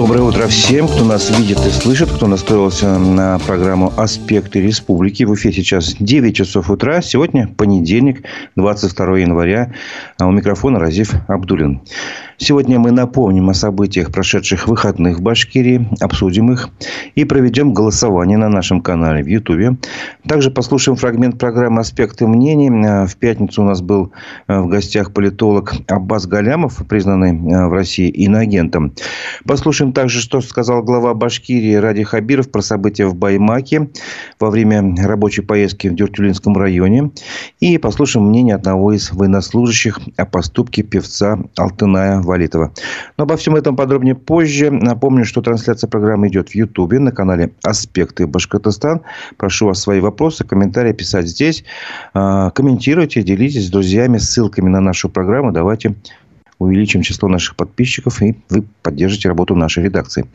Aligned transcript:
Доброе 0.00 0.22
утро 0.22 0.46
всем, 0.46 0.88
кто 0.88 1.04
нас 1.04 1.28
видит 1.28 1.58
и 1.58 1.70
слышит, 1.70 2.10
кто 2.10 2.26
настроился 2.26 2.98
на 2.98 3.38
программу 3.38 3.92
«Аспекты 3.98 4.62
республики». 4.62 5.24
В 5.24 5.34
эфире 5.34 5.52
сейчас 5.52 5.94
9 6.00 6.34
часов 6.34 6.70
утра. 6.70 7.02
Сегодня 7.02 7.48
понедельник, 7.48 8.24
22 8.56 9.18
января. 9.18 9.74
А 10.18 10.26
у 10.26 10.30
микрофона 10.30 10.78
Разив 10.78 11.12
Абдулин. 11.28 11.82
Сегодня 12.42 12.78
мы 12.78 12.90
напомним 12.90 13.50
о 13.50 13.54
событиях 13.54 14.10
прошедших 14.10 14.66
выходных 14.66 15.18
в 15.18 15.20
Башкирии, 15.20 15.86
обсудим 16.00 16.50
их 16.50 16.70
и 17.14 17.26
проведем 17.26 17.74
голосование 17.74 18.38
на 18.38 18.48
нашем 18.48 18.80
канале 18.80 19.22
в 19.22 19.26
Ютубе. 19.26 19.76
Также 20.26 20.50
послушаем 20.50 20.96
фрагмент 20.96 21.38
программы 21.38 21.82
«Аспекты 21.82 22.26
мнений». 22.26 22.70
В 22.70 23.14
пятницу 23.16 23.60
у 23.60 23.66
нас 23.66 23.82
был 23.82 24.12
э, 24.48 24.58
в 24.58 24.68
гостях 24.68 25.12
политолог 25.12 25.74
Аббас 25.86 26.26
Галямов, 26.26 26.80
признанный 26.88 27.32
э, 27.32 27.66
в 27.66 27.74
России 27.74 28.08
иноагентом. 28.08 28.94
Послушаем 29.44 29.92
также, 29.92 30.22
что 30.22 30.40
сказал 30.40 30.82
глава 30.82 31.12
Башкирии 31.12 31.74
Ради 31.74 32.04
Хабиров 32.04 32.50
про 32.50 32.62
события 32.62 33.04
в 33.04 33.14
Баймаке 33.16 33.90
во 34.40 34.48
время 34.48 34.96
рабочей 35.06 35.42
поездки 35.42 35.88
в 35.88 35.94
Дюртюлинском 35.94 36.56
районе. 36.56 37.10
И 37.60 37.76
послушаем 37.76 38.28
мнение 38.28 38.54
одного 38.54 38.94
из 38.94 39.12
военнослужащих 39.12 40.00
о 40.16 40.24
поступке 40.24 40.82
певца 40.82 41.38
Алтыная 41.58 42.29
Валитова. 42.30 42.72
Но 43.18 43.24
обо 43.24 43.36
всем 43.36 43.56
этом 43.56 43.76
подробнее 43.76 44.14
позже. 44.14 44.70
Напомню, 44.70 45.24
что 45.24 45.42
трансляция 45.42 45.88
программы 45.88 46.28
идет 46.28 46.50
в 46.50 46.54
Ютубе 46.54 46.98
на 46.98 47.12
канале 47.12 47.52
«Аспекты 47.62 48.26
Башкортостан». 48.26 49.02
Прошу 49.36 49.66
вас 49.66 49.80
свои 49.80 50.00
вопросы, 50.00 50.44
комментарии 50.44 50.92
писать 50.92 51.26
здесь. 51.26 51.64
А, 52.14 52.50
комментируйте, 52.50 53.22
делитесь 53.22 53.66
с 53.66 53.70
друзьями 53.70 54.18
ссылками 54.18 54.68
на 54.68 54.80
нашу 54.80 55.08
программу. 55.08 55.52
Давайте 55.52 55.96
увеличим 56.60 57.02
число 57.02 57.28
наших 57.28 57.56
подписчиков, 57.56 58.22
и 58.22 58.36
вы 58.50 58.64
поддержите 58.82 59.28
работу 59.28 59.56
нашей 59.56 59.82
редакции. 59.84 60.26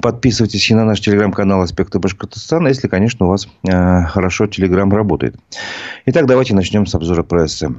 Подписывайтесь 0.00 0.70
и 0.70 0.74
на 0.74 0.84
наш 0.84 1.00
телеграм-канал 1.00 1.62
«Аспекты 1.62 1.98
Башкортостана», 1.98 2.68
если, 2.68 2.88
конечно, 2.88 3.26
у 3.26 3.28
вас 3.28 3.48
э, 3.66 4.02
хорошо 4.06 4.48
телеграм 4.48 4.92
работает. 4.92 5.36
Итак, 6.06 6.26
давайте 6.26 6.54
начнем 6.54 6.84
с 6.84 6.94
обзора 6.94 7.22
прессы. 7.22 7.74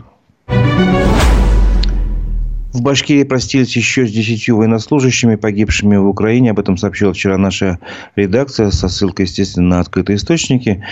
В 2.74 2.82
Башкирии 2.82 3.24
простились 3.24 3.76
еще 3.78 4.08
с 4.08 4.12
десятью 4.12 4.58
военнослужащими, 4.58 5.36
погибшими 5.36 5.96
в 5.96 6.08
Украине. 6.08 6.50
Об 6.50 6.60
этом 6.60 6.76
сообщила 6.76 7.14
вчера 7.14 7.38
наша 7.38 7.78
редакция 8.16 8.72
со 8.72 8.88
ссылкой, 8.88 9.28
естественно, 9.28 9.68
на 9.68 9.80
открытые 9.80 10.18
источники. 10.18 10.84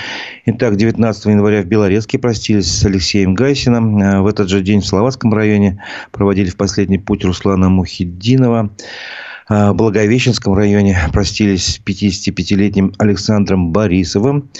Итак, 0.45 0.75
19 0.75 1.25
января 1.25 1.63
в 1.63 1.65
Белорецке 1.65 2.19
простились 2.19 2.71
с 2.71 2.85
Алексеем 2.85 3.33
Гайсином. 3.33 4.21
В 4.23 4.27
этот 4.27 4.47
же 4.47 4.61
день 4.61 4.81
в 4.81 4.85
Словацком 4.85 5.33
районе 5.33 5.81
проводили 6.11 6.51
в 6.51 6.55
последний 6.55 6.99
путь 6.99 7.25
Руслана 7.25 7.69
Мухиддинова. 7.69 8.69
В 9.49 9.73
Благовещенском 9.73 10.53
районе 10.53 10.99
простились 11.11 11.65
с 11.65 11.79
55-летним 11.79 12.93
Александром 12.99 13.71
Борисовым. 13.71 14.51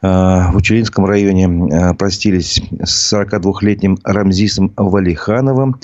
В 0.00 0.52
Учелинском 0.54 1.04
районе 1.04 1.94
простились 1.98 2.62
с 2.82 3.12
42-летним 3.12 3.98
Рамзисом 4.04 4.72
Валихановым. 4.76 5.78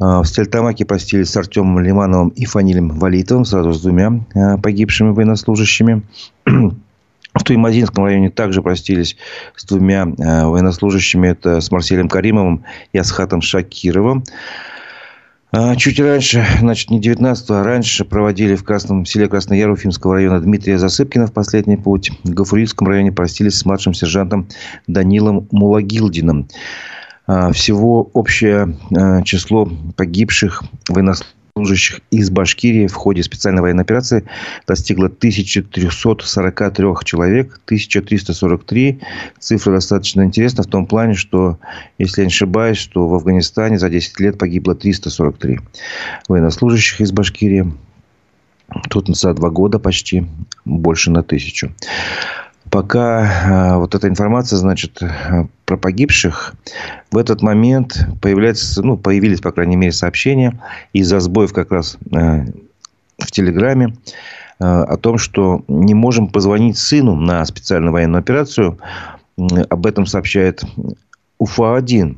А, 0.00 0.22
в 0.22 0.26
Стельтамаке 0.26 0.84
простились 0.84 1.30
с 1.30 1.36
Артемом 1.36 1.78
Лимановым 1.80 2.30
и 2.30 2.44
Фанилем 2.44 2.90
Валитовым, 2.90 3.44
сразу 3.44 3.72
с 3.72 3.80
двумя 3.80 4.24
а, 4.34 4.58
погибшими 4.58 5.10
военнослужащими. 5.10 6.02
В 7.34 7.42
Туймазинском 7.42 8.04
районе 8.04 8.30
также 8.30 8.62
простились 8.62 9.16
с 9.56 9.64
двумя 9.64 10.02
а, 10.02 10.48
военнослужащими. 10.48 11.28
Это 11.28 11.60
с 11.60 11.70
Марселем 11.70 12.08
Каримовым 12.08 12.64
и 12.92 12.98
Асхатом 12.98 13.40
Шакировым. 13.40 14.24
Чуть 15.76 16.00
раньше, 16.00 16.44
значит, 16.58 16.90
не 16.90 17.00
19 17.00 17.50
а 17.50 17.62
раньше 17.62 18.04
проводили 18.04 18.56
в 18.56 18.64
Красном 18.64 19.06
селе 19.06 19.28
Краснояр 19.28 19.70
Уфимского 19.70 20.14
района 20.14 20.40
Дмитрия 20.40 20.78
Засыпкина 20.78 21.28
в 21.28 21.32
последний 21.32 21.76
путь. 21.76 22.10
В 22.24 22.30
Гафурийском 22.30 22.88
районе 22.88 23.12
простились 23.12 23.54
с 23.54 23.64
младшим 23.64 23.94
сержантом 23.94 24.48
Данилом 24.88 25.46
Мулагилдиным. 25.52 26.48
А, 27.26 27.52
всего 27.52 28.10
общее 28.12 28.76
а, 28.96 29.22
число 29.22 29.70
погибших 29.96 30.62
военнослужащих 30.88 32.00
из 32.10 32.30
Башкирии 32.30 32.86
в 32.86 32.94
ходе 32.94 33.22
специальной 33.22 33.62
военной 33.62 33.84
операции 33.84 34.24
достигло 34.66 35.06
1343 35.06 36.86
человек. 37.04 37.60
1343. 37.64 39.00
Цифра 39.38 39.72
достаточно 39.72 40.22
интересна 40.22 40.64
в 40.64 40.66
том 40.66 40.86
плане, 40.86 41.14
что, 41.14 41.58
если 41.96 42.22
я 42.22 42.26
не 42.26 42.32
ошибаюсь, 42.32 42.78
что 42.78 43.08
в 43.08 43.14
Афганистане 43.14 43.78
за 43.78 43.88
10 43.88 44.20
лет 44.20 44.38
погибло 44.38 44.74
343 44.74 45.60
военнослужащих 46.28 47.00
из 47.00 47.12
Башкирии. 47.12 47.72
Тут 48.90 49.08
за 49.08 49.32
два 49.34 49.50
года 49.50 49.78
почти 49.78 50.26
больше 50.64 51.10
на 51.10 51.22
тысячу. 51.22 51.72
Пока 52.70 53.78
вот 53.78 53.94
эта 53.94 54.08
информация, 54.08 54.56
значит, 54.56 55.00
про 55.64 55.76
погибших, 55.76 56.54
в 57.12 57.18
этот 57.18 57.42
момент 57.42 58.06
появляется, 58.20 58.82
ну, 58.82 58.96
появились, 58.96 59.40
по 59.40 59.52
крайней 59.52 59.76
мере, 59.76 59.92
сообщения 59.92 60.60
из-за 60.92 61.20
сбоев 61.20 61.52
как 61.52 61.70
раз 61.70 61.98
в 62.10 63.30
Телеграме 63.30 63.96
о 64.58 64.96
том, 64.96 65.18
что 65.18 65.62
не 65.68 65.94
можем 65.94 66.28
позвонить 66.28 66.78
сыну 66.78 67.14
на 67.14 67.44
специальную 67.44 67.92
военную 67.92 68.20
операцию. 68.20 68.78
Об 69.36 69.86
этом 69.86 70.06
сообщает 70.06 70.64
УФА-1 71.38 72.16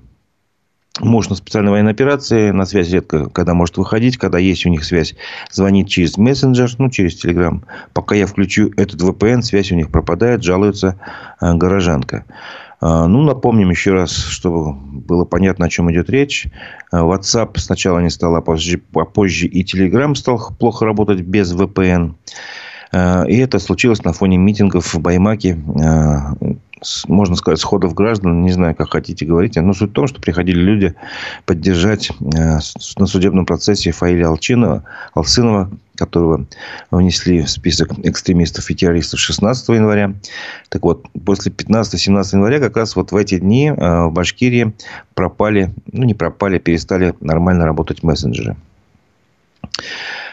муж 1.00 1.28
на 1.28 1.36
специальной 1.36 1.70
военной 1.70 1.92
операции, 1.92 2.50
на 2.50 2.64
связь 2.64 2.90
редко, 2.90 3.28
когда 3.28 3.54
может 3.54 3.76
выходить, 3.76 4.16
когда 4.16 4.38
есть 4.38 4.66
у 4.66 4.68
них 4.68 4.84
связь, 4.84 5.14
звонит 5.50 5.88
через 5.88 6.16
мессенджер, 6.16 6.70
ну, 6.78 6.90
через 6.90 7.16
телеграм. 7.16 7.64
Пока 7.92 8.14
я 8.14 8.26
включу 8.26 8.70
этот 8.76 9.00
VPN, 9.00 9.42
связь 9.42 9.72
у 9.72 9.74
них 9.74 9.90
пропадает, 9.90 10.42
жалуется 10.42 10.98
э, 11.40 11.54
горожанка. 11.54 12.24
Э, 12.80 13.06
ну, 13.06 13.22
напомним 13.22 13.70
еще 13.70 13.92
раз, 13.92 14.12
чтобы 14.12 14.72
было 14.72 15.24
понятно, 15.24 15.66
о 15.66 15.68
чем 15.68 15.90
идет 15.90 16.10
речь. 16.10 16.46
Э, 16.92 16.98
WhatsApp 16.98 17.58
сначала 17.58 17.98
не 18.00 18.10
стал, 18.10 18.36
а 18.36 18.40
позже, 18.40 18.80
а 18.94 19.04
позже 19.04 19.46
и 19.46 19.64
Telegram 19.64 20.14
стал 20.14 20.54
плохо 20.58 20.84
работать 20.84 21.20
без 21.20 21.52
VPN. 21.54 22.14
И 22.92 23.36
это 23.38 23.58
случилось 23.58 24.04
на 24.04 24.12
фоне 24.12 24.36
митингов 24.36 24.94
в 24.94 25.00
Баймаке 25.00 25.58
можно 27.08 27.36
сказать, 27.36 27.58
сходов 27.58 27.94
граждан, 27.94 28.42
не 28.42 28.52
знаю, 28.52 28.74
как 28.74 28.92
хотите 28.92 29.24
говорить, 29.24 29.56
но 29.56 29.72
суть 29.72 29.90
в 29.90 29.94
том, 29.94 30.06
что 30.06 30.20
приходили 30.20 30.58
люди 30.58 30.94
поддержать 31.46 32.10
э, 32.10 32.58
на 32.98 33.06
судебном 33.06 33.46
процессе 33.46 33.92
Фаиля 33.92 34.28
Алчинова, 34.28 34.84
Алсынова, 35.14 35.70
которого 35.96 36.46
внесли 36.90 37.42
в 37.42 37.50
список 37.50 37.92
экстремистов 38.04 38.70
и 38.70 38.74
террористов 38.74 39.20
16 39.20 39.68
января. 39.70 40.12
Так 40.68 40.82
вот, 40.82 41.06
после 41.24 41.50
15-17 41.50 42.34
января 42.34 42.60
как 42.60 42.76
раз 42.76 42.94
вот 42.94 43.10
в 43.10 43.16
эти 43.16 43.38
дни 43.38 43.68
э, 43.68 44.04
в 44.04 44.12
Башкирии 44.12 44.74
пропали, 45.14 45.72
ну 45.90 46.04
не 46.04 46.14
пропали, 46.14 46.58
перестали 46.58 47.14
нормально 47.20 47.64
работать 47.64 48.02
мессенджеры. 48.02 48.56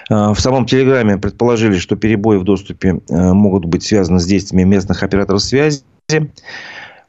Э, 0.09 0.34
в 0.34 0.40
самом 0.40 0.66
Телеграме 0.66 1.18
предположили, 1.18 1.78
что 1.78 1.96
перебои 1.96 2.38
в 2.38 2.44
доступе 2.44 3.02
могут 3.09 3.66
быть 3.66 3.84
связаны 3.84 4.19
с 4.19 4.25
действиями 4.25 4.68
местных 4.68 5.03
операторов 5.03 5.41
связи. 5.41 5.84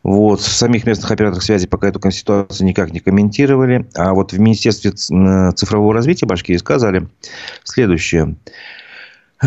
Вот. 0.02 0.40
В 0.40 0.48
самих 0.48 0.86
местных 0.86 1.10
операторах 1.10 1.42
связи 1.42 1.66
пока 1.66 1.88
эту 1.88 2.10
ситуацию 2.10 2.66
никак 2.66 2.92
не 2.92 3.00
комментировали. 3.00 3.88
А 3.94 4.12
вот 4.12 4.32
в 4.32 4.38
Министерстве 4.38 4.92
цифрового 4.92 5.94
развития 5.94 6.26
Башкирии 6.26 6.58
сказали 6.58 7.08
следующее. 7.64 8.36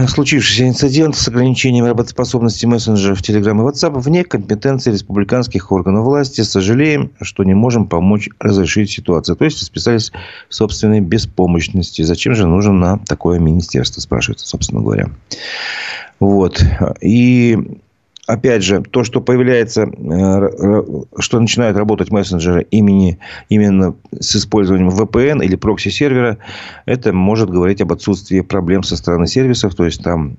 Случившийся 0.05 0.67
инцидент 0.67 1.15
с 1.15 1.27
ограничением 1.27 1.85
работоспособности 1.85 2.65
мессенджеров 2.65 3.21
Telegram 3.21 3.55
и 3.55 3.71
WhatsApp 3.71 3.99
вне 3.99 4.23
компетенции 4.23 4.91
республиканских 4.91 5.71
органов 5.71 6.05
власти. 6.05 6.41
Сожалеем, 6.41 7.11
что 7.21 7.43
не 7.43 7.55
можем 7.55 7.87
помочь 7.87 8.29
разрешить 8.39 8.91
ситуацию. 8.91 9.35
То 9.35 9.45
есть, 9.45 9.63
списались 9.63 10.11
в 10.49 10.53
собственной 10.53 10.99
беспомощности. 10.99 12.03
Зачем 12.03 12.35
же 12.35 12.45
нужно 12.45 12.73
на 12.73 12.99
такое 12.99 13.39
министерство, 13.39 14.01
спрашивается, 14.01 14.45
собственно 14.45 14.81
говоря. 14.81 15.09
Вот. 16.19 16.63
И 17.01 17.57
опять 18.27 18.61
же, 18.61 18.83
то, 18.83 19.03
что 19.03 19.21
появляется, 19.21 19.83
э, 19.83 20.83
что 21.17 21.39
начинают 21.39 21.77
работать 21.77 22.11
мессенджеры 22.11 22.67
имени, 22.69 23.17
именно 23.49 23.95
с 24.19 24.35
использованием 24.35 24.89
VPN 24.89 25.43
или 25.43 25.55
прокси-сервера, 25.55 26.37
это 26.85 27.13
может 27.13 27.49
говорить 27.49 27.81
об 27.81 27.93
отсутствии 27.93 28.41
проблем 28.41 28.83
со 28.83 28.97
стороны 28.97 29.27
сервисов. 29.27 29.73
То 29.75 29.85
есть, 29.85 30.03
там 30.03 30.37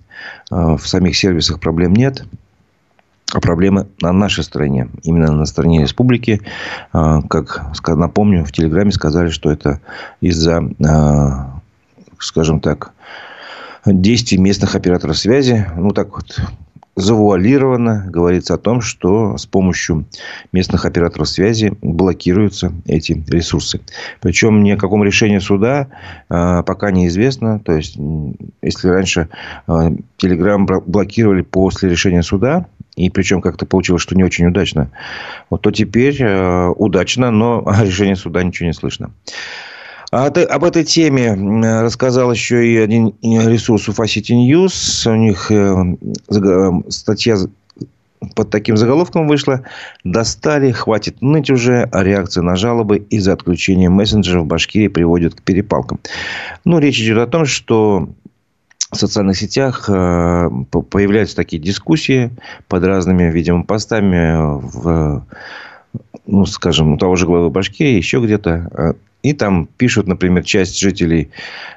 э, 0.50 0.76
в 0.76 0.86
самих 0.86 1.16
сервисах 1.16 1.60
проблем 1.60 1.94
нет. 1.94 2.24
А 3.34 3.40
проблемы 3.40 3.88
на 4.00 4.12
нашей 4.12 4.42
стороне, 4.42 4.88
именно 5.02 5.32
на 5.32 5.44
стороне 5.44 5.82
республики. 5.82 6.42
Э, 6.92 7.20
как 7.28 7.72
напомню, 7.88 8.44
в 8.44 8.52
Телеграме 8.52 8.92
сказали, 8.92 9.30
что 9.30 9.50
это 9.50 9.80
из-за, 10.20 10.62
скажем 12.18 12.60
так, 12.60 12.92
действий 13.86 14.38
местных 14.38 14.74
операторов 14.74 15.16
связи. 15.16 15.66
Ну, 15.76 15.90
так 15.90 16.14
вот 16.14 16.38
завуалированно 16.98 18.06
говорится 18.08 18.54
о 18.54 18.58
том, 18.58 18.80
что 18.80 19.36
с 19.36 19.46
помощью 19.46 20.04
местных 20.52 20.84
операторов 20.84 21.28
связи 21.28 21.72
блокируются 21.80 22.72
эти 22.86 23.24
ресурсы. 23.28 23.80
Причем 24.20 24.64
ни 24.64 24.72
о 24.72 24.76
каком 24.76 25.04
решении 25.04 25.38
суда 25.38 25.86
э, 26.28 26.62
пока 26.66 26.90
неизвестно. 26.90 27.60
То 27.60 27.76
есть, 27.76 27.96
если 28.62 28.88
раньше 28.88 29.28
э, 29.68 29.70
Telegram 30.20 30.82
блокировали 30.84 31.42
после 31.42 31.88
решения 31.88 32.24
суда, 32.24 32.66
и 32.96 33.10
причем 33.10 33.40
как-то 33.42 33.64
получилось, 33.64 34.02
что 34.02 34.16
не 34.16 34.24
очень 34.24 34.46
удачно, 34.46 34.90
вот, 35.50 35.62
то 35.62 35.70
теперь 35.70 36.20
э, 36.20 36.68
удачно, 36.70 37.30
но 37.30 37.62
о 37.66 37.84
решении 37.84 38.14
суда 38.14 38.42
ничего 38.42 38.66
не 38.66 38.74
слышно. 38.74 39.12
А 40.10 40.26
об 40.26 40.64
этой 40.64 40.84
теме 40.84 41.34
рассказал 41.82 42.32
еще 42.32 42.66
и 42.66 42.76
один 42.78 43.14
ресурс 43.22 43.88
UFA 43.88 44.04
City 44.04 44.34
News. 44.34 45.10
У 45.10 45.16
них 45.16 45.50
э, 45.50 45.96
э, 46.30 46.90
статья 46.90 47.36
под 48.34 48.50
таким 48.50 48.76
заголовком 48.76 49.28
вышла 49.28 49.62
«Достали, 50.04 50.72
хватит 50.72 51.20
ныть 51.20 51.50
уже, 51.50 51.88
а 51.92 52.02
реакция 52.02 52.42
на 52.42 52.56
жалобы 52.56 52.98
из-за 52.98 53.34
отключения 53.34 53.90
мессенджеров 53.90 54.44
в 54.44 54.46
Башкирии 54.46 54.88
приводит 54.88 55.34
к 55.34 55.42
перепалкам». 55.42 56.00
Ну, 56.64 56.78
речь 56.78 57.00
идет 57.00 57.18
о 57.18 57.26
том, 57.26 57.44
что 57.44 58.08
в 58.90 58.96
социальных 58.96 59.36
сетях 59.36 59.90
э, 59.90 60.48
появляются 60.90 61.36
такие 61.36 61.60
дискуссии 61.60 62.30
под 62.66 62.84
разными, 62.84 63.24
видимо, 63.24 63.64
постами 63.64 64.36
в 64.38 65.22
ну, 66.26 66.46
скажем, 66.46 66.92
у 66.92 66.98
того 66.98 67.16
же 67.16 67.26
главы 67.26 67.50
Башкирии, 67.50 67.96
еще 67.96 68.20
где-то 68.20 68.94
и 69.22 69.32
там 69.32 69.66
пишут, 69.76 70.06
например, 70.06 70.44
часть 70.44 70.78
жителей 70.78 71.30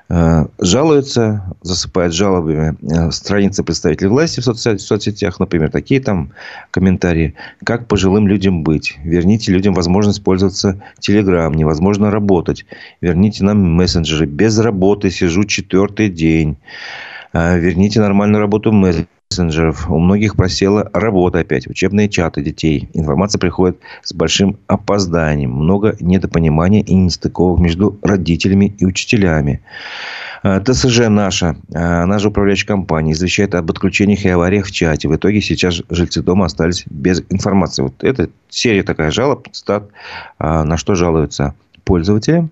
э, 0.10 0.46
жалуются, 0.60 1.44
засыпают 1.64 2.14
жалобами 2.14 2.78
э, 2.82 3.12
страницы 3.12 3.64
представителей 3.64 4.10
власти 4.10 4.42
в, 4.42 4.44
соцсетях, 4.44 5.40
например, 5.40 5.72
такие 5.72 6.02
там 6.02 6.32
комментарии. 6.70 7.34
Как 7.64 7.88
пожилым 7.88 8.28
людям 8.28 8.62
быть? 8.64 9.00
Верните 9.04 9.52
людям 9.52 9.74
возможность 9.74 10.24
пользоваться 10.24 10.84
Телеграм. 11.00 11.52
Невозможно 11.54 12.12
работать. 12.12 12.66
Верните 13.02 13.44
нам 13.44 13.58
мессенджеры. 13.76 14.28
Без 14.28 14.60
работы 14.60 15.10
сижу 15.10 15.44
четвертый 15.44 16.10
день. 16.10 16.58
Э, 17.34 17.58
верните 17.58 18.02
нормальную 18.02 18.42
работу 18.42 18.72
мессенджеров 18.72 19.08
мессенджеров. 19.32 19.90
У 19.90 19.98
многих 19.98 20.36
просела 20.36 20.90
работа 20.94 21.40
опять, 21.40 21.68
учебные 21.68 22.10
чаты 22.10 22.42
детей. 22.42 22.90
Информация 22.94 23.40
приходит 23.40 23.80
с 24.04 24.14
большим 24.14 24.58
опозданием. 24.68 25.52
Много 25.52 25.96
недопонимания 26.00 26.82
и 26.82 26.94
нестыковок 26.94 27.60
между 27.60 27.98
родителями 28.04 28.76
и 28.78 28.86
учителями. 28.86 29.62
Э, 30.44 30.60
ТСЖ 30.60 31.08
наша, 31.08 31.56
э, 31.74 32.06
наша 32.06 32.28
управляющая 32.28 32.68
компания, 32.68 33.14
извещает 33.14 33.56
об 33.56 33.72
отключениях 33.72 34.26
и 34.26 34.30
авариях 34.30 34.66
в 34.66 34.72
чате. 34.72 35.08
В 35.08 35.16
итоге 35.16 35.42
сейчас 35.42 35.82
жильцы 35.90 36.22
дома 36.22 36.46
остались 36.46 36.84
без 36.90 37.24
информации. 37.30 37.84
Вот 37.84 38.04
это 38.04 38.30
серия 38.50 38.84
такая 38.84 39.12
жалоб, 39.12 39.48
стат, 39.54 39.90
э, 40.40 40.64
на 40.64 40.78
что 40.78 40.96
жалуются 40.96 41.54
пользователи. 41.86 42.50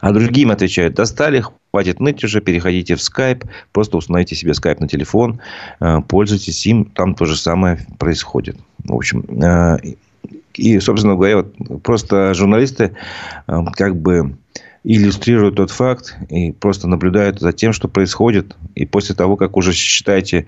А 0.00 0.12
другим 0.12 0.50
отвечают, 0.50 0.94
достали, 0.94 1.44
хватит 1.70 2.00
ныть 2.00 2.24
уже, 2.24 2.40
переходите 2.40 2.96
в 2.96 3.02
скайп, 3.02 3.44
просто 3.72 3.96
установите 3.96 4.34
себе 4.34 4.54
скайп 4.54 4.80
на 4.80 4.88
телефон, 4.88 5.40
э, 5.80 6.00
пользуйтесь 6.08 6.66
им, 6.66 6.84
там 6.86 7.14
то 7.14 7.24
же 7.24 7.36
самое 7.36 7.78
происходит. 7.98 8.56
В 8.84 8.94
общем, 8.94 9.24
э, 9.42 9.78
и, 10.54 10.80
собственно 10.80 11.14
говоря, 11.14 11.38
вот 11.38 11.82
просто 11.82 12.34
журналисты 12.34 12.96
э, 13.46 13.64
как 13.74 13.96
бы 13.96 14.36
иллюстрируют 14.82 15.56
тот 15.56 15.70
факт 15.70 16.16
и 16.30 16.52
просто 16.52 16.88
наблюдают 16.88 17.38
за 17.38 17.52
тем, 17.52 17.72
что 17.72 17.86
происходит. 17.86 18.56
И 18.74 18.86
после 18.86 19.14
того, 19.14 19.36
как 19.36 19.56
уже, 19.56 19.72
считайте, 19.72 20.46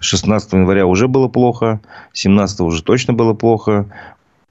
16 0.00 0.52
января 0.54 0.86
уже 0.86 1.06
было 1.06 1.28
плохо, 1.28 1.80
17 2.12 2.60
уже 2.60 2.82
точно 2.82 3.12
было 3.12 3.34
плохо, 3.34 3.86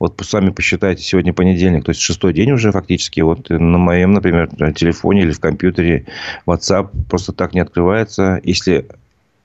вот 0.04 0.20
сами 0.22 0.50
посчитайте, 0.50 1.02
сегодня 1.02 1.32
понедельник, 1.32 1.86
то 1.86 1.92
есть 1.92 2.02
шестой 2.02 2.34
день 2.34 2.52
уже 2.52 2.74
фактически. 2.74 3.22
Вот 3.22 3.50
на 3.50 3.78
моем, 3.78 4.12
например, 4.12 4.50
телефоне 4.74 5.22
или 5.22 5.32
в 5.32 5.40
компьютере 5.40 6.08
WhatsApp 6.46 6.90
просто 7.10 7.32
так 7.32 7.54
не 7.54 7.62
открывается. 7.62 8.42
Если 8.44 8.86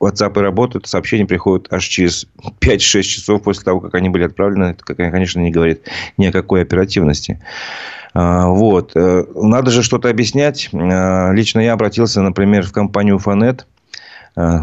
WhatsApp 0.01 0.37
и 0.37 0.43
работают, 0.43 0.89
сообщения 0.89 1.27
приходят 1.27 1.73
аж 1.73 1.85
через 1.85 2.27
5-6 2.61 3.03
часов 3.03 3.43
после 3.45 3.63
того, 3.63 3.79
как 3.79 3.95
они 3.95 4.09
были 4.09 4.25
отправлены. 4.25 4.77
Это, 4.77 4.97
конечно, 4.97 5.39
не 5.39 5.53
говорит 5.53 5.83
ни 6.17 6.27
о 6.27 6.33
какой 6.33 6.63
оперативности. 6.63 7.41
А, 8.13 8.49
вот. 8.49 8.97
Э, 8.97 9.27
надо 9.37 9.71
же 9.71 9.85
что-то 9.85 10.11
объяснять. 10.11 10.71
А, 10.73 11.31
лично 11.31 11.61
я 11.61 11.75
обратился, 11.75 12.21
например, 12.21 12.65
в 12.65 12.73
компанию 12.73 13.21
Э, 13.21 13.78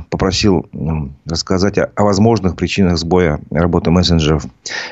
попросил 0.09 0.65
рассказать 1.25 1.77
о, 1.77 1.89
возможных 1.97 2.55
причинах 2.55 2.97
сбоя 2.97 3.39
работы 3.51 3.91
мессенджеров 3.91 4.45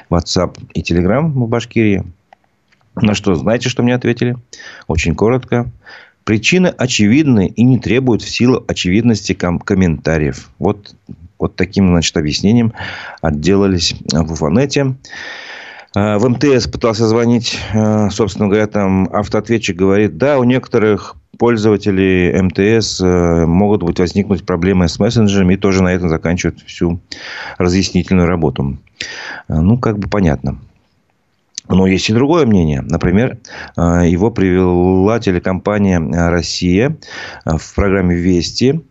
WhatsApp 0.10 0.58
и 0.74 0.82
Telegram 0.82 1.28
в 1.28 1.48
Башкирии. 1.48 2.04
На 2.96 3.16
что, 3.16 3.36
знаете, 3.36 3.70
что 3.70 3.84
мне 3.84 3.96
ответили? 3.96 4.38
Очень 4.88 5.16
коротко. 5.16 5.72
Причины 6.24 6.68
очевидны 6.68 7.48
и 7.48 7.64
не 7.64 7.80
требуют 7.80 8.22
в 8.22 8.30
силу 8.30 8.64
очевидности 8.68 9.34
ком- 9.34 9.60
комментариев. 9.60 10.50
Вот, 10.60 10.96
вот 11.38 11.56
таким, 11.56 11.90
значит, 11.90 12.16
объяснением 12.16 12.74
отделались 13.22 13.96
в 14.12 14.32
Уфанете. 14.32 14.96
Э, 15.96 16.18
в 16.18 16.30
МТС 16.30 16.68
пытался 16.68 17.08
звонить, 17.08 17.60
э, 17.74 18.10
собственно 18.10 18.48
говоря, 18.48 18.68
там 18.68 19.10
автоответчик 19.12 19.76
говорит, 19.76 20.18
да, 20.18 20.40
у 20.40 20.44
некоторых 20.44 21.16
пользователей 21.38 22.42
МТС 22.42 23.02
э, 23.02 23.46
могут 23.46 23.84
быть 23.84 24.00
возникнуть 24.00 24.46
проблемы 24.46 24.88
с 24.88 25.00
мессенджерами 25.00 25.56
и 25.56 25.58
тоже 25.58 25.84
на 25.84 25.94
этом 25.94 26.10
заканчивают 26.10 26.62
всю 26.62 27.00
разъяснительную 27.58 28.28
работу. 28.28 28.78
Ну, 29.48 29.78
как 29.78 30.00
бы 30.00 30.08
понятно. 30.08 30.60
Но 31.70 31.88
есть 31.88 32.10
и 32.10 32.14
другое 32.14 32.46
мнение. 32.46 32.82
Например, 32.82 33.38
его 33.78 34.32
привела 34.32 35.20
телекомпания 35.20 36.00
«Россия» 36.30 36.98
в 37.46 37.76
программе 37.76 38.16
«Вести». 38.16 38.82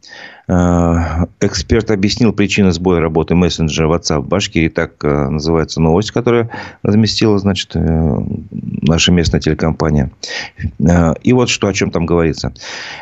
Э, 0.49 1.27
эксперт 1.41 1.91
объяснил 1.91 2.33
причины 2.33 2.73
сбоя 2.73 3.01
работы 3.01 3.35
мессенджера 3.35 3.89
WhatsApp 3.89 4.21
в 4.21 4.29
Башкирии. 4.29 4.69
Так 4.69 5.05
э, 5.05 5.29
называется 5.29 5.81
новость, 5.81 6.11
которая 6.11 6.51
разместила, 6.83 7.39
значит, 7.39 7.75
э, 7.75 8.19
наша 8.51 9.13
местная 9.13 9.41
телекомпания. 9.41 10.11
И 11.23 11.33
вот 11.33 11.49
что, 11.49 11.69
о 11.69 11.73
чем 11.73 11.91
там 11.91 12.07
говорится. 12.07 12.53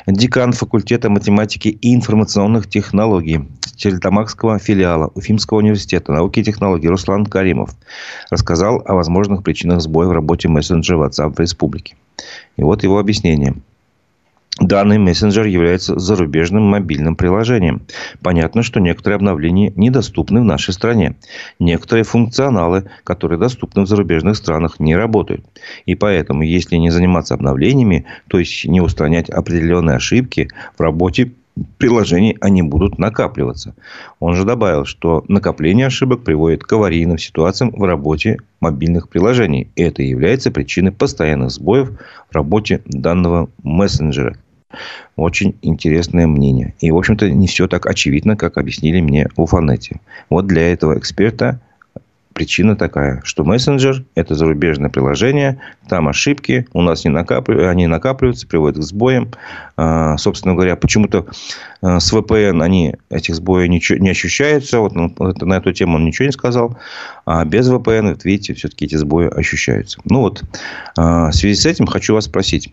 Декан 0.07 0.53
факультета 0.53 1.09
математики 1.09 1.69
и 1.69 1.95
информационных 1.95 2.69
технологий 2.69 3.49
Тельтамакского 3.77 4.59
филиала 4.59 5.11
Уфимского 5.15 5.59
университета 5.59 6.13
науки 6.13 6.41
и 6.41 6.45
технологий 6.45 6.89
Руслан 6.89 7.25
Каримов 7.25 7.71
рассказал 8.31 8.83
о 8.85 8.95
возможных 8.95 9.43
причинах 9.43 9.81
сбоя 9.81 10.09
в 10.09 10.13
работе 10.13 10.49
мессенджера 10.49 11.07
WhatsApp 11.07 11.35
в 11.35 11.41
республике. 11.41 11.97
И 12.57 12.63
вот 12.63 12.83
его 12.83 12.99
объяснение– 12.99 13.55
Данный 14.59 14.99
мессенджер 14.99 15.47
является 15.47 15.99
зарубежным 15.99 16.65
мобильным 16.65 17.15
приложением. 17.15 17.83
Понятно, 18.21 18.63
что 18.63 18.81
некоторые 18.81 19.17
обновления 19.17 19.73
недоступны 19.77 20.41
в 20.41 20.45
нашей 20.45 20.75
стране. 20.75 21.17
Некоторые 21.61 22.05
функционалы, 22.05 22.91
которые 23.05 23.39
доступны 23.39 23.83
в 23.83 23.87
зарубежных 23.87 24.37
странах, 24.37 24.81
не 24.81 24.97
работают. 24.97 25.47
И 25.87 25.95
поэтому, 25.95 26.43
если 26.43 26.77
не 26.77 26.91
заниматься 26.91 27.35
обновлениями, 27.35 28.07
то 28.29 28.39
есть 28.39 28.65
не 28.65 28.81
устранять 28.81 29.31
определенные 29.31 29.97
ошибки 29.97 30.49
в 30.77 30.83
работе 30.83 31.33
приложений, 31.79 32.37
они 32.41 32.63
будут 32.63 32.99
накапливаться. 32.99 33.75
Он 34.19 34.35
же 34.35 34.45
добавил, 34.45 34.85
что 34.85 35.25
накопление 35.29 35.87
ошибок 35.87 36.25
приводит 36.25 36.65
к 36.65 36.73
аварийным 36.73 37.19
ситуациям 37.19 37.71
в 37.71 37.83
работе 37.85 38.39
мобильных 38.61 39.09
приложений. 39.09 39.69
Это 39.77 40.03
является 40.03 40.51
причиной 40.51 40.93
постоянных 40.93 41.51
сбоев 41.51 41.93
в 42.31 42.35
работе 42.35 42.83
данного 42.87 43.49
мессенджера. 43.63 44.37
Очень 45.17 45.57
интересное 45.63 46.27
мнение. 46.27 46.75
И, 46.81 46.91
в 46.91 46.97
общем-то, 46.97 47.31
не 47.31 47.47
все 47.47 47.67
так 47.67 47.87
очевидно, 47.87 48.37
как 48.37 48.57
объяснили 48.57 49.01
мне 49.01 49.29
в 49.37 49.45
Фанете. 49.47 50.01
Вот 50.29 50.47
для 50.47 50.73
этого 50.73 50.99
эксперта 50.99 51.61
причина 52.35 52.77
такая, 52.77 53.21
что 53.25 53.45
мессенджер– 53.45 54.05
это 54.15 54.35
зарубежное 54.35 54.91
приложение, 54.91 55.61
там 55.89 56.09
ошибки, 56.09 56.67
у 56.73 56.83
нас 56.83 57.05
не 57.05 57.11
накапливаются, 57.11 57.71
они 57.71 57.87
накапливаются, 57.87 58.47
приводят 58.47 58.79
к 58.79 58.83
сбоям. 58.83 59.31
А, 59.77 60.17
собственно 60.17 60.55
говоря, 60.55 60.77
почему-то 60.77 61.27
а, 61.83 62.01
с 62.01 62.13
VPN 62.13 62.63
они, 62.63 62.97
этих 63.11 63.35
сбоев 63.35 63.69
не 63.69 64.11
ощущаются. 64.11 64.81
Вот 64.81 64.95
на 64.95 65.55
эту 65.55 65.73
тему 65.73 65.97
он 65.97 66.05
ничего 66.05 66.27
не 66.27 66.33
сказал. 66.33 66.79
А 67.27 67.45
без 67.45 67.71
VPN, 67.71 68.11
вот 68.11 68.25
видите, 68.25 68.55
все-таки 68.55 68.85
эти 68.85 68.97
сбои 68.97 69.29
ощущаются. 69.29 70.01
Ну 70.05 70.21
вот, 70.21 70.43
а, 70.97 71.31
в 71.31 71.35
связи 71.35 71.55
с 71.55 71.67
этим 71.67 71.87
хочу 71.87 72.15
вас 72.15 72.25
спросить 72.25 72.73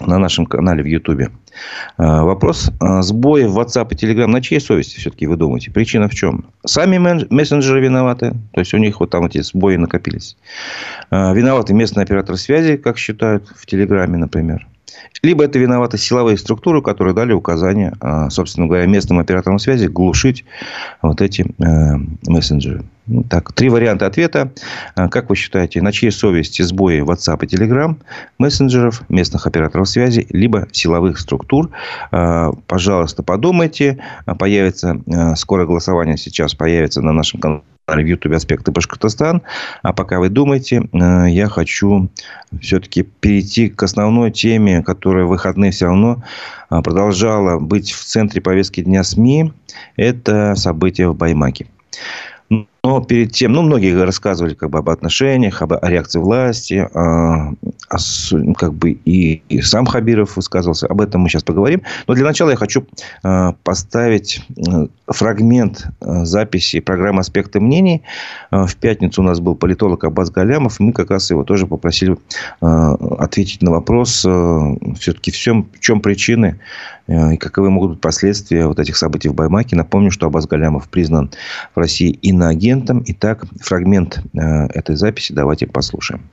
на 0.00 0.18
нашем 0.18 0.46
канале 0.46 0.82
в 0.82 0.86
Ютубе. 0.86 1.30
А, 1.96 2.24
вопрос 2.24 2.70
а, 2.80 3.02
сбоя 3.02 3.48
в 3.48 3.58
WhatsApp 3.58 3.88
и 3.90 3.94
Telegram 3.94 4.26
на 4.26 4.40
чьей 4.40 4.60
совести 4.60 4.98
все-таки 4.98 5.26
вы 5.26 5.36
думаете? 5.36 5.70
Причина 5.70 6.08
в 6.08 6.14
чем? 6.14 6.46
Сами 6.64 6.98
мессенджеры 6.98 7.80
виноваты. 7.80 8.34
То 8.52 8.60
есть, 8.60 8.74
у 8.74 8.78
них 8.78 9.00
вот 9.00 9.10
там 9.10 9.26
эти 9.26 9.40
сбои 9.42 9.76
накопились. 9.76 10.36
А, 11.10 11.32
виноваты 11.32 11.74
местные 11.74 12.04
операторы 12.04 12.38
связи, 12.38 12.76
как 12.76 12.98
считают 12.98 13.48
в 13.56 13.66
Телеграме, 13.66 14.16
например. 14.16 14.66
либо 15.22 15.44
это 15.44 15.58
виноваты 15.58 15.98
силовые 15.98 16.38
структуры, 16.38 16.82
которые 16.82 17.14
дали 17.14 17.32
указания, 17.32 17.92
собственно 18.30 18.66
говоря, 18.66 18.86
местным 18.86 19.18
операторам 19.18 19.58
связи 19.58 19.86
глушить 19.86 20.44
вот 21.02 21.20
эти 21.20 21.42
э, 21.42 21.96
мессенджеры. 22.26 22.84
Ну, 23.10 23.24
так, 23.24 23.52
три 23.52 23.68
варианта 23.68 24.06
ответа. 24.06 24.52
А, 24.94 25.08
как 25.08 25.30
вы 25.30 25.36
считаете, 25.36 25.82
на 25.82 25.90
чьей 25.90 26.12
совести 26.12 26.62
сбои 26.62 27.02
WhatsApp 27.02 27.44
и 27.44 27.46
Telegram, 27.46 27.96
мессенджеров, 28.38 29.02
местных 29.08 29.48
операторов 29.48 29.88
связи, 29.88 30.28
либо 30.30 30.68
силовых 30.70 31.18
структур? 31.18 31.70
А, 32.12 32.52
пожалуйста, 32.68 33.24
подумайте. 33.24 33.98
Появится 34.38 35.00
скоро 35.34 35.66
голосование 35.66 36.16
сейчас 36.16 36.54
появится 36.54 37.02
на 37.02 37.12
нашем 37.12 37.40
канале 37.40 37.64
в 37.88 38.06
YouTube 38.06 38.34
«Аспекты 38.34 38.70
Башкортостан». 38.70 39.42
А 39.82 39.92
пока 39.92 40.20
вы 40.20 40.28
думаете, 40.28 40.88
я 40.92 41.48
хочу 41.48 42.10
все-таки 42.60 43.02
перейти 43.02 43.68
к 43.70 43.82
основной 43.82 44.30
теме, 44.30 44.84
которая 44.84 45.24
в 45.24 45.30
выходные 45.30 45.72
все 45.72 45.86
равно 45.86 46.22
продолжала 46.68 47.58
быть 47.58 47.90
в 47.90 48.04
центре 48.04 48.40
повестки 48.40 48.82
дня 48.82 49.02
СМИ. 49.02 49.52
Это 49.96 50.54
события 50.54 51.08
в 51.08 51.16
Баймаке. 51.16 51.66
Но 52.82 53.00
перед 53.02 53.32
тем, 53.32 53.52
ну, 53.52 53.62
многие 53.62 53.94
рассказывали 54.02 54.54
как 54.54 54.70
бы 54.70 54.78
об 54.78 54.88
отношениях, 54.88 55.60
об, 55.60 55.72
о 55.74 55.80
реакции 55.82 56.18
власти, 56.18 56.88
а, 56.94 57.52
о, 57.90 58.54
как 58.56 58.72
бы 58.72 58.92
и, 58.92 59.42
и 59.48 59.60
сам 59.60 59.84
Хабиров 59.84 60.36
высказывался. 60.36 60.86
Об 60.86 61.02
этом 61.02 61.20
мы 61.20 61.28
сейчас 61.28 61.42
поговорим. 61.42 61.82
Но 62.06 62.14
для 62.14 62.24
начала 62.24 62.50
я 62.50 62.56
хочу 62.56 62.86
а, 63.22 63.52
поставить 63.64 64.42
а, 64.66 64.86
фрагмент 65.08 65.88
а, 66.00 66.24
записи 66.24 66.80
программы 66.80 67.20
«Аспекты 67.20 67.60
мнений». 67.60 68.02
А, 68.50 68.64
в 68.64 68.74
пятницу 68.76 69.20
у 69.20 69.24
нас 69.24 69.40
был 69.40 69.56
политолог 69.56 70.04
Аббас 70.04 70.30
Галямов. 70.30 70.80
Мы 70.80 70.92
как 70.94 71.10
раз 71.10 71.30
его 71.30 71.44
тоже 71.44 71.66
попросили 71.66 72.16
а, 72.62 72.94
ответить 73.18 73.60
на 73.60 73.72
вопрос 73.72 74.24
а, 74.26 74.74
все-таки 74.98 75.30
в 75.30 75.36
чем, 75.36 75.68
в 75.74 75.80
чем 75.80 76.00
причины 76.00 76.60
а, 77.08 77.34
и 77.34 77.36
каковы 77.36 77.68
могут 77.68 77.90
быть 77.90 78.00
последствия 78.00 78.66
вот 78.66 78.78
этих 78.78 78.96
событий 78.96 79.28
в 79.28 79.34
Баймаке. 79.34 79.76
Напомню, 79.76 80.10
что 80.10 80.26
Аббас 80.28 80.46
Галямов 80.46 80.88
признан 80.88 81.30
в 81.74 81.78
России 81.78 82.10
иноагентом 82.22 82.69
агентом. 82.70 83.02
Итак, 83.06 83.44
фрагмент 83.60 84.20
э, 84.34 84.66
этой 84.74 84.96
записи 84.96 85.32
давайте 85.32 85.66
послушаем 85.66 86.30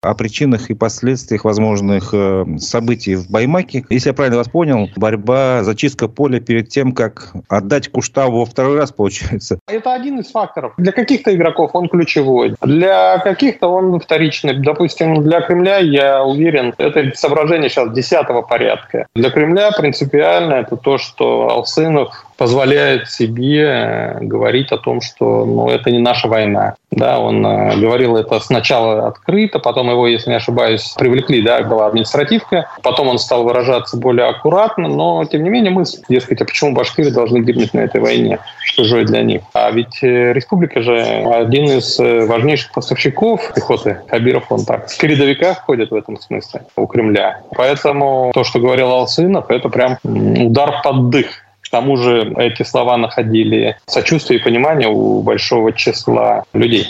о 0.00 0.14
причинах 0.14 0.70
и 0.70 0.74
последствиях 0.74 1.44
возможных 1.44 2.10
э, 2.14 2.44
событий 2.58 3.16
в 3.16 3.28
Баймаке. 3.28 3.84
Если 3.90 4.10
я 4.10 4.14
правильно 4.14 4.36
вас 4.38 4.48
понял, 4.48 4.88
борьба, 4.94 5.64
зачистка 5.64 6.06
поля 6.06 6.38
перед 6.38 6.68
тем, 6.68 6.92
как 6.92 7.32
отдать 7.48 7.88
Куштаву 7.88 8.38
во 8.38 8.46
второй 8.46 8.78
раз, 8.78 8.92
получается. 8.92 9.58
Это 9.66 9.92
один 9.92 10.20
из 10.20 10.30
факторов. 10.30 10.74
Для 10.78 10.92
каких-то 10.92 11.34
игроков 11.34 11.72
он 11.74 11.88
ключевой, 11.88 12.54
для 12.62 13.18
каких-то 13.18 13.66
он 13.66 13.98
вторичный. 13.98 14.56
Допустим, 14.62 15.20
для 15.24 15.40
Кремля, 15.40 15.78
я 15.78 16.22
уверен, 16.22 16.74
это 16.78 17.10
соображение 17.16 17.68
сейчас 17.68 17.92
десятого 17.92 18.42
порядка. 18.42 19.08
Для 19.16 19.30
Кремля 19.30 19.72
принципиально 19.72 20.54
это 20.54 20.76
то, 20.76 20.98
что 20.98 21.50
Алсынов 21.50 22.27
позволяет 22.38 23.10
себе 23.10 23.64
э, 23.64 24.18
говорить 24.20 24.70
о 24.70 24.78
том, 24.78 25.00
что 25.00 25.44
ну, 25.44 25.68
это 25.68 25.90
не 25.90 25.98
наша 25.98 26.28
война. 26.28 26.76
Да, 26.92 27.18
он 27.18 27.44
э, 27.44 27.76
говорил 27.76 28.16
это 28.16 28.38
сначала 28.38 29.08
открыто, 29.08 29.58
потом 29.58 29.90
его, 29.90 30.06
если 30.06 30.30
не 30.30 30.36
ошибаюсь, 30.36 30.94
привлекли, 30.96 31.42
да, 31.42 31.60
была 31.62 31.88
административка, 31.88 32.70
потом 32.82 33.08
он 33.08 33.18
стал 33.18 33.42
выражаться 33.42 33.96
более 33.96 34.26
аккуратно, 34.26 34.88
но 34.88 35.24
тем 35.24 35.42
не 35.42 35.50
менее 35.50 35.72
мысль, 35.72 36.00
дескать, 36.08 36.40
а 36.40 36.44
почему 36.44 36.72
башкиры 36.72 37.10
должны 37.10 37.38
гибнуть 37.38 37.74
на 37.74 37.80
этой 37.80 38.00
войне, 38.00 38.38
чужой 38.64 39.04
для 39.04 39.22
них? 39.22 39.42
А 39.52 39.70
ведь 39.72 39.98
э, 40.02 40.32
республика 40.32 40.80
же 40.80 41.00
один 41.00 41.64
из 41.64 41.98
важнейших 41.98 42.70
поставщиков 42.70 43.52
пехоты, 43.52 44.00
Хабиров 44.08 44.44
он 44.50 44.64
так, 44.64 44.88
в 44.88 44.96
передовиках 44.96 45.64
ходит 45.64 45.90
в 45.90 45.94
этом 45.96 46.16
смысле 46.16 46.62
у 46.76 46.86
Кремля. 46.86 47.40
Поэтому 47.56 48.30
то, 48.32 48.44
что 48.44 48.60
говорил 48.60 48.92
Алсынов, 48.92 49.50
это 49.50 49.68
прям 49.68 49.98
удар 50.04 50.80
под 50.84 51.10
дых 51.10 51.47
к 51.68 51.70
тому 51.70 51.98
же 51.98 52.32
эти 52.38 52.62
слова 52.62 52.96
находили 52.96 53.76
сочувствие 53.86 54.40
и 54.40 54.42
понимание 54.42 54.88
у 54.88 55.20
большого 55.20 55.72
числа 55.72 56.44
людей 56.54 56.86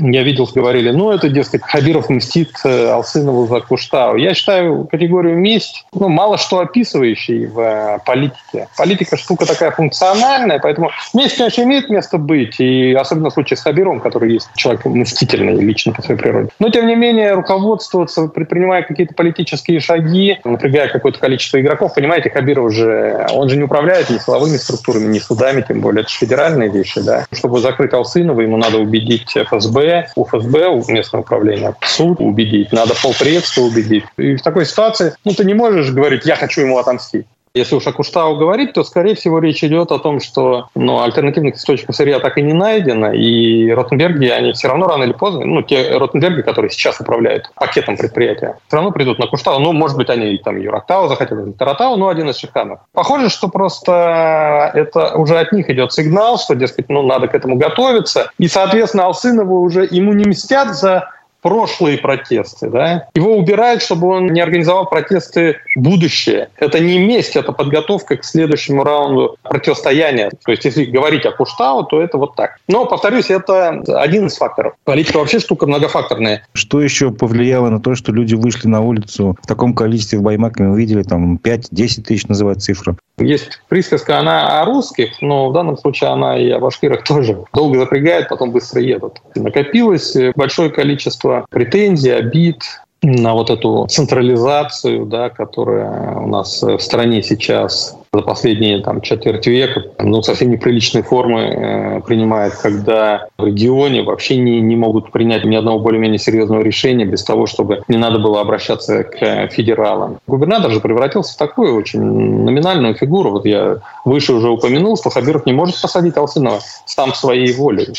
я 0.00 0.22
видел, 0.22 0.48
говорили, 0.54 0.90
ну, 0.90 1.10
это, 1.10 1.28
дескать, 1.28 1.62
Хабиров 1.62 2.08
мстит 2.08 2.50
э, 2.64 2.88
Алсынову 2.88 3.46
за 3.46 3.60
Куштау. 3.60 4.16
Я 4.16 4.34
считаю 4.34 4.86
категорию 4.90 5.36
месть, 5.36 5.84
ну, 5.92 6.08
мало 6.08 6.38
что 6.38 6.60
описывающей 6.60 7.46
в 7.46 7.60
э, 7.60 7.98
политике. 8.04 8.68
Политика 8.76 9.16
штука 9.16 9.46
такая 9.46 9.70
функциональная, 9.70 10.58
поэтому 10.58 10.90
месть, 11.14 11.36
конечно, 11.36 11.62
имеет 11.62 11.90
место 11.90 12.18
быть, 12.18 12.58
и 12.60 12.94
особенно 12.94 13.30
в 13.30 13.34
случае 13.34 13.56
с 13.56 13.62
Хабировым, 13.62 14.00
который 14.00 14.32
есть 14.32 14.48
человек 14.56 14.84
мстительный 14.84 15.56
лично 15.60 15.92
по 15.92 16.02
своей 16.02 16.18
природе. 16.18 16.48
Но, 16.58 16.70
тем 16.70 16.86
не 16.86 16.96
менее, 16.96 17.32
руководствоваться, 17.34 18.26
предпринимая 18.26 18.82
какие-то 18.82 19.14
политические 19.14 19.80
шаги, 19.80 20.38
напрягая 20.44 20.88
какое-то 20.88 21.18
количество 21.18 21.60
игроков, 21.60 21.94
понимаете, 21.94 22.30
Хабиров 22.30 22.72
же, 22.72 23.26
он 23.32 23.48
же 23.48 23.56
не 23.56 23.64
управляет 23.64 24.10
ни 24.10 24.18
силовыми 24.18 24.56
структурами, 24.56 25.06
ни 25.12 25.18
судами, 25.18 25.64
тем 25.66 25.80
более, 25.80 26.02
это 26.02 26.10
же 26.10 26.18
федеральные 26.18 26.70
вещи, 26.70 27.00
да. 27.00 27.26
Чтобы 27.32 27.60
закрыть 27.60 27.92
Алсынова, 27.92 28.40
ему 28.40 28.56
надо 28.56 28.78
убедить 28.78 29.36
ФСБ, 29.36 29.89
У 30.16 30.24
ФСБ, 30.24 30.68
у 30.68 30.84
местного 30.90 31.22
управления, 31.22 31.74
суд 31.82 32.20
убедить, 32.20 32.72
надо 32.72 32.94
полпредства 33.02 33.62
убедить. 33.62 34.04
И 34.16 34.36
в 34.36 34.42
такой 34.42 34.66
ситуации 34.66 35.14
ну, 35.24 35.32
ты 35.32 35.44
не 35.44 35.54
можешь 35.54 35.90
говорить, 35.90 36.26
я 36.26 36.36
хочу 36.36 36.62
ему 36.62 36.78
отомстить. 36.78 37.26
Если 37.52 37.74
уж 37.74 37.84
о 37.88 37.92
Куштау 37.92 38.36
говорить, 38.36 38.74
то, 38.74 38.84
скорее 38.84 39.16
всего, 39.16 39.40
речь 39.40 39.64
идет 39.64 39.90
о 39.90 39.98
том, 39.98 40.20
что 40.20 40.68
ну, 40.76 41.02
альтернативных 41.02 41.56
источников 41.56 41.96
сырья 41.96 42.20
так 42.20 42.38
и 42.38 42.42
не 42.42 42.52
найдено, 42.52 43.12
и 43.12 43.70
Ротенберги, 43.70 44.26
они 44.26 44.52
все 44.52 44.68
равно 44.68 44.86
рано 44.86 45.02
или 45.02 45.12
поздно, 45.12 45.44
ну, 45.44 45.62
те 45.62 45.98
Ротенберги, 45.98 46.42
которые 46.42 46.70
сейчас 46.70 47.00
управляют 47.00 47.50
пакетом 47.56 47.96
предприятия, 47.96 48.56
все 48.68 48.76
равно 48.76 48.92
придут 48.92 49.18
на 49.18 49.26
Куштау. 49.26 49.58
Ну, 49.58 49.72
может 49.72 49.96
быть, 49.96 50.08
они 50.10 50.38
там 50.38 50.60
Юрактау 50.60 51.08
захотят, 51.08 51.38
или 51.40 51.50
Таратау, 51.50 51.96
но 51.96 52.08
один 52.08 52.30
из 52.30 52.38
шиханов. 52.38 52.80
Похоже, 52.92 53.28
что 53.28 53.48
просто 53.48 54.70
это 54.74 55.16
уже 55.16 55.36
от 55.36 55.50
них 55.50 55.68
идет 55.68 55.92
сигнал, 55.92 56.38
что, 56.38 56.54
дескать, 56.54 56.88
ну, 56.88 57.02
надо 57.02 57.26
к 57.26 57.34
этому 57.34 57.56
готовиться, 57.56 58.30
и, 58.38 58.46
соответственно, 58.46 59.06
Алсынову 59.06 59.60
уже 59.60 59.88
ему 59.90 60.12
не 60.12 60.24
мстят 60.24 60.76
за 60.76 61.10
прошлые 61.42 61.98
протесты. 61.98 62.68
Да? 62.68 63.08
Его 63.14 63.36
убирают, 63.36 63.82
чтобы 63.82 64.08
он 64.08 64.26
не 64.26 64.40
организовал 64.40 64.86
протесты 64.86 65.56
будущее. 65.76 66.48
Это 66.58 66.80
не 66.80 66.98
месть, 66.98 67.36
это 67.36 67.52
подготовка 67.52 68.16
к 68.16 68.24
следующему 68.24 68.84
раунду 68.84 69.36
противостояния. 69.42 70.30
То 70.44 70.50
есть, 70.52 70.64
если 70.64 70.84
говорить 70.84 71.26
о 71.26 71.32
Куштау, 71.32 71.84
то 71.84 72.00
это 72.00 72.18
вот 72.18 72.36
так. 72.36 72.58
Но, 72.68 72.86
повторюсь, 72.86 73.30
это 73.30 73.82
один 74.00 74.26
из 74.26 74.36
факторов. 74.36 74.74
Политика 74.84 75.18
вообще 75.18 75.38
штука 75.38 75.66
многофакторная. 75.66 76.46
Что 76.52 76.80
еще 76.80 77.10
повлияло 77.10 77.68
на 77.70 77.80
то, 77.80 77.94
что 77.94 78.12
люди 78.12 78.34
вышли 78.34 78.68
на 78.68 78.80
улицу 78.80 79.36
в 79.42 79.46
таком 79.46 79.74
количестве 79.74 80.18
в 80.18 80.22
Баймаке? 80.22 80.62
Мы 80.62 80.72
увидели 80.72 81.02
там 81.02 81.36
5-10 81.36 82.02
тысяч 82.02 82.26
называть 82.26 82.62
цифру. 82.62 82.96
Есть 83.18 83.60
присказка, 83.68 84.18
она 84.18 84.60
о 84.60 84.64
русских, 84.64 85.20
но 85.20 85.50
в 85.50 85.52
данном 85.52 85.76
случае 85.76 86.10
она 86.10 86.38
и 86.38 86.48
о 86.50 86.58
башкирах 86.58 87.04
тоже. 87.04 87.44
Долго 87.52 87.78
запрягает, 87.78 88.28
потом 88.28 88.50
быстро 88.50 88.80
едут. 88.80 89.20
Накопилось 89.34 90.16
большое 90.34 90.70
количество 90.70 91.29
претензий, 91.50 92.10
обид, 92.10 92.62
на 93.02 93.32
вот 93.32 93.50
эту 93.50 93.86
централизацию, 93.88 95.06
да, 95.06 95.30
которая 95.30 96.16
у 96.16 96.26
нас 96.26 96.62
в 96.62 96.78
стране 96.80 97.22
сейчас 97.22 97.96
за 98.12 98.22
последние 98.22 98.82
там, 98.82 99.00
четверть 99.00 99.46
века 99.46 99.84
ну, 99.98 100.20
совсем 100.20 100.50
неприличные 100.50 101.02
формы 101.02 101.40
э, 101.40 102.00
принимает, 102.00 102.54
когда 102.54 103.28
в 103.38 103.46
регионе 103.46 104.02
вообще 104.02 104.36
не, 104.36 104.60
не 104.60 104.76
могут 104.76 105.12
принять 105.12 105.44
ни 105.44 105.54
одного 105.54 105.78
более-менее 105.78 106.18
серьезного 106.18 106.62
решения 106.62 107.04
без 107.04 107.22
того, 107.22 107.46
чтобы 107.46 107.82
не 107.88 107.96
надо 107.96 108.18
было 108.18 108.40
обращаться 108.40 109.04
к 109.04 109.48
федералам. 109.48 110.18
Губернатор 110.26 110.70
же 110.70 110.80
превратился 110.80 111.34
в 111.34 111.38
такую 111.38 111.76
очень 111.76 112.02
номинальную 112.02 112.94
фигуру. 112.94 113.30
Вот 113.30 113.46
я 113.46 113.78
выше 114.04 114.34
уже 114.34 114.50
упомянул, 114.50 114.96
что 114.96 115.10
Хабиров 115.10 115.46
не 115.46 115.52
может 115.52 115.80
посадить 115.80 116.16
Алсынова 116.16 116.60
сам 116.84 117.14
своей 117.14 117.52
волей. 117.54 117.94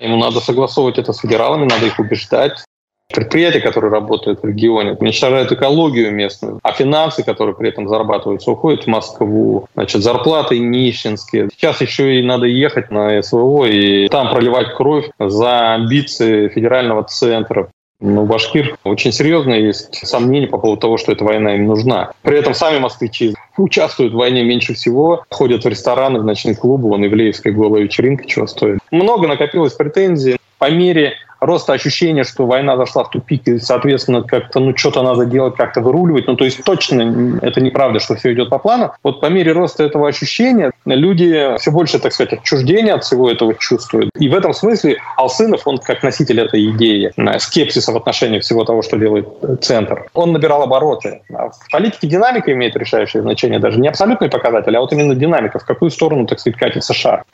Ему 0.00 0.16
надо 0.16 0.40
согласовывать 0.40 0.98
это 0.98 1.12
с 1.12 1.18
федералами, 1.18 1.66
надо 1.66 1.86
их 1.86 1.98
убеждать, 1.98 2.64
предприятия, 3.12 3.60
которые 3.60 3.90
работают 3.90 4.42
в 4.42 4.46
регионе, 4.46 4.92
уничтожают 4.92 5.52
экологию 5.52 6.12
местную, 6.12 6.60
а 6.62 6.72
финансы, 6.72 7.22
которые 7.22 7.54
при 7.54 7.68
этом 7.68 7.88
зарабатываются, 7.88 8.50
уходят 8.50 8.84
в 8.84 8.86
Москву. 8.86 9.66
Значит, 9.74 10.02
зарплаты 10.02 10.58
нищенские. 10.58 11.48
Сейчас 11.52 11.80
еще 11.80 12.18
и 12.18 12.22
надо 12.22 12.46
ехать 12.46 12.90
на 12.90 13.22
СВО 13.22 13.66
и 13.66 14.08
там 14.08 14.30
проливать 14.30 14.74
кровь 14.74 15.10
за 15.18 15.74
амбиции 15.74 16.48
федерального 16.48 17.04
центра. 17.04 17.70
Но 18.00 18.22
у 18.22 18.26
башкир 18.26 18.76
очень 18.84 19.12
серьезно 19.12 19.52
есть 19.52 20.06
сомнения 20.06 20.46
по 20.46 20.58
поводу 20.58 20.80
того, 20.80 20.96
что 20.96 21.12
эта 21.12 21.24
война 21.24 21.54
им 21.54 21.66
нужна. 21.66 22.12
При 22.22 22.38
этом 22.38 22.54
сами 22.54 22.78
москвичи 22.78 23.34
участвуют 23.56 24.14
в 24.14 24.16
войне 24.16 24.42
меньше 24.42 24.74
всего, 24.74 25.24
ходят 25.28 25.64
в 25.64 25.68
рестораны, 25.68 26.18
в 26.18 26.24
ночные 26.24 26.56
клубы, 26.56 26.88
вон 26.88 27.04
Ивлеевская 27.04 27.52
голая 27.52 27.82
вечеринка 27.82 28.26
чего 28.26 28.46
стоит. 28.46 28.78
Много 28.90 29.28
накопилось 29.28 29.74
претензий. 29.74 30.38
По 30.58 30.70
мере 30.70 31.14
роста 31.40 31.72
ощущения, 31.72 32.24
что 32.24 32.46
война 32.46 32.76
зашла 32.76 33.04
в 33.04 33.10
тупик, 33.10 33.46
и, 33.48 33.58
соответственно, 33.58 34.22
как-то, 34.22 34.60
ну, 34.60 34.76
что-то 34.76 35.02
надо 35.02 35.26
делать, 35.26 35.56
как-то 35.56 35.80
выруливать. 35.80 36.26
Ну, 36.26 36.36
то 36.36 36.44
есть 36.44 36.62
точно 36.64 37.38
это 37.42 37.60
неправда, 37.60 38.00
что 38.00 38.14
все 38.14 38.32
идет 38.32 38.50
по 38.50 38.58
плану. 38.58 38.92
Вот 39.02 39.20
по 39.20 39.26
мере 39.26 39.52
роста 39.52 39.84
этого 39.84 40.08
ощущения 40.08 40.72
люди 40.84 41.56
все 41.58 41.70
больше, 41.70 41.98
так 41.98 42.12
сказать, 42.12 42.34
отчуждения 42.34 42.94
от 42.94 43.04
всего 43.04 43.30
этого 43.30 43.54
чувствуют. 43.54 44.10
И 44.18 44.28
в 44.28 44.34
этом 44.34 44.52
смысле 44.52 44.98
Алсынов, 45.16 45.66
он 45.66 45.78
как 45.78 46.02
носитель 46.02 46.40
этой 46.40 46.70
идеи, 46.70 47.12
э, 47.16 47.38
скепсиса 47.38 47.92
в 47.92 47.96
отношении 47.96 48.38
всего 48.40 48.64
того, 48.64 48.82
что 48.82 48.96
делает 48.96 49.28
центр, 49.60 50.06
он 50.14 50.32
набирал 50.32 50.62
обороты. 50.62 51.22
А 51.32 51.50
в 51.50 51.70
политике 51.70 52.06
динамика 52.06 52.52
имеет 52.52 52.76
решающее 52.76 53.22
значение, 53.22 53.58
даже 53.58 53.80
не 53.80 53.88
абсолютный 53.88 54.28
показатель, 54.28 54.76
а 54.76 54.80
вот 54.80 54.92
именно 54.92 55.14
динамика, 55.14 55.58
в 55.58 55.64
какую 55.64 55.90
сторону, 55.90 56.26
так 56.26 56.40
сказать, 56.40 56.58
катится 56.58 56.94
шар. 56.94 57.24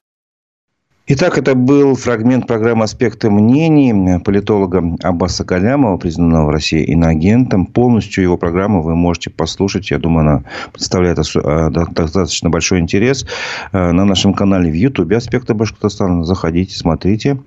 Итак, 1.08 1.38
это 1.38 1.54
был 1.54 1.94
фрагмент 1.94 2.48
программы 2.48 2.82
«Аспекты 2.82 3.30
мнений» 3.30 4.18
политолога 4.18 4.82
Аббаса 5.04 5.44
Калямова, 5.44 5.98
признанного 5.98 6.46
в 6.46 6.50
России 6.50 6.82
иноагентом. 6.82 7.66
Полностью 7.66 8.24
его 8.24 8.36
программу 8.36 8.82
вы 8.82 8.96
можете 8.96 9.30
послушать. 9.30 9.88
Я 9.92 9.98
думаю, 9.98 10.28
она 10.28 10.42
представляет 10.72 11.20
э, 11.20 11.70
достаточно 11.70 12.50
большой 12.50 12.80
интерес 12.80 13.24
э, 13.70 13.92
на 13.92 14.04
нашем 14.04 14.34
канале 14.34 14.68
в 14.68 14.74
Ютубе 14.74 15.18
«Аспекты 15.18 15.54
Башкортостана». 15.54 16.24
Заходите, 16.24 16.76
смотрите. 16.76 17.38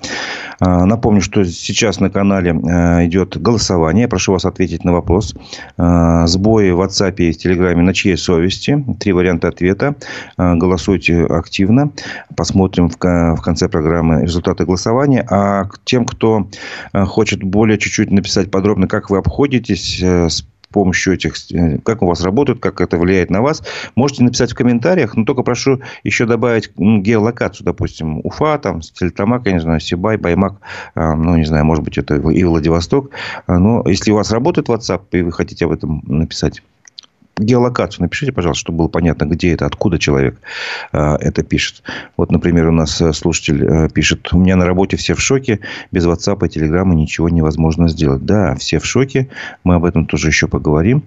Э, 0.61 0.85
напомню, 0.85 1.19
что 1.19 1.43
сейчас 1.43 1.99
на 1.99 2.09
канале 2.09 2.51
идет 2.51 3.35
голосование. 3.41 4.03
Я 4.03 4.07
прошу 4.07 4.31
вас 4.31 4.45
ответить 4.45 4.85
на 4.85 4.93
вопрос. 4.93 5.35
Сбои 5.75 6.71
в 6.71 6.81
WhatsApp 6.81 7.15
и 7.17 7.33
в 7.33 7.37
Телеграме 7.37 7.81
на 7.81 7.93
чьей 7.93 8.15
совести? 8.15 8.85
Три 9.01 9.11
варианта 9.11 9.49
ответа. 9.49 9.95
Голосуйте 10.37 11.25
активно. 11.25 11.91
Посмотрим 12.37 12.87
в 12.87 12.97
конце 13.49 13.67
программы 13.67 14.21
результаты 14.21 14.65
голосования. 14.65 15.25
А 15.27 15.63
к 15.63 15.79
тем, 15.83 16.05
кто 16.05 16.47
э, 16.93 17.05
хочет 17.05 17.41
более 17.41 17.79
чуть-чуть 17.79 18.11
написать 18.11 18.51
подробно, 18.51 18.87
как 18.87 19.09
вы 19.09 19.17
обходитесь 19.17 19.99
э, 20.03 20.29
с 20.29 20.45
помощью 20.71 21.15
этих, 21.15 21.33
э, 21.51 21.79
как 21.79 22.03
у 22.03 22.05
вас 22.05 22.21
работают, 22.21 22.59
как 22.59 22.79
это 22.79 22.97
влияет 22.97 23.31
на 23.31 23.41
вас, 23.41 23.63
можете 23.95 24.23
написать 24.23 24.51
в 24.51 24.55
комментариях, 24.55 25.15
но 25.15 25.25
только 25.25 25.41
прошу 25.41 25.81
еще 26.03 26.27
добавить 26.27 26.69
геолокацию, 26.77 27.65
допустим, 27.65 28.19
Уфа, 28.23 28.59
там, 28.59 28.83
Стерлитамак, 28.83 29.47
я 29.47 29.53
не 29.53 29.61
знаю, 29.61 29.79
Сибай, 29.79 30.17
Баймак, 30.17 30.57
ну, 30.93 31.35
не 31.35 31.45
знаю, 31.45 31.65
может 31.65 31.83
быть, 31.83 31.97
это 31.97 32.17
и 32.17 32.43
Владивосток. 32.43 33.09
Но 33.47 33.83
если 33.87 34.11
у 34.11 34.15
вас 34.15 34.31
работает 34.31 34.69
WhatsApp, 34.69 35.01
и 35.13 35.23
вы 35.23 35.31
хотите 35.31 35.65
об 35.65 35.71
этом 35.71 36.03
написать, 36.05 36.61
геолокацию 37.39 38.03
напишите, 38.03 38.31
пожалуйста, 38.31 38.62
чтобы 38.62 38.79
было 38.79 38.88
понятно, 38.88 39.25
где 39.25 39.53
это, 39.53 39.65
откуда 39.65 39.98
человек 39.98 40.39
э, 40.91 41.15
это 41.19 41.43
пишет. 41.43 41.84
Вот, 42.17 42.31
например, 42.31 42.67
у 42.67 42.72
нас 42.72 43.01
э, 43.01 43.13
слушатель 43.13 43.65
э, 43.65 43.89
пишет, 43.89 44.34
у 44.34 44.38
меня 44.38 44.55
на 44.55 44.65
работе 44.65 44.98
все 44.98 45.13
в 45.13 45.22
шоке, 45.22 45.60
без 45.91 46.05
WhatsApp 46.05 46.46
и 46.46 46.60
Telegram 46.60 46.88
ничего 46.93 47.29
невозможно 47.29 47.88
сделать. 47.89 48.25
Да, 48.25 48.55
все 48.55 48.79
в 48.79 48.86
шоке, 48.86 49.29
мы 49.63 49.75
об 49.75 49.86
этом 49.86 50.05
тоже 50.05 50.27
еще 50.27 50.48
поговорим, 50.48 51.03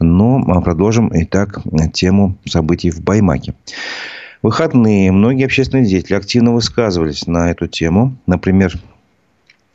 но 0.00 0.42
продолжим 0.62 1.10
итак 1.14 1.60
тему 1.92 2.36
событий 2.46 2.90
в 2.90 3.00
Баймаке. 3.00 3.54
выходные 4.42 5.12
многие 5.12 5.44
общественные 5.44 5.86
деятели 5.86 6.14
активно 6.14 6.52
высказывались 6.52 7.26
на 7.26 7.50
эту 7.50 7.66
тему. 7.66 8.16
Например, 8.26 8.72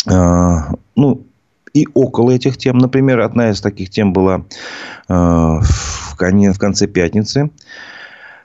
ну, 0.05 1.25
и 1.73 1.87
около 1.93 2.31
этих 2.31 2.57
тем. 2.57 2.77
Например, 2.77 3.21
одна 3.21 3.49
из 3.49 3.61
таких 3.61 3.89
тем 3.89 4.13
была 4.13 4.45
э, 5.07 5.13
в 5.13 6.15
конце 6.59 6.87
пятницы. 6.87 7.49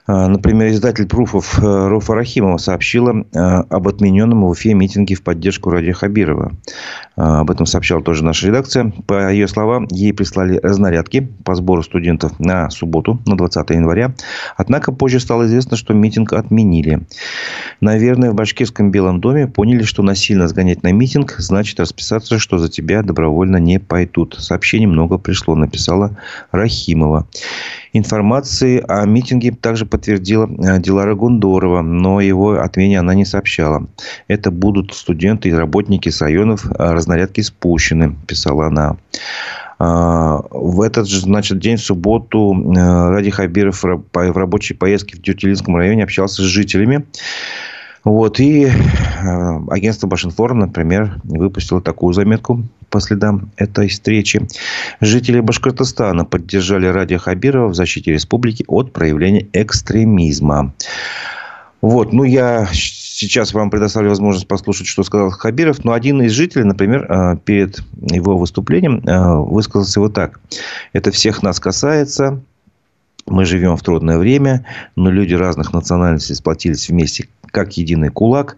А, 0.07 0.29
например, 0.29 0.69
издатель 0.69 1.05
пруфов 1.05 1.59
э, 1.61 1.87
Руфа 1.89 2.15
Рахимова 2.15 2.57
сообщила 2.57 3.25
э, 3.33 3.37
об 3.37 3.87
отмененном 3.89 4.45
в 4.45 4.49
Уфе 4.49 4.73
митинге 4.73 5.15
в 5.15 5.21
поддержку 5.21 5.69
Ради 5.69 5.91
Хабирова. 5.91 6.53
А, 7.17 7.41
об 7.41 7.51
этом 7.51 7.65
сообщала 7.65 8.01
тоже 8.01 8.23
наша 8.23 8.47
редакция. 8.47 8.93
По 9.05 9.29
ее 9.29 9.49
словам, 9.49 9.85
ей 9.91 10.13
прислали 10.13 10.59
разнарядки 10.63 11.27
по 11.43 11.55
сбору 11.55 11.83
студентов 11.83 12.39
на 12.39 12.69
субботу, 12.69 13.19
на 13.25 13.35
20 13.35 13.69
января. 13.71 14.15
Однако 14.55 14.93
позже 14.93 15.19
стало 15.19 15.45
известно, 15.45 15.75
что 15.75 15.93
митинг 15.93 16.31
отменили. 16.31 17.05
Наверное, 17.81 18.31
в 18.31 18.35
Башкирском 18.35 18.91
Белом 18.91 19.19
доме 19.19 19.47
поняли, 19.47 19.83
что 19.83 20.03
насильно 20.03 20.47
сгонять 20.47 20.83
на 20.83 20.93
митинг 20.93 21.35
значит 21.37 21.81
расписаться, 21.81 22.39
что 22.39 22.59
за 22.59 22.69
тебя 22.69 23.03
добровольно 23.03 23.57
не 23.57 23.77
пойдут. 23.77 24.37
Сообщений 24.39 24.85
много 24.85 25.17
пришло, 25.17 25.55
написала 25.55 26.17
Рахимова. 26.51 27.27
Информации 27.97 28.83
о 28.87 29.05
митинге 29.05 29.51
также 29.51 29.85
подтвердила 29.85 30.45
э, 30.47 30.79
Дилара 30.79 31.15
Гундорова, 31.15 31.81
но 31.81 32.21
его 32.21 32.59
отмене 32.59 32.99
она 32.99 33.13
не 33.13 33.25
сообщала. 33.25 33.87
Это 34.27 34.51
будут 34.51 34.93
студенты 34.93 35.49
и 35.49 35.53
работники 35.53 36.09
с 36.09 36.21
э, 36.21 36.91
разнарядки 36.91 37.41
спущены, 37.41 38.15
писала 38.27 38.67
она. 38.67 38.97
А, 39.79 40.41
в 40.49 40.81
этот 40.81 41.07
же 41.07 41.19
значит, 41.19 41.59
день, 41.59 41.77
в 41.77 41.81
субботу, 41.81 42.53
э, 42.55 43.09
Ради 43.09 43.29
Хабиров 43.29 43.83
в 43.83 44.37
рабочей 44.37 44.73
поездке 44.73 45.17
в 45.17 45.21
Дютилинском 45.21 45.75
районе 45.75 46.03
общался 46.03 46.41
с 46.41 46.45
жителями. 46.45 47.05
Вот, 48.07 48.39
и 48.39 48.63
э, 48.63 48.71
агентство 49.69 50.07
Башинформ, 50.07 50.59
например, 50.59 51.19
выпустило 51.25 51.81
такую 51.81 52.13
заметку 52.13 52.63
по 52.89 53.01
следам 53.01 53.51
этой 53.57 53.89
встречи. 53.89 54.47
Жители 55.01 55.41
Башкортостана 55.41 56.23
поддержали 56.23 56.87
Радия 56.87 57.17
Хабирова 57.17 57.67
в 57.67 57.75
защите 57.75 58.13
республики 58.13 58.63
от 58.69 58.93
проявления 58.93 59.49
экстремизма. 59.51 60.73
Вот, 61.81 62.13
ну, 62.13 62.23
я 62.23 62.69
сейчас 62.71 63.53
вам 63.53 63.69
предоставлю 63.69 64.07
возможность 64.07 64.47
послушать, 64.47 64.87
что 64.87 65.03
сказал 65.03 65.29
Хабиров. 65.29 65.83
Но 65.83 65.91
один 65.91 66.21
из 66.21 66.31
жителей, 66.31 66.63
например, 66.63 67.11
э, 67.11 67.37
перед 67.43 67.81
его 68.09 68.37
выступлением 68.37 69.01
э, 69.05 69.35
высказался 69.35 69.99
вот 69.99 70.13
так. 70.13 70.39
Это 70.93 71.11
всех 71.11 71.43
нас 71.43 71.59
касается. 71.59 72.41
Мы 73.27 73.43
живем 73.45 73.75
в 73.75 73.83
трудное 73.83 74.17
время, 74.17 74.65
но 74.95 75.11
люди 75.11 75.33
разных 75.33 75.73
национальностей 75.73 76.33
сплотились 76.33 76.87
вместе 76.87 77.27
как 77.51 77.77
единый 77.77 78.09
кулак. 78.09 78.57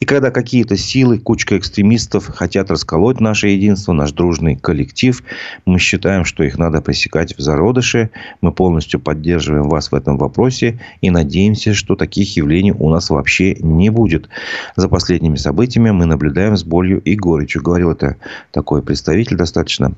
И 0.00 0.04
когда 0.04 0.30
какие-то 0.30 0.76
силы, 0.76 1.18
кучка 1.18 1.58
экстремистов 1.58 2.28
хотят 2.28 2.70
расколоть 2.70 3.20
наше 3.20 3.48
единство, 3.48 3.92
наш 3.92 4.12
дружный 4.12 4.56
коллектив, 4.56 5.22
мы 5.64 5.78
считаем, 5.78 6.24
что 6.24 6.44
их 6.44 6.58
надо 6.58 6.80
пресекать 6.80 7.36
в 7.36 7.40
зародыше. 7.40 8.10
Мы 8.40 8.52
полностью 8.52 9.00
поддерживаем 9.00 9.68
вас 9.68 9.90
в 9.90 9.94
этом 9.94 10.18
вопросе 10.18 10.80
и 11.00 11.10
надеемся, 11.10 11.74
что 11.74 11.96
таких 11.96 12.36
явлений 12.36 12.72
у 12.72 12.90
нас 12.90 13.10
вообще 13.10 13.54
не 13.54 13.90
будет. 13.90 14.28
За 14.76 14.88
последними 14.88 15.36
событиями 15.36 15.90
мы 15.90 16.06
наблюдаем 16.06 16.56
с 16.56 16.64
болью 16.64 17.00
и 17.00 17.16
горечью. 17.16 17.62
Говорил 17.62 17.90
это 17.90 18.16
такой 18.50 18.82
представитель 18.82 19.36
достаточно 19.36 19.92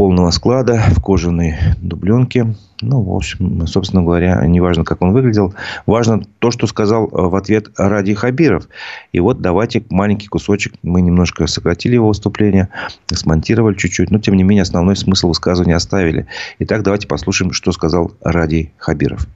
полного 0.00 0.30
склада 0.30 0.82
в 0.96 1.02
кожаной 1.02 1.58
дубленке. 1.76 2.54
Ну, 2.80 3.02
в 3.02 3.14
общем, 3.14 3.66
собственно 3.66 4.02
говоря, 4.02 4.42
не 4.46 4.58
важно, 4.58 4.82
как 4.82 5.02
он 5.02 5.12
выглядел. 5.12 5.52
Важно 5.84 6.22
то, 6.38 6.50
что 6.50 6.66
сказал 6.66 7.04
э, 7.04 7.08
в 7.12 7.36
ответ 7.36 7.68
Ради 7.76 8.14
Хабиров. 8.14 8.66
И 9.12 9.20
вот 9.20 9.42
давайте 9.42 9.84
маленький 9.90 10.28
кусочек. 10.28 10.72
Мы 10.82 11.02
немножко 11.02 11.46
сократили 11.46 11.96
его 11.96 12.08
выступление, 12.08 12.70
смонтировали 13.12 13.74
чуть-чуть. 13.76 14.10
Но, 14.10 14.18
тем 14.18 14.38
не 14.38 14.42
менее, 14.42 14.62
основной 14.62 14.96
смысл 14.96 15.28
высказывания 15.28 15.76
оставили. 15.76 16.26
Итак, 16.60 16.82
давайте 16.82 17.06
послушаем, 17.06 17.52
что 17.52 17.70
сказал 17.70 18.12
Ради 18.22 18.72
Хабиров. 18.78 19.26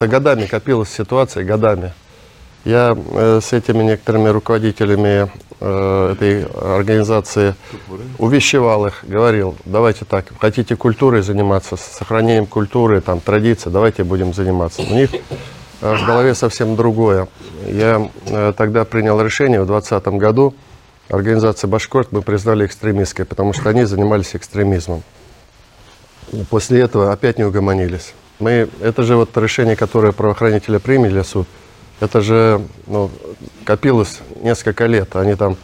Годами 0.00 0.46
копилась 0.46 0.88
ситуация, 0.88 1.44
годами. 1.44 1.92
Я 2.64 2.94
э, 2.96 3.40
с 3.42 3.52
этими 3.54 3.82
некоторыми 3.82 4.28
руководителями 4.28 5.30
э, 5.60 6.12
этой 6.12 6.44
организации 6.44 7.54
увещевал 8.18 8.86
их, 8.86 9.02
говорил, 9.02 9.56
давайте 9.64 10.04
так, 10.04 10.26
хотите 10.38 10.76
культурой 10.76 11.22
заниматься, 11.22 11.76
сохранением 11.78 12.46
культуры, 12.46 13.00
там, 13.00 13.20
традиций, 13.20 13.72
давайте 13.72 14.04
будем 14.04 14.34
заниматься. 14.34 14.82
У 14.82 14.92
них 14.92 15.10
э, 15.80 15.96
в 15.96 16.04
голове 16.04 16.34
совсем 16.34 16.76
другое. 16.76 17.28
Я 17.66 18.10
э, 18.26 18.52
тогда 18.54 18.84
принял 18.84 19.18
решение 19.22 19.62
в 19.62 19.66
2020 19.66 20.06
году, 20.20 20.54
организация 21.08 21.66
«Башкорт» 21.66 22.12
мы 22.12 22.20
признали 22.20 22.66
экстремистской, 22.66 23.24
потому 23.24 23.54
что 23.54 23.70
они 23.70 23.84
занимались 23.84 24.36
экстремизмом. 24.36 25.02
После 26.50 26.80
этого 26.82 27.10
опять 27.10 27.38
не 27.38 27.44
угомонились. 27.44 28.12
Мы, 28.38 28.68
это 28.82 29.02
же 29.02 29.16
вот 29.16 29.34
решение, 29.38 29.76
которое 29.76 30.12
правоохранители 30.12 30.76
приняли, 30.76 31.22
суд– 31.22 31.48
это 32.00 32.20
же 32.22 32.62
ну, 32.86 33.10
копилось 33.64 34.20
несколько 34.42 34.86
лет. 34.86 35.14
Они 35.16 35.34
там, 35.34 35.56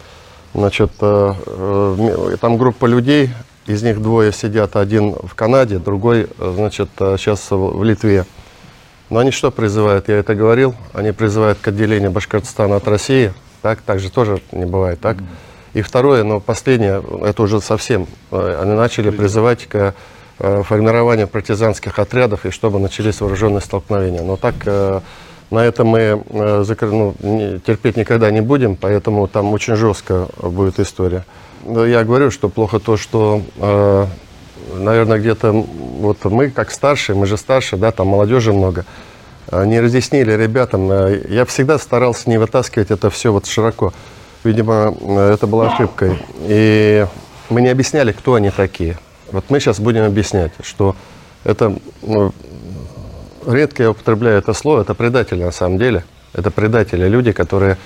значит, 0.54 0.92
э, 1.00 1.34
э, 1.46 2.36
там 2.40 2.58
группа 2.58 2.86
людей, 2.86 3.30
из 3.66 3.82
них 3.82 4.00
двое 4.00 4.32
сидят, 4.32 4.76
один 4.76 5.14
в 5.14 5.34
Канаде, 5.34 5.78
другой, 5.78 6.28
значит, 6.38 6.90
сейчас 6.98 7.50
э, 7.50 7.56
в 7.56 7.82
Литве. 7.82 8.26
Но 9.08 9.18
они 9.20 9.30
что 9.30 9.50
призывают? 9.50 10.08
Я 10.08 10.16
это 10.16 10.34
говорил. 10.34 10.74
Они 10.92 11.12
призывают 11.12 11.58
к 11.58 11.68
отделению 11.68 12.10
Башкортостана 12.10 12.76
от 12.76 12.86
России. 12.86 13.32
Так, 13.62 13.80
так 13.80 13.98
же 13.98 14.10
тоже 14.10 14.40
не 14.52 14.66
бывает, 14.66 15.00
так? 15.00 15.16
И 15.74 15.82
второе, 15.82 16.22
но 16.22 16.40
последнее, 16.40 17.02
это 17.22 17.42
уже 17.42 17.60
совсем, 17.60 18.06
э, 18.30 18.60
они 18.62 18.72
начали 18.72 19.10
призывать 19.10 19.66
к 19.66 19.94
формированию 20.38 21.28
партизанских 21.28 21.98
отрядов 21.98 22.44
и 22.44 22.50
чтобы 22.50 22.78
начались 22.78 23.22
вооруженные 23.22 23.62
столкновения. 23.62 24.20
Но 24.20 24.36
так 24.36 24.54
На 25.50 25.64
это 25.64 25.84
мы 25.84 26.00
э, 26.28 26.64
ну, 26.80 27.14
терпеть 27.64 27.96
никогда 27.96 28.30
не 28.30 28.40
будем, 28.40 28.74
поэтому 28.74 29.28
там 29.28 29.52
очень 29.52 29.76
жестко 29.76 30.28
будет 30.42 30.80
история. 30.80 31.24
Я 31.64 32.04
говорю, 32.04 32.30
что 32.30 32.48
плохо 32.48 32.80
то, 32.80 32.96
что, 32.96 33.42
э, 33.56 34.06
наверное, 34.74 35.18
где-то 35.18 35.52
вот 35.52 36.24
мы, 36.24 36.50
как 36.50 36.72
старшие, 36.72 37.14
мы 37.16 37.26
же 37.26 37.36
старше, 37.36 37.76
да, 37.76 37.92
там 37.92 38.08
молодежи 38.08 38.52
много, 38.52 38.84
э, 39.50 39.64
не 39.66 39.80
разъяснили 39.80 40.32
ребятам. 40.32 40.90
Я 41.28 41.44
всегда 41.44 41.78
старался 41.78 42.28
не 42.28 42.38
вытаскивать 42.38 42.90
это 42.90 43.08
все 43.10 43.32
вот 43.32 43.46
широко. 43.46 43.92
Видимо, 44.42 44.94
это 45.32 45.46
была 45.46 45.72
ошибкой. 45.72 46.18
И 46.40 47.06
мы 47.50 47.60
не 47.60 47.68
объясняли, 47.68 48.12
кто 48.12 48.34
они 48.34 48.50
такие. 48.50 48.98
Вот 49.30 49.44
мы 49.48 49.60
сейчас 49.60 49.80
будем 49.80 50.04
объяснять, 50.04 50.52
что 50.62 50.96
это 51.44 51.76
ну, 52.02 52.32
редко 53.46 53.82
я 53.82 53.90
употребляю 53.90 54.38
это 54.38 54.52
слово, 54.52 54.82
это 54.82 54.94
предатели 54.94 55.42
на 55.42 55.52
самом 55.52 55.78
деле. 55.78 56.04
Это 56.32 56.50
предатели, 56.50 57.08
люди, 57.08 57.32
которые 57.32 57.78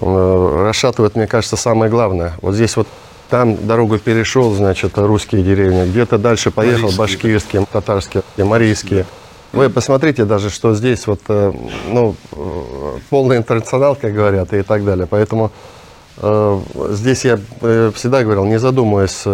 э, 0.00 0.64
расшатывают, 0.66 1.14
мне 1.16 1.26
кажется, 1.26 1.56
самое 1.56 1.90
главное. 1.90 2.34
Вот 2.40 2.54
здесь 2.54 2.76
вот 2.76 2.88
там 3.28 3.66
дорогу 3.66 3.98
перешел, 3.98 4.52
значит, 4.54 4.98
русские 4.98 5.42
деревни, 5.42 5.90
где-то 5.90 6.18
дальше 6.18 6.50
поехал 6.50 6.92
марийские. 6.92 6.98
башкирские, 6.98 7.66
татарские, 7.70 8.22
марийские. 8.38 9.00
Да. 9.00 9.58
Вы 9.58 9.68
посмотрите 9.68 10.24
даже, 10.24 10.48
что 10.48 10.74
здесь 10.74 11.06
вот, 11.06 11.20
э, 11.28 11.52
ну, 11.88 12.16
э, 12.32 12.98
полный 13.10 13.36
интернационал, 13.36 13.96
как 13.96 14.14
говорят, 14.14 14.52
и 14.54 14.62
так 14.62 14.84
далее. 14.84 15.06
Поэтому 15.06 15.52
э, 16.16 16.60
здесь 16.90 17.24
я 17.24 17.38
всегда 17.94 18.22
говорил, 18.22 18.46
не 18.46 18.58
задумываясь, 18.58 19.24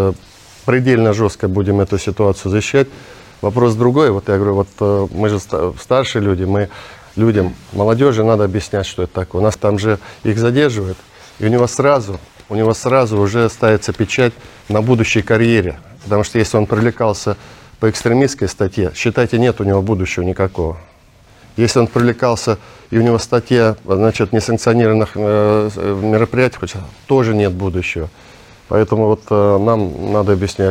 предельно 0.64 1.12
жестко 1.12 1.46
будем 1.46 1.80
эту 1.80 1.98
ситуацию 1.98 2.50
защищать. 2.50 2.88
Вопрос 3.40 3.74
другой. 3.74 4.10
Вот 4.10 4.28
я 4.28 4.36
говорю, 4.36 4.54
вот 4.54 4.68
э, 4.80 5.06
мы 5.12 5.28
же 5.28 5.38
старшие 5.80 6.22
люди, 6.22 6.44
мы 6.44 6.68
людям, 7.14 7.54
молодежи 7.72 8.24
надо 8.24 8.44
объяснять, 8.44 8.86
что 8.86 9.02
это 9.04 9.12
такое. 9.12 9.42
У 9.42 9.44
нас 9.44 9.56
там 9.56 9.78
же 9.78 9.98
их 10.24 10.38
задерживают, 10.38 10.98
и 11.38 11.46
у 11.46 11.48
него 11.48 11.66
сразу, 11.66 12.18
у 12.48 12.54
него 12.54 12.74
сразу 12.74 13.18
уже 13.18 13.48
ставится 13.48 13.92
печать 13.92 14.32
на 14.68 14.82
будущей 14.82 15.22
карьере. 15.22 15.78
Потому 16.04 16.24
что 16.24 16.38
если 16.38 16.56
он 16.56 16.66
привлекался 16.66 17.36
по 17.80 17.90
экстремистской 17.90 18.48
статье, 18.48 18.92
считайте, 18.94 19.38
нет 19.38 19.60
у 19.60 19.64
него 19.64 19.82
будущего 19.82 20.24
никакого. 20.24 20.78
Если 21.56 21.80
он 21.80 21.88
привлекался, 21.88 22.58
и 22.90 22.98
у 22.98 23.02
него 23.02 23.18
статья, 23.18 23.76
значит, 23.84 24.32
несанкционированных 24.32 25.10
э, 25.14 25.70
мероприятий, 26.02 26.58
тоже 27.06 27.34
нет 27.34 27.52
будущего. 27.52 28.08
Поэтому 28.68 29.06
вот 29.06 29.22
э, 29.30 29.58
нам 29.58 30.12
надо 30.12 30.32
объяснять. 30.32 30.70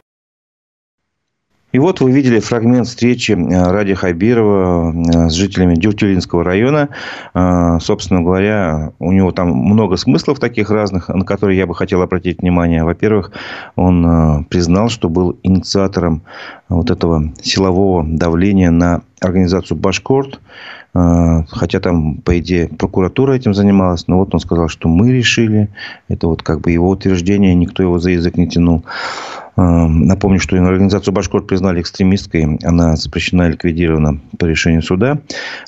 И 1.74 1.80
вот 1.80 2.00
вы 2.00 2.12
видели 2.12 2.40
фрагмент 2.40 2.88
встречи 2.88 3.34
э, 3.34 3.72
Ради 3.72 3.94
Хабирова 3.94 4.94
э, 4.94 5.30
с 5.30 5.34
жителями 5.34 5.76
Дюртюлинского 5.76 6.44
района. 6.44 6.90
Э, 7.34 7.78
собственно 7.82 8.22
говоря, 8.22 8.94
у 9.00 9.12
него 9.12 9.34
там 9.34 9.50
много 9.50 9.98
смыслов 9.98 10.40
таких 10.40 10.70
разных, 10.70 11.10
на 11.10 11.26
которые 11.26 11.58
я 11.58 11.68
бы 11.68 11.76
хотел 11.76 12.02
обратить 12.02 12.42
внимание. 12.42 12.86
Во-первых, 12.86 13.32
он 13.76 14.46
признал, 14.46 14.88
что 14.88 15.10
был 15.10 15.38
инициатором 15.44 16.22
вот 16.70 16.90
этого 16.90 17.34
силового 17.42 18.06
давления 18.08 18.72
на 18.72 19.02
организацию 19.20 19.78
«Башкорт», 19.78 20.40
Хотя 20.94 21.80
там, 21.80 22.18
по 22.22 22.40
идее, 22.40 22.70
прокуратура 22.70 23.34
этим 23.34 23.54
занималась. 23.54 24.08
Но 24.08 24.18
вот 24.18 24.34
он 24.34 24.40
сказал, 24.40 24.68
что 24.68 24.90
мы 24.90 25.12
решили. 25.12 25.70
Это 26.08 26.28
вот 26.28 26.42
как 26.42 26.62
бы 26.62 26.72
его 26.72 26.90
утверждение. 26.90 27.54
Никто 27.54 27.84
его 27.84 28.00
за 28.00 28.12
язык 28.12 28.36
не 28.36 28.48
тянул. 28.48 28.84
Эм, 29.58 30.06
напомню, 30.06 30.40
что 30.40 30.56
организацию 30.56 31.14
«Башкорт» 31.14 31.48
признали 31.48 31.82
экстремистской. 31.82 32.60
Она 32.64 32.96
запрещена 32.96 33.48
и 33.48 33.52
ликвидирована 33.54 34.20
по 34.38 34.46
решению 34.46 34.84
суда 34.84 35.20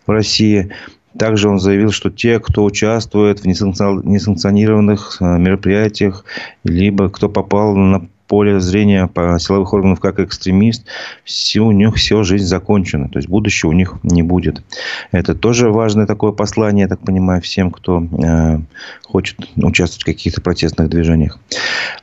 в 0.06 0.12
России. 0.12 0.70
Также 1.18 1.50
он 1.50 1.60
заявил, 1.60 1.92
что 1.92 2.12
те, 2.12 2.40
кто 2.40 2.64
участвует 2.64 3.40
в 3.40 3.48
несанкционированных 3.48 5.18
э, 5.20 5.38
мероприятиях, 5.40 6.24
либо 6.64 7.10
кто 7.10 7.30
попал 7.30 7.76
на 7.76 8.08
поле 8.30 8.60
зрения 8.60 9.08
по 9.08 9.38
силовых 9.40 9.74
органов 9.74 10.00
как 10.00 10.20
экстремист, 10.20 10.86
все, 11.26 11.62
у 11.62 11.72
них 11.72 11.96
все 11.96 12.22
жизнь 12.24 12.46
закончена. 12.46 13.10
То 13.10 13.18
есть 13.18 13.28
будущего 13.28 13.72
у 13.72 13.74
них 13.74 13.96
не 14.04 14.22
будет. 14.22 14.64
Это 15.12 15.34
тоже 15.34 15.72
важное 15.72 16.06
такое 16.06 16.32
послание, 16.32 16.84
я 16.84 16.88
так 16.88 17.00
понимаю, 17.00 17.42
всем, 17.42 17.72
кто 17.72 18.04
э, 18.04 18.60
хочет 19.04 19.40
участвовать 19.58 20.04
в 20.04 20.06
каких-то 20.06 20.42
протестных 20.42 20.90
движениях. 20.90 21.40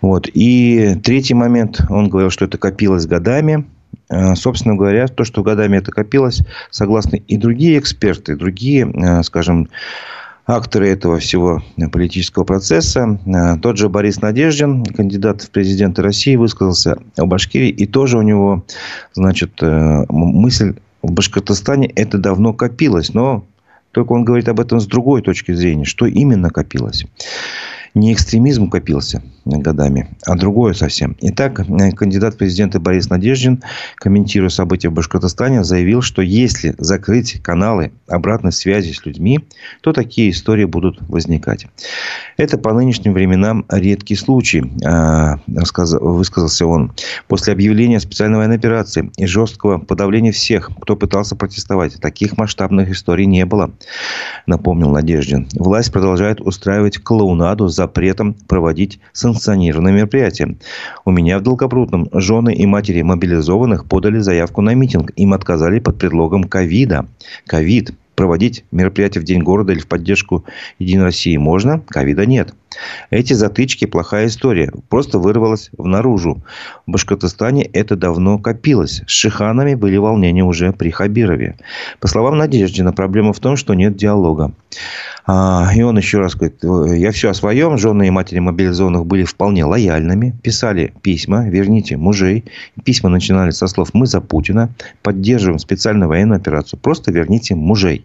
Вот. 0.02 0.28
И 0.34 0.96
третий 1.02 1.34
момент, 1.34 1.80
он 1.88 2.08
говорил, 2.08 2.30
что 2.30 2.44
это 2.44 2.58
копилось 2.58 3.06
годами. 3.06 3.64
Э, 4.10 4.34
собственно 4.34 4.74
говоря, 4.74 5.06
то, 5.06 5.22
что 5.22 5.44
годами 5.44 5.76
это 5.76 5.92
копилось, 5.92 6.42
согласно 6.70 7.16
и 7.16 7.36
другие 7.36 7.78
эксперты, 7.78 8.34
другие, 8.34 8.90
э, 8.92 9.22
скажем, 9.22 9.68
акторы 10.46 10.88
этого 10.88 11.18
всего 11.18 11.62
политического 11.92 12.44
процесса. 12.44 13.18
Э, 13.26 13.58
тот 13.58 13.76
же 13.76 13.88
Борис 13.88 14.20
Надеждин, 14.20 14.84
кандидат 14.84 15.42
в 15.42 15.50
президенты 15.50 16.02
России, 16.02 16.36
высказался 16.36 16.98
о 17.16 17.26
Башкирии. 17.26 17.70
И 17.70 17.86
тоже 17.86 18.18
у 18.18 18.22
него, 18.22 18.64
значит, 19.12 19.62
э, 19.62 20.04
мысль 20.08 20.74
в 21.02 21.12
Башкортостане 21.12 21.88
это 21.88 22.18
давно 22.18 22.52
копилось. 22.52 23.12
Но 23.12 23.44
только 23.92 24.12
он 24.12 24.24
говорит 24.24 24.48
об 24.48 24.60
этом 24.60 24.80
с 24.80 24.86
другой 24.86 25.22
точки 25.22 25.52
зрения. 25.52 25.84
Что 25.84 26.06
именно 26.06 26.50
копилось? 26.50 27.06
не 27.96 28.12
экстремизм 28.12 28.68
копился 28.68 29.22
годами, 29.46 30.08
а 30.26 30.36
другое 30.36 30.74
совсем. 30.74 31.16
Итак, 31.20 31.62
кандидат 31.96 32.34
в 32.34 32.36
президенты 32.36 32.78
Борис 32.78 33.08
Надеждин, 33.08 33.62
комментируя 33.96 34.50
события 34.50 34.88
в 34.88 34.92
Башкортостане, 34.92 35.64
заявил, 35.64 36.02
что 36.02 36.22
если 36.22 36.74
закрыть 36.78 37.40
каналы 37.42 37.92
обратной 38.08 38.52
связи 38.52 38.92
с 38.92 39.06
людьми, 39.06 39.40
то 39.80 39.92
такие 39.92 40.30
истории 40.30 40.64
будут 40.64 40.98
возникать. 41.08 41.66
Это 42.36 42.58
по 42.58 42.72
нынешним 42.74 43.14
временам 43.14 43.64
редкий 43.70 44.16
случай, 44.16 44.70
а, 44.84 45.38
высказался 45.46 46.66
он. 46.66 46.92
После 47.28 47.52
объявления 47.52 48.00
специальной 48.00 48.38
военной 48.38 48.56
операции 48.56 49.10
и 49.16 49.26
жесткого 49.26 49.78
подавления 49.78 50.32
всех, 50.32 50.70
кто 50.80 50.96
пытался 50.96 51.36
протестовать, 51.36 51.98
таких 52.00 52.36
масштабных 52.36 52.90
историй 52.90 53.26
не 53.26 53.46
было, 53.46 53.70
напомнил 54.46 54.90
Надеждин. 54.90 55.48
Власть 55.54 55.92
продолжает 55.92 56.40
устраивать 56.40 56.98
клоунаду 56.98 57.68
за 57.68 57.86
запретом 57.86 58.34
проводить 58.34 58.98
санкционированные 59.36 59.94
мероприятия. 59.94 60.56
У 61.04 61.10
меня 61.10 61.38
в 61.38 61.42
Долгопрудном 61.42 62.08
жены 62.12 62.54
и 62.54 62.66
матери 62.66 63.02
мобилизованных 63.02 63.86
подали 63.86 64.18
заявку 64.18 64.62
на 64.62 64.74
митинг. 64.74 65.12
Им 65.16 65.32
отказали 65.32 65.78
под 65.78 65.98
предлогом 65.98 66.44
ковида. 66.44 67.06
Ковид 67.46 67.92
проводить 68.14 68.64
мероприятия 68.72 69.20
в 69.20 69.24
День 69.24 69.42
города 69.42 69.72
или 69.72 69.80
в 69.80 69.86
поддержку 69.86 70.44
Единой 70.78 71.04
России 71.04 71.36
можно, 71.36 71.80
ковида 71.86 72.26
нет. 72.26 72.54
Эти 73.10 73.32
затычки– 73.32 73.84
плохая 73.86 74.26
история. 74.26 74.72
Просто 74.88 75.18
вырвалась 75.18 75.70
в 75.76 75.86
наружу. 75.86 76.42
В 76.86 76.92
Башкортостане 76.92 77.64
это 77.64 77.96
давно 77.96 78.38
копилось. 78.38 79.02
С 79.06 79.10
шиханами 79.10 79.74
были 79.74 79.96
волнения 79.96 80.44
уже 80.44 80.72
при 80.72 80.90
Хабирове. 80.90 81.56
По 82.00 82.08
словам 82.08 82.38
Надеждина, 82.38 82.92
проблема 82.92 83.32
в 83.32 83.40
том, 83.40 83.56
что 83.56 83.74
нет 83.74 83.96
диалога. 83.96 84.52
А, 85.26 85.70
и 85.74 85.82
он 85.82 85.96
еще 85.96 86.20
раз 86.20 86.36
говорит, 86.36 86.62
я 86.62 87.10
все 87.10 87.30
о 87.30 87.34
своем. 87.34 87.78
Жены 87.78 88.08
и 88.08 88.10
матери 88.10 88.38
мобилизованных 88.38 89.06
были 89.06 89.24
вполне 89.24 89.64
лояльными. 89.64 90.34
Писали 90.42 90.92
письма, 91.02 91.48
верните 91.48 91.96
мужей. 91.96 92.44
Письма 92.84 93.10
начинали 93.10 93.50
со 93.50 93.66
слов 93.66 93.90
«Мы 93.92 94.06
за 94.06 94.20
Путина. 94.20 94.70
Поддерживаем 95.02 95.58
специальную 95.58 96.08
военную 96.08 96.38
операцию. 96.38 96.78
Просто 96.80 97.12
верните 97.12 97.54
мужей». 97.54 98.04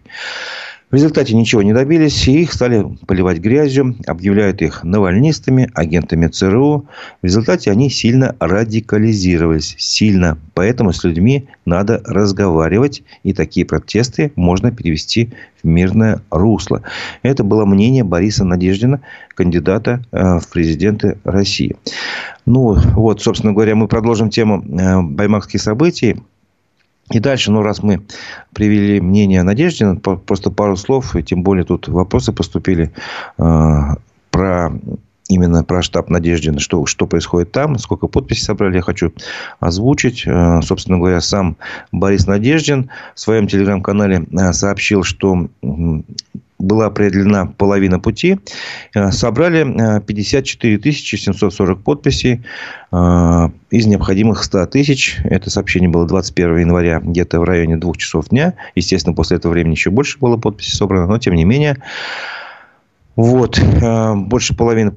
В 0.92 0.94
результате 0.94 1.34
ничего 1.34 1.62
не 1.62 1.72
добились, 1.72 2.28
и 2.28 2.42
их 2.42 2.52
стали 2.52 2.84
поливать 3.06 3.38
грязью, 3.38 3.96
объявляют 4.06 4.60
их 4.60 4.84
навальнистами, 4.84 5.70
агентами 5.72 6.26
ЦРУ. 6.26 6.84
В 7.22 7.24
результате 7.24 7.70
они 7.70 7.88
сильно 7.88 8.36
радикализировались. 8.38 9.74
Сильно. 9.78 10.36
Поэтому 10.52 10.92
с 10.92 11.02
людьми 11.02 11.48
надо 11.64 12.02
разговаривать, 12.04 13.04
и 13.22 13.32
такие 13.32 13.64
протесты 13.64 14.32
можно 14.36 14.70
перевести 14.70 15.30
в 15.62 15.66
мирное 15.66 16.20
русло. 16.30 16.82
Это 17.22 17.42
было 17.42 17.64
мнение 17.64 18.04
Бориса 18.04 18.44
Надеждина, 18.44 19.00
кандидата 19.34 20.04
э, 20.12 20.40
в 20.40 20.48
президенты 20.48 21.16
России. 21.24 21.74
Ну, 22.44 22.74
вот, 22.74 23.22
собственно 23.22 23.54
говоря, 23.54 23.74
мы 23.76 23.88
продолжим 23.88 24.28
тему 24.28 24.62
э, 24.62 25.00
баймакских 25.00 25.62
событий. 25.62 26.16
И 27.10 27.18
дальше, 27.18 27.50
ну, 27.50 27.62
раз 27.62 27.82
мы 27.82 28.02
привели 28.54 29.00
мнение 29.00 29.42
Надеждина, 29.42 29.96
просто 29.96 30.50
пару 30.50 30.76
слов, 30.76 31.16
и 31.16 31.22
тем 31.22 31.42
более 31.42 31.64
тут 31.64 31.88
вопросы 31.88 32.32
поступили 32.32 32.92
э, 33.38 33.80
про 34.30 34.72
именно 35.28 35.64
про 35.64 35.82
штаб 35.82 36.10
Надеждина, 36.10 36.58
что, 36.60 36.84
что 36.86 37.06
происходит 37.06 37.52
там, 37.52 37.78
сколько 37.78 38.06
подписей 38.06 38.44
собрали, 38.44 38.76
я 38.76 38.82
хочу 38.82 39.12
озвучить. 39.60 40.24
Э, 40.26 40.60
собственно 40.62 40.98
говоря, 40.98 41.20
сам 41.20 41.56
Борис 41.90 42.26
Надеждин 42.26 42.90
в 43.14 43.20
своем 43.20 43.46
телеграм-канале 43.46 44.26
э, 44.30 44.52
сообщил, 44.52 45.02
что 45.02 45.48
была 46.62 46.90
преодолена 46.90 47.46
половина 47.46 48.00
пути. 48.00 48.38
Э, 48.94 49.10
собрали 49.10 50.00
54 50.00 50.92
740 50.92 51.82
подписей 51.82 52.42
из 53.70 53.86
необходимых 53.86 54.44
100 54.44 54.66
тысяч. 54.66 55.18
Это 55.24 55.48
сообщение 55.48 55.88
было 55.88 56.06
21 56.06 56.58
января, 56.58 57.00
где-то 57.00 57.40
в 57.40 57.44
районе 57.44 57.78
двух 57.78 57.96
часов 57.96 58.28
дня. 58.28 58.52
Естественно, 58.74 59.14
после 59.14 59.38
этого 59.38 59.52
времени 59.52 59.72
еще 59.72 59.88
больше 59.88 60.18
было 60.18 60.36
подписей 60.36 60.76
собрано, 60.76 61.06
но 61.06 61.18
тем 61.18 61.34
не 61.34 61.44
менее. 61.44 61.78
Вот, 63.16 63.58
больше 64.14 64.54
половины 64.54 64.92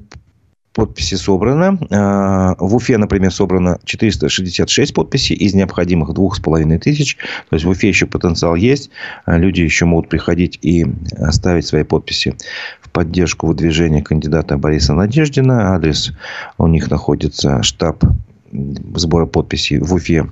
подписи 0.75 1.15
собрано. 1.15 1.79
А, 1.89 2.55
в 2.59 2.75
Уфе, 2.75 2.97
например, 2.97 3.31
собрано 3.31 3.79
466 3.85 4.93
подписей 4.93 5.35
из 5.35 5.53
необходимых 5.53 6.13
двух 6.13 6.35
с 6.35 6.39
половиной 6.39 6.77
тысяч. 6.77 7.15
То 7.49 7.55
есть 7.55 7.65
в 7.65 7.69
Уфе 7.69 7.87
еще 7.87 8.05
потенциал 8.05 8.55
есть. 8.55 8.91
А, 9.25 9.37
люди 9.37 9.61
еще 9.61 9.85
могут 9.85 10.09
приходить 10.09 10.59
и 10.61 10.85
оставить 11.17 11.65
свои 11.65 11.83
подписи 11.83 12.35
в 12.81 12.89
поддержку 12.89 13.47
выдвижения 13.47 14.03
кандидата 14.03 14.57
Бориса 14.57 14.93
Надеждина. 14.93 15.73
Адрес 15.75 16.11
у 16.57 16.67
них 16.67 16.91
находится 16.91 17.63
штаб 17.63 18.03
сбора 18.51 19.25
подписей 19.25 19.79
в 19.79 19.93
Уфе 19.93 20.29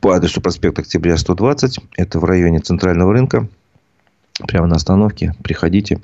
по 0.00 0.12
адресу 0.12 0.40
проспекта 0.40 0.82
Октября 0.82 1.16
120. 1.16 1.80
Это 1.96 2.20
в 2.20 2.24
районе 2.24 2.60
Центрального 2.60 3.12
рынка. 3.12 3.48
Прямо 4.46 4.66
на 4.66 4.76
остановке. 4.76 5.34
Приходите. 5.42 5.98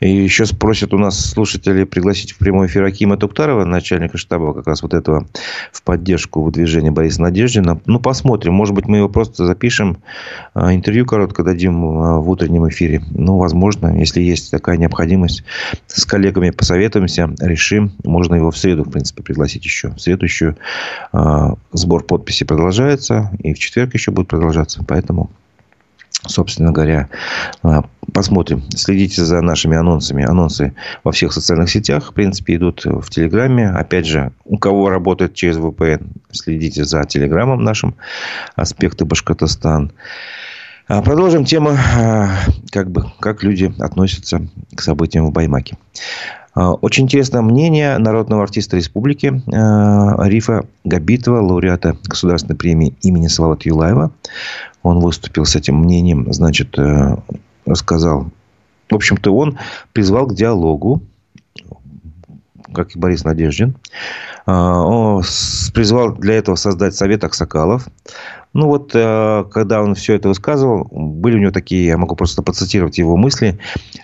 И 0.00 0.10
еще 0.10 0.46
спросят 0.46 0.92
у 0.92 0.98
нас 0.98 1.30
слушатели 1.30 1.84
пригласить 1.84 2.32
в 2.32 2.38
прямой 2.38 2.66
эфир 2.66 2.82
Акима 2.82 3.16
Туктарова, 3.16 3.64
начальника 3.64 4.18
штаба 4.18 4.52
как 4.52 4.66
раз 4.66 4.82
вот 4.82 4.94
этого 4.94 5.28
в 5.70 5.82
поддержку 5.84 6.42
выдвижения 6.42 6.90
Бориса 6.90 7.22
Надеждина. 7.22 7.80
Ну, 7.86 8.00
посмотрим. 8.00 8.54
Может 8.54 8.74
быть, 8.74 8.86
мы 8.86 8.96
его 8.96 9.08
просто 9.08 9.46
запишем. 9.46 9.98
А, 10.54 10.74
интервью 10.74 11.06
коротко 11.06 11.44
дадим 11.44 11.84
а, 11.84 12.18
в 12.18 12.28
утреннем 12.28 12.68
эфире. 12.68 13.00
Ну, 13.12 13.36
возможно, 13.36 13.96
если 13.96 14.22
есть 14.22 14.50
такая 14.50 14.76
необходимость. 14.76 15.44
С 15.86 16.04
коллегами 16.04 16.50
посоветуемся, 16.50 17.32
решим. 17.38 17.92
Можно 18.02 18.34
его 18.34 18.50
в 18.50 18.58
среду, 18.58 18.82
в 18.82 18.90
принципе, 18.90 19.22
пригласить 19.22 19.64
еще. 19.64 19.90
В 19.90 20.00
среду 20.00 20.24
еще 20.24 20.56
а, 21.12 21.54
сбор 21.72 22.02
подписей 22.02 22.44
продолжается. 22.44 23.30
И 23.38 23.54
в 23.54 23.58
четверг 23.60 23.94
еще 23.94 24.10
будет 24.10 24.26
продолжаться. 24.26 24.84
Поэтому 24.88 25.30
собственно 26.26 26.72
говоря, 26.72 27.08
а, 27.62 27.84
посмотрим. 28.12 28.64
Следите 28.70 29.24
за 29.24 29.40
нашими 29.40 29.76
анонсами. 29.76 30.24
Анонсы 30.24 30.74
во 31.04 31.12
всех 31.12 31.32
социальных 31.32 31.70
сетях, 31.70 32.10
в 32.10 32.14
принципе, 32.14 32.56
идут 32.56 32.84
в 32.84 33.08
Телеграме. 33.10 33.70
Опять 33.70 34.06
же, 34.06 34.32
у 34.44 34.58
кого 34.58 34.90
работает 34.90 35.34
через 35.34 35.56
VPN, 35.56 36.06
следите 36.30 36.84
за 36.84 37.04
Телеграмом 37.04 37.62
нашим. 37.62 37.94
Аспекты 38.56 39.04
Башкортостан. 39.04 39.92
А, 40.90 41.02
продолжим 41.02 41.44
тему, 41.44 41.76
а, 41.76 42.30
как, 42.70 42.90
бы, 42.90 43.04
как 43.20 43.42
люди 43.42 43.72
относятся 43.78 44.48
к 44.74 44.80
событиям 44.80 45.26
в 45.26 45.32
Баймаке. 45.32 45.76
Очень 46.80 47.04
интересное 47.04 47.42
мнение 47.42 47.98
народного 47.98 48.42
артиста 48.42 48.76
республики 48.76 49.42
Рифа 50.28 50.66
Габитова, 50.84 51.40
лауреата 51.40 51.96
Государственной 52.04 52.56
премии 52.56 52.96
имени 53.02 53.28
Салавата 53.28 53.68
Юлаева 53.68 54.10
он 54.82 55.00
выступил 55.00 55.44
с 55.44 55.56
этим 55.56 55.76
мнением, 55.76 56.32
значит, 56.32 56.78
э, 56.78 57.16
рассказал. 57.66 58.30
В 58.90 58.94
общем-то, 58.94 59.34
он 59.34 59.58
призвал 59.92 60.26
к 60.26 60.34
диалогу, 60.34 61.02
как 62.74 62.94
и 62.94 62.98
Борис 62.98 63.24
Надеждин. 63.24 63.76
А, 64.46 65.20
призвал 65.74 66.14
для 66.14 66.34
этого 66.34 66.56
создать 66.56 66.94
Совет 66.94 67.24
Аксакалов. 67.24 67.86
Ну 68.54 68.66
вот, 68.66 68.92
э, 68.94 69.44
когда 69.52 69.82
он 69.82 69.94
все 69.94 70.14
это 70.14 70.28
высказывал, 70.28 70.88
были 70.90 71.36
у 71.36 71.40
него 71.40 71.50
такие, 71.50 71.86
я 71.86 71.98
могу 71.98 72.16
просто 72.16 72.42
процитировать 72.42 72.98
его 72.98 73.16
мысли, 73.16 73.58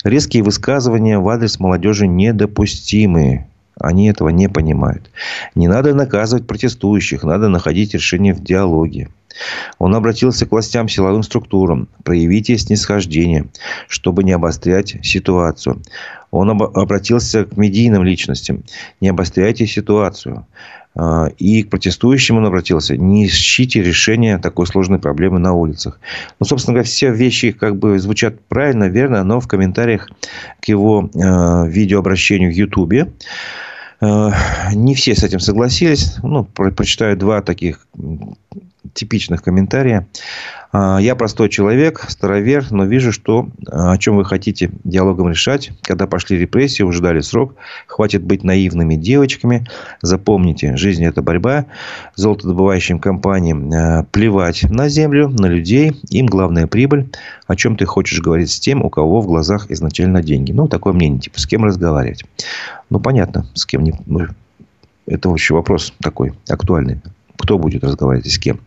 резкие 0.05 0.42
высказывания 0.42 1.18
в 1.18 1.29
адрес 1.29 1.59
молодежи 1.59 2.07
недопустимые. 2.07 3.48
Они 3.81 4.09
этого 4.09 4.29
не 4.29 4.48
понимают. 4.48 5.11
Не 5.55 5.66
надо 5.66 5.94
наказывать 5.94 6.46
протестующих, 6.46 7.24
надо 7.24 7.48
находить 7.48 7.94
решение 7.94 8.35
в 8.35 8.42
диалоге. 8.42 9.09
Он 9.79 9.94
обратился 9.94 10.47
к 10.47 10.53
властям, 10.53 10.88
силовым 10.88 11.23
структурам. 11.23 11.88
Проявите 12.03 12.57
снисхождение, 12.59 13.47
чтобы 13.88 14.25
не 14.25 14.33
обострять 14.33 14.97
ситуацию. 15.03 15.83
Он 16.31 16.51
обратился 16.51 17.44
к 17.44 17.57
медийным 17.57 18.03
личностям. 18.03 18.64
Не 19.01 19.09
обостряйте 19.09 19.66
ситуацию. 19.66 20.47
А, 20.97 21.27
и 21.38 21.62
к 21.62 21.70
протестующим 21.70 22.38
он 22.38 22.47
обратился. 22.47 22.97
Не 22.97 23.27
ищите 23.27 23.83
решения 23.83 24.38
такой 24.38 24.66
сложной 24.66 24.99
проблемы 24.99 25.38
на 25.38 25.53
улицах. 25.53 25.99
Ну, 26.38 26.47
собственно 26.47 26.75
говоря, 26.75 26.87
все 26.87 27.12
вещи 27.12 27.53
как 27.53 27.77
бы 27.77 27.99
звучат 27.99 28.40
правильно, 28.49 28.85
верно, 28.85 29.25
но 29.25 29.40
в 29.40 29.49
комментариях 29.49 30.09
к 30.61 30.68
его 30.68 31.11
э, 31.12 31.68
видеообращению 31.68 32.51
в 32.51 32.55
Ютубе 32.55 33.12
э, 34.01 34.31
не 34.73 34.94
все 34.94 35.14
с 35.14 35.25
этим 35.25 35.40
согласились. 35.40 36.16
Ну, 36.23 36.44
прочитаю 36.44 37.16
два 37.16 37.42
таких 37.42 37.87
типичных 38.93 39.43
комментария. 39.43 40.07
А, 40.73 40.99
я 40.99 41.14
простой 41.14 41.49
человек, 41.49 42.05
старовер, 42.09 42.71
но 42.71 42.85
вижу, 42.85 43.12
что 43.12 43.49
а, 43.67 43.93
о 43.93 43.99
чем 43.99 44.17
вы 44.17 44.25
хотите 44.25 44.71
диалогом 44.85 45.31
решать. 45.31 45.71
Когда 45.83 46.07
пошли 46.07 46.37
репрессии, 46.37 46.83
уже 46.83 47.01
дали 47.01 47.21
срок. 47.21 47.55
Хватит 47.87 48.25
быть 48.25 48.45
наивными 48.45 48.97
девочками. 48.97 49.67
Запомните, 50.03 50.77
жизнь– 50.77 51.05
это 51.07 51.23
борьба. 51.23 51.67
Золотодобывающим 52.17 52.99
компаниям 52.99 53.71
а, 53.73 54.05
плевать 54.11 54.64
на 54.64 54.88
землю, 54.88 55.29
на 55.29 55.47
людей. 55.47 55.93
Им 56.11 56.27
главная 56.27 56.67
прибыль. 56.67 57.11
О 57.47 57.57
чем 57.57 57.77
ты 57.77 57.85
хочешь 57.85 58.21
говорить 58.21 58.51
с 58.51 58.59
тем, 58.59 58.83
у 58.83 58.90
кого 58.90 59.21
в 59.21 59.27
глазах 59.27 59.71
изначально 59.71 60.23
деньги. 60.23 60.53
Ну, 60.53 60.67
такое 60.69 60.93
мнение, 60.93 61.21
типа, 61.21 61.40
с 61.40 61.47
кем 61.47 61.64
разговаривать. 61.64 62.25
Ну, 62.90 63.01
понятно, 63.01 63.47
с 63.55 63.64
кем 63.64 63.83
не... 63.85 63.95
Ну, 64.07 64.27
это 65.07 65.29
вообще 65.29 65.55
вопрос 65.55 65.93
такой 66.01 66.33
актуальный. 66.49 67.01
Кто 67.38 67.59
будет 67.59 67.83
разговаривать 67.83 68.27
и 68.27 68.31
с 68.31 68.38
кем? 68.38 68.61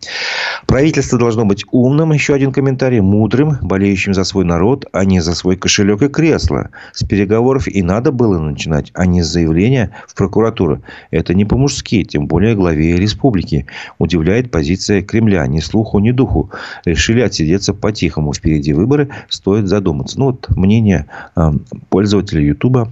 Правительство 0.66 1.18
должно 1.18 1.46
быть 1.46 1.66
умным, 1.72 2.12
еще 2.12 2.34
один 2.34 2.52
комментарий, 2.52 3.00
мудрым, 3.00 3.58
болеющим 3.62 4.14
за 4.14 4.24
свой 4.26 4.44
народ, 4.44 4.86
а 4.92 5.06
не 5.06 5.22
за 5.22 5.34
свой 5.34 5.56
кошелек 5.56 6.02
и 6.02 6.10
кресло. 6.10 6.70
С 6.94 7.04
переговоров 7.04 7.68
и 7.68 7.82
надо 7.82 8.12
было 8.12 8.38
начинать, 8.38 8.92
а 8.94 9.06
не 9.06 9.22
с 9.24 9.28
заявления 9.28 9.92
в 10.08 10.16
прокуратуру. 10.16 10.82
Это 11.12 11.34
не 11.34 11.46
по-мужски, 11.46 12.04
тем 12.04 12.28
более 12.28 12.56
главе 12.56 12.98
республики. 12.98 13.68
Удивляет 14.00 14.52
позиция 14.52 15.02
Кремля. 15.02 15.48
Ни 15.48 15.60
слуху, 15.60 16.00
ни 16.00 16.12
духу. 16.12 16.52
Решили 16.84 17.22
отсидеться 17.22 17.74
по-тихому. 17.74 18.34
Впереди 18.34 18.74
выборы, 18.74 19.10
стоит 19.30 19.68
задуматься. 19.68 20.20
Ну, 20.20 20.26
вот 20.26 20.50
мнение 20.50 21.06
э, 21.36 21.52
пользователя 21.90 22.42
Ютуба 22.42 22.92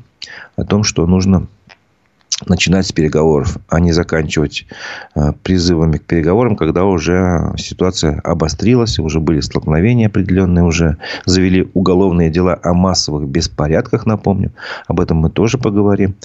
о 0.56 0.64
том, 0.64 0.84
что 0.84 1.06
нужно 1.06 1.48
начинать 2.46 2.86
с 2.86 2.92
переговоров, 2.92 3.58
а 3.70 3.80
не 3.80 3.94
заканчивать 3.94 4.66
э, 5.16 5.32
призывами 5.44 5.98
к 5.98 6.06
переговорам, 6.06 6.56
когда 6.56 6.84
уже 6.84 7.54
ситуация 7.58 8.20
обострилась, 8.20 9.00
уже 9.00 9.20
были 9.20 9.40
столкновения 9.40 10.08
определенные, 10.08 10.66
уже 10.66 10.98
завели 11.26 11.70
уголовные 11.74 12.30
дела 12.30 12.60
о 12.62 12.74
массовых 12.74 13.28
беспорядках, 13.28 14.06
напомню. 14.06 14.52
Об 14.88 15.00
этом 15.00 15.18
мы 15.18 15.30
тоже 15.30 15.58
поговорим. 15.58 16.16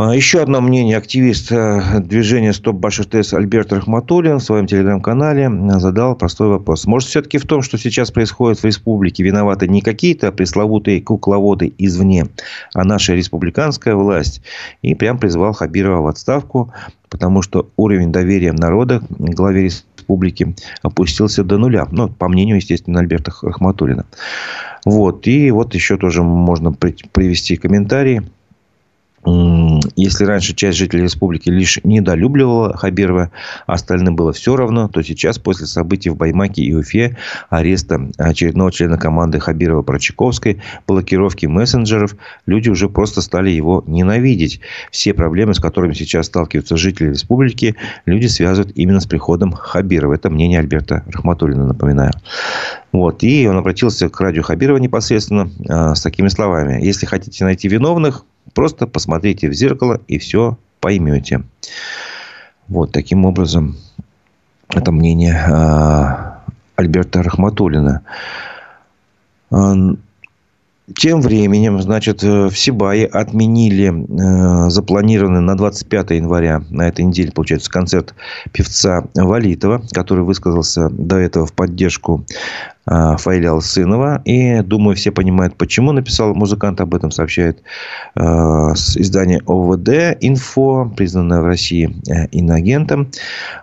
А, 0.00 0.14
еще 0.14 0.40
одно 0.40 0.60
мнение. 0.60 0.96
Активист 0.96 1.50
э, 1.50 1.98
движения 1.98 2.52
«Стоп 2.52 2.76
Башертес» 2.76 3.34
Альберт 3.34 3.72
Рахматуллин 3.72 4.38
в 4.38 4.44
своем 4.44 4.68
телеграм-канале 4.68 5.50
задал 5.80 6.14
простой 6.14 6.46
вопрос. 6.46 6.86
Может, 6.86 7.08
все-таки 7.08 7.38
в 7.38 7.46
том, 7.46 7.62
что 7.62 7.78
сейчас 7.78 8.12
происходит 8.12 8.60
в 8.60 8.64
республике, 8.64 9.24
виноваты 9.24 9.66
не 9.66 9.80
какие-то 9.80 10.30
пресловутые 10.30 11.02
кукловоды 11.02 11.72
извне, 11.78 12.28
а 12.74 12.84
наша 12.84 13.14
республиканская 13.14 13.96
власть? 13.96 14.40
И 14.82 14.94
прям 14.94 15.18
призвал 15.18 15.52
Хабирова 15.52 16.02
в 16.02 16.06
отставку, 16.06 16.72
потому 17.08 17.42
что 17.42 17.68
уровень 17.76 18.12
доверия 18.12 18.52
народа 18.52 19.00
к 19.00 19.34
главе 19.34 19.64
республики 19.64 20.54
опустился 20.80 21.42
до 21.42 21.58
нуля. 21.58 21.88
Ну, 21.90 22.08
по 22.08 22.28
мнению, 22.28 22.58
естественно, 22.58 23.00
Альберта 23.00 23.32
Рахматуллина. 23.42 24.06
Вот. 24.84 25.26
И 25.26 25.50
вот 25.50 25.74
еще 25.74 25.96
тоже 25.96 26.22
можно 26.22 26.70
привести 26.70 27.56
комментарий 27.56 28.20
если 29.24 30.24
раньше 30.24 30.54
часть 30.54 30.78
жителей 30.78 31.02
республики 31.02 31.50
лишь 31.50 31.80
недолюбливала 31.82 32.76
Хабирова, 32.76 33.30
а 33.66 33.72
остальным 33.72 34.16
было 34.16 34.32
все 34.32 34.56
равно, 34.56 34.88
то 34.88 35.02
сейчас, 35.02 35.38
после 35.38 35.66
событий 35.66 36.10
в 36.10 36.16
Баймаке 36.16 36.62
и 36.62 36.72
Уфе, 36.74 37.16
ареста 37.50 38.08
очередного 38.16 38.70
члена 38.70 38.96
команды 38.96 39.40
Хабирова 39.40 39.82
Прочаковской, 39.82 40.62
блокировки 40.86 41.46
мессенджеров, 41.46 42.14
люди 42.46 42.68
уже 42.68 42.88
просто 42.88 43.20
стали 43.20 43.50
его 43.50 43.82
ненавидеть. 43.86 44.60
Все 44.92 45.14
проблемы, 45.14 45.54
с 45.54 45.60
которыми 45.60 45.94
сейчас 45.94 46.26
сталкиваются 46.26 46.76
жители 46.76 47.10
республики, 47.10 47.74
люди 48.06 48.26
связывают 48.26 48.76
именно 48.76 49.00
с 49.00 49.06
приходом 49.06 49.52
Хабирова. 49.52 50.14
Это 50.14 50.30
мнение 50.30 50.60
Альберта 50.60 51.02
Рахматуллина, 51.06 51.66
напоминаю. 51.66 52.12
Вот. 52.92 53.22
И 53.22 53.46
он 53.46 53.56
обратился 53.56 54.08
к 54.08 54.20
радио 54.20 54.42
Хабирова 54.42 54.78
непосредственно 54.78 55.50
э, 55.68 55.94
с 55.94 56.02
такими 56.02 56.28
словами. 56.28 56.82
Если 56.82 57.06
хотите 57.06 57.44
найти 57.44 57.68
виновных, 57.68 58.24
Просто 58.54 58.86
посмотрите 58.86 59.48
в 59.48 59.54
зеркало 59.54 60.00
и 60.08 60.18
все 60.18 60.58
поймете. 60.80 61.42
Вот 62.68 62.92
таким 62.92 63.24
образом 63.24 63.76
это 64.68 64.92
мнение 64.92 65.34
а, 65.34 66.42
Альберта 66.76 67.22
Рахматуллина. 67.22 68.02
Тем 70.96 71.20
временем, 71.20 71.82
значит, 71.82 72.22
в 72.22 72.54
Сибае 72.54 73.04
отменили 73.06 73.92
э, 73.92 74.70
запланированный 74.70 75.42
на 75.42 75.54
25 75.54 76.10
января, 76.12 76.62
на 76.70 76.88
этой 76.88 77.04
неделе, 77.04 77.30
получается, 77.30 77.70
концерт 77.70 78.14
певца 78.52 79.04
Валитова, 79.14 79.82
который 79.92 80.24
высказался 80.24 80.88
до 80.88 81.18
этого 81.18 81.44
в 81.44 81.52
поддержку 81.52 82.24
э, 82.24 82.77
Фаиля 83.18 83.50
Алсынова. 83.50 84.22
И, 84.24 84.62
думаю, 84.62 84.96
все 84.96 85.10
понимают, 85.10 85.56
почему 85.56 85.92
написал 85.92 86.34
музыкант, 86.34 86.80
об 86.80 86.94
этом 86.94 87.10
сообщает 87.10 87.62
э, 88.14 88.20
издание 88.20 89.42
ОВД 89.46 90.18
«Инфо», 90.20 90.90
признанное 90.96 91.40
в 91.40 91.46
России 91.46 91.96
э, 92.08 92.26
иноагентом. 92.28 93.10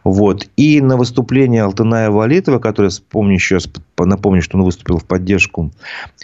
Вот. 0.03 0.47
И 0.57 0.81
на 0.81 0.97
выступление 0.97 1.63
Алтыная 1.63 2.09
Валитова, 2.09 2.59
которое, 2.59 2.89
вспомню 2.89 3.35
еще 3.35 3.55
раз, 3.55 3.69
напомню, 3.97 4.41
что 4.41 4.57
он 4.57 4.63
выступил 4.63 4.99
в 4.99 5.05
поддержку 5.05 5.71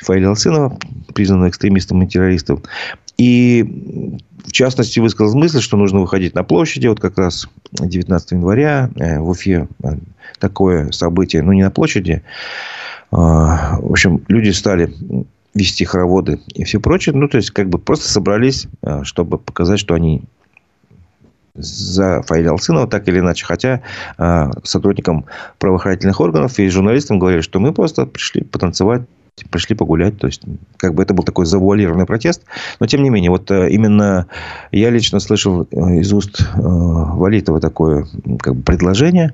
Фаиля 0.04 0.30
Алсынова, 0.30 0.78
признанного 1.14 1.50
экстремистом 1.50 2.04
и 2.04 2.08
террористом. 2.08 2.64
И 3.18 4.18
в 4.46 4.52
частности, 4.52 5.00
высказал 5.00 5.38
мысль, 5.38 5.62
что 5.62 5.78
нужно 5.78 6.00
выходить 6.00 6.36
на 6.36 6.44
площади. 6.44 6.88
Вот 6.88 7.00
как 7.00 7.18
раз 7.18 7.48
19 7.74 8.32
января 8.32 8.90
э, 8.96 9.20
в 9.20 9.30
Уфе 9.30 9.68
э, 9.84 9.88
такое 10.40 10.92
событие, 10.92 11.42
ну 11.42 11.54
не 11.54 11.64
на 11.64 11.72
площади. 11.72 12.24
А, 13.12 13.78
в 13.80 13.92
общем, 13.92 14.24
люди 14.28 14.50
стали 14.52 14.94
вести 15.54 15.86
хороводы 15.86 16.40
и 16.54 16.64
все 16.64 16.80
прочее. 16.80 17.16
Ну, 17.16 17.28
то 17.28 17.38
есть, 17.38 17.52
как 17.52 17.70
бы 17.70 17.78
просто 17.78 18.10
собрались, 18.10 18.68
э, 18.84 19.04
чтобы 19.04 19.38
показать, 19.38 19.80
что 19.80 19.94
они 19.94 20.24
за 21.54 22.22
Фаиля 22.22 22.52
Алсынова, 22.52 22.88
так 22.88 23.08
или 23.10 23.20
иначе. 23.20 23.46
Хотя 23.46 23.82
сотрудникам 24.64 25.26
правоохранительных 25.60 26.22
органов 26.22 26.58
и 26.60 26.70
журналистам 26.70 27.20
говорили, 27.20 27.42
что 27.42 27.60
мы 27.60 27.74
просто 27.74 28.06
пришли 28.06 28.44
потанцевать 28.44 29.02
пришли 29.50 29.76
погулять. 29.76 30.18
То 30.18 30.28
есть, 30.28 30.44
как 30.78 30.94
бы 30.94 31.04
это 31.04 31.14
был 31.14 31.24
такой 31.24 31.46
завуалированный 31.46 32.06
протест. 32.06 32.44
Но, 32.80 32.88
тем 32.88 33.04
не 33.04 33.10
менее, 33.10 33.32
вот 33.32 33.50
э, 33.52 33.70
именно 33.70 34.28
я 34.72 34.90
лично 34.90 35.20
слышал 35.20 35.64
э, 35.64 35.76
из 36.00 36.12
уст 36.14 36.42
э, 36.42 36.60
Валитова 36.62 37.60
такое 37.60 38.06
как 38.40 38.56
бы, 38.56 38.64
предложение. 38.64 39.34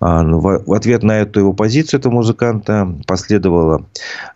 А, 0.00 0.22
ну, 0.22 0.40
в 0.40 0.72
ответ 0.72 1.02
на 1.02 1.12
эту 1.12 1.40
его 1.40 1.52
позицию, 1.52 2.00
этого 2.00 2.12
музыканта, 2.12 2.94
последовало 3.06 3.86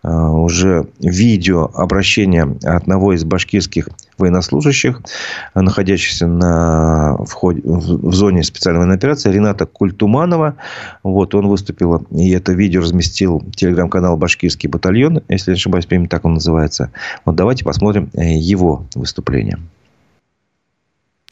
уже 0.02 0.86
видео 1.00 1.70
обращения 1.74 2.56
одного 2.64 3.12
из 3.12 3.24
башкирских 3.24 3.88
военнослужащих, 4.22 5.02
находящихся 5.54 6.26
на 6.26 7.16
входе, 7.24 7.60
в 7.64 8.14
зоне 8.14 8.42
специальной 8.42 8.78
военной 8.78 8.96
операции, 8.96 9.30
Рената 9.30 9.66
Культуманова. 9.66 10.56
Вот, 11.02 11.34
он 11.34 11.48
выступил, 11.48 12.06
и 12.10 12.30
это 12.30 12.52
видео 12.52 12.80
разместил 12.80 13.42
телеграм-канал 13.54 14.16
«Башкирский 14.16 14.68
батальон», 14.68 15.22
если 15.28 15.50
не 15.50 15.56
ошибаюсь, 15.56 15.86
именно 15.90 16.08
так 16.08 16.24
он 16.24 16.34
называется. 16.34 16.90
Вот 17.24 17.36
давайте 17.36 17.64
посмотрим 17.64 18.10
э, 18.14 18.36
его 18.36 18.84
выступление. 18.94 19.58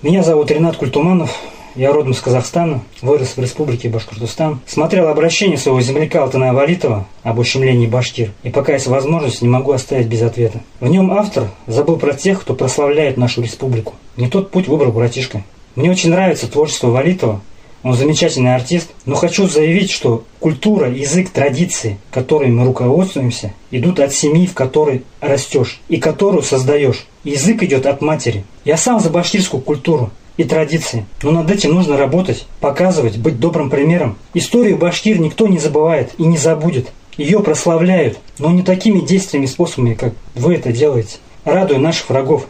Меня 0.02 0.22
зовут 0.22 0.50
Ренат 0.50 0.76
Культуманов. 0.76 1.30
Я 1.76 1.92
родом 1.92 2.12
из 2.12 2.20
Казахстана, 2.20 2.82
вырос 3.00 3.36
в 3.36 3.40
республике 3.40 3.88
Башкортостан. 3.88 4.60
Смотрел 4.66 5.06
обращение 5.06 5.56
своего 5.56 5.80
земляка 5.80 6.24
Алтана 6.24 6.52
Валитова 6.52 7.06
об 7.22 7.38
ущемлении 7.38 7.86
башкир. 7.86 8.32
И 8.42 8.50
пока 8.50 8.72
есть 8.72 8.88
возможность, 8.88 9.40
не 9.40 9.48
могу 9.48 9.70
оставить 9.70 10.08
без 10.08 10.22
ответа. 10.22 10.60
В 10.80 10.88
нем 10.88 11.12
автор 11.12 11.48
забыл 11.68 11.96
про 11.96 12.12
тех, 12.12 12.40
кто 12.40 12.54
прославляет 12.54 13.16
нашу 13.16 13.40
республику. 13.40 13.94
Не 14.16 14.28
тот 14.28 14.50
путь 14.50 14.66
выбрал 14.66 14.90
братишка. 14.90 15.44
Мне 15.76 15.92
очень 15.92 16.10
нравится 16.10 16.50
творчество 16.50 16.88
Валитова. 16.88 17.40
Он 17.82 17.94
замечательный 17.94 18.54
артист, 18.54 18.90
но 19.06 19.14
хочу 19.14 19.48
заявить, 19.48 19.90
что 19.90 20.24
культура, 20.38 20.90
язык, 20.90 21.30
традиции, 21.30 21.98
которыми 22.10 22.50
мы 22.50 22.66
руководствуемся, 22.66 23.54
идут 23.70 24.00
от 24.00 24.12
семьи, 24.12 24.46
в 24.46 24.54
которой 24.54 25.04
растешь 25.20 25.80
и 25.88 25.98
которую 25.98 26.42
создаешь. 26.42 27.06
Язык 27.24 27.62
идет 27.62 27.86
от 27.86 28.02
матери. 28.02 28.44
Я 28.64 28.76
сам 28.76 29.00
за 29.00 29.08
башкирскую 29.08 29.62
культуру 29.62 30.10
и 30.40 30.44
традиции. 30.44 31.04
Но 31.22 31.32
над 31.32 31.50
этим 31.50 31.74
нужно 31.74 31.98
работать, 31.98 32.46
показывать, 32.60 33.18
быть 33.18 33.38
добрым 33.38 33.68
примером. 33.68 34.16
Историю 34.32 34.78
башкир 34.78 35.20
никто 35.20 35.46
не 35.46 35.58
забывает 35.58 36.12
и 36.16 36.22
не 36.22 36.38
забудет. 36.38 36.92
Ее 37.18 37.40
прославляют, 37.40 38.18
но 38.38 38.50
не 38.50 38.62
такими 38.62 39.00
действиями 39.00 39.44
и 39.44 39.48
способами, 39.48 39.92
как 39.92 40.14
вы 40.34 40.54
это 40.54 40.72
делаете, 40.72 41.18
радуя 41.44 41.78
наших 41.78 42.08
врагов. 42.08 42.46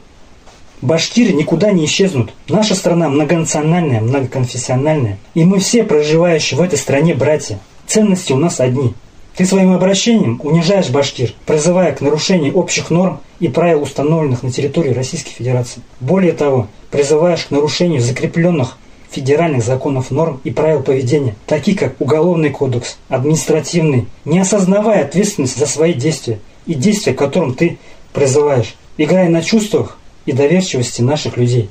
Башкиры 0.81 1.33
никуда 1.33 1.73
не 1.73 1.85
исчезнут. 1.87 2.31
Наша 2.49 2.77
страна 2.77 3.09
многонациональная, 3.09 4.01
многоконфессиональная. 4.01 5.19
И 5.35 5.45
мы 5.45 5.59
все, 5.59 5.83
проживающие 5.83 6.57
в 6.57 6.63
этой 6.63 6.79
стране, 6.79 7.15
братья. 7.15 7.59
Ценности 7.89 8.33
у 8.33 8.37
нас 8.37 8.61
одни. 8.61 8.95
Ты 9.37 9.47
своим 9.47 9.73
обращением 9.73 10.41
унижаешь 10.43 10.91
башкир, 10.91 11.35
призывая 11.47 11.93
к 11.93 12.01
нарушению 12.01 12.55
общих 12.57 12.91
норм 12.91 13.21
и 13.39 13.49
правил, 13.49 13.83
установленных 13.83 14.43
на 14.43 14.53
территории 14.53 14.93
Российской 14.93 15.31
Федерации. 15.31 15.83
Более 16.01 16.33
того, 16.33 16.69
призываешь 16.91 17.45
к 17.45 17.51
нарушению 17.51 18.01
закрепленных 18.01 18.77
федеральных 19.11 19.65
законов 19.65 20.11
норм 20.11 20.41
и 20.45 20.51
правил 20.51 20.83
поведения, 20.83 21.35
такие 21.47 21.77
как 21.77 22.01
Уголовный 22.01 22.51
кодекс, 22.51 22.99
административный, 23.09 24.07
не 24.25 24.39
осознавая 24.39 25.05
ответственность 25.05 25.59
за 25.59 25.67
свои 25.67 25.95
действия 25.95 26.39
и 26.67 26.75
действия, 26.75 27.13
к 27.13 27.19
которым 27.19 27.55
ты 27.55 27.79
призываешь, 28.13 28.75
играя 28.97 29.29
на 29.29 29.43
чувствах 29.43 29.99
и 30.27 30.33
доверчивости 30.33 31.03
наших 31.03 31.37
людей. 31.37 31.71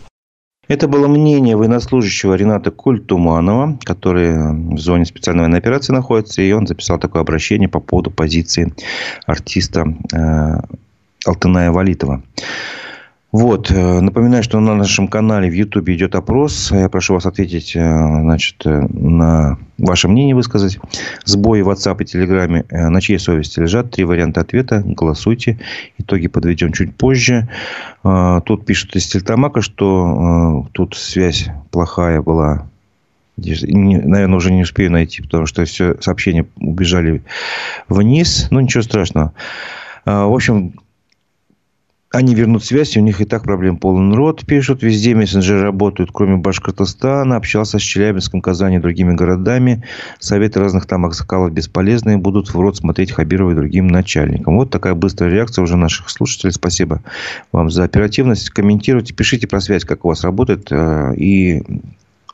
Это 0.69 0.87
было 0.87 1.07
мнение 1.07 1.57
военнослужащего 1.57 2.35
Рената 2.35 2.69
Культуманова, 2.69 3.79
который 3.83 4.35
в 4.75 4.77
зоне 4.77 5.05
специальной 5.05 5.41
военной 5.41 5.57
операции 5.57 5.93
находится. 5.93 6.43
И 6.43 6.51
он 6.51 6.67
записал 6.67 6.99
такое 6.99 7.23
обращение 7.23 7.67
по 7.67 7.79
поводу 7.79 8.11
позиции 8.11 8.71
артиста 9.25 9.85
э, 10.13 10.61
Алтыная 11.25 11.71
Валитова. 11.71 12.21
Вот, 13.31 13.69
э, 13.69 13.99
напоминаю, 13.99 14.41
что 14.41 14.59
на 14.59 14.73
нашем 14.73 15.07
канале 15.07 15.51
в 15.51 15.53
YouTube 15.53 15.89
идет 15.89 16.15
опрос. 16.15 16.71
Я 16.71 16.89
прошу 16.89 17.13
вас 17.13 17.27
ответить, 17.27 17.75
э, 17.75 17.79
значит, 17.79 18.55
э, 18.65 18.87
на 18.89 19.59
ваше 19.77 20.07
мнение 20.07 20.33
высказать. 20.33 20.79
Сбои 21.25 21.61
в 21.61 21.69
WhatsApp 21.69 22.01
и 22.01 22.05
Telegram 22.05 22.89
на 22.89 23.01
чьей 23.01 23.19
совести 23.19 23.59
лежат? 23.59 23.91
Три 23.91 24.03
варианта 24.03 24.41
ответа. 24.41 24.81
Голосуйте. 24.83 25.59
Итоги 25.99 26.27
подведем 26.27 26.73
чуть 26.73 26.95
позже. 26.95 27.47
Тут 28.03 28.65
пишут 28.65 28.95
из 28.95 29.07
Тельтамака, 29.07 29.61
что 29.61 30.67
тут 30.73 30.95
связь 30.95 31.49
плохая 31.71 32.21
была 32.21 32.67
наверное, 33.37 34.35
уже 34.35 34.51
не 34.51 34.63
успею 34.63 34.91
найти, 34.91 35.21
потому 35.21 35.45
что 35.45 35.63
все 35.63 35.95
сообщения 36.01 36.45
убежали 36.57 37.23
вниз. 37.87 38.47
Ну, 38.51 38.59
ничего 38.59 38.83
страшного. 38.83 39.33
В 40.03 40.33
общем, 40.33 40.73
они 42.11 42.33
вернут 42.33 42.65
связь, 42.65 42.97
у 42.97 43.01
них 43.01 43.21
и 43.21 43.25
так 43.25 43.43
проблем 43.43 43.77
полон 43.77 44.13
рот, 44.15 44.43
пишут. 44.43 44.81
Везде 44.81 45.13
мессенджеры 45.13 45.61
работают, 45.61 46.09
кроме 46.11 46.37
Башкортостана. 46.37 47.35
Общался 47.35 47.77
с 47.77 47.83
Челябинском, 47.83 48.41
Казани 48.41 48.77
и 48.77 48.79
другими 48.79 49.13
городами. 49.13 49.83
Советы 50.17 50.59
разных 50.59 50.87
там 50.87 51.05
аксакалов 51.05 51.51
бесполезные. 51.51 52.17
Будут 52.17 52.51
в 52.51 52.59
рот 52.59 52.77
смотреть 52.77 53.11
Хабирова 53.11 53.51
и 53.51 53.55
другим 53.55 53.87
начальникам. 53.87 54.55
Вот 54.57 54.71
такая 54.71 54.95
быстрая 54.95 55.31
реакция 55.31 55.61
уже 55.61 55.77
наших 55.77 56.09
слушателей. 56.09 56.51
Спасибо 56.51 57.03
вам 57.51 57.69
за 57.69 57.83
оперативность. 57.83 58.49
Комментируйте, 58.49 59.13
пишите 59.13 59.45
про 59.47 59.61
связь, 59.61 59.85
как 59.85 60.03
у 60.03 60.07
вас 60.07 60.23
работает. 60.23 60.71
Э, 60.71 61.13
и 61.15 61.61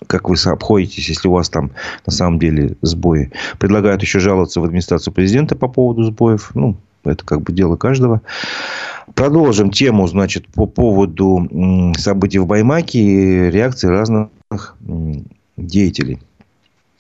как 0.08 0.30
вы 0.30 0.36
обходитесь, 0.46 1.10
если 1.10 1.28
у 1.28 1.32
вас 1.32 1.50
там 1.50 1.72
на 2.06 2.14
самом 2.14 2.40
деле 2.40 2.78
сбои. 2.82 3.32
Предлагают 3.60 4.02
еще 4.02 4.20
жаловаться 4.20 4.62
в 4.62 4.64
администрацию 4.64 5.14
президента 5.14 5.58
по 5.58 5.68
поводу 5.68 6.04
сбоев. 6.04 6.52
Ну, 6.54 6.78
это 7.10 7.26
как 7.26 7.42
бы 7.42 7.54
дело 7.54 7.76
каждого. 7.76 8.22
Продолжим 9.14 9.72
тему, 9.72 10.08
значит, 10.08 10.48
по 10.48 10.66
поводу 10.66 11.94
событий 11.98 12.40
в 12.40 12.48
Баймаке 12.48 13.00
и 13.00 13.52
реакции 13.52 13.88
разных 13.88 14.30
деятелей. 15.58 16.20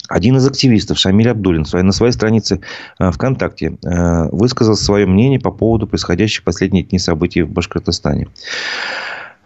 Один 0.08 0.38
из 0.38 0.48
активистов, 0.48 1.00
Шамиль 1.00 1.30
Абдулин, 1.30 1.66
на 1.72 1.92
своей 1.92 2.12
странице 2.12 2.62
э, 3.00 3.12
ВКонтакте 3.12 3.78
э, 3.84 4.30
высказал 4.32 4.76
свое 4.76 5.06
мнение 5.06 5.40
по 5.40 5.52
поводу 5.52 5.88
происходящих 5.88 6.44
последние 6.44 6.84
дни 6.84 7.00
событий 7.00 7.42
в 7.42 7.50
Башкортостане. 7.50 8.28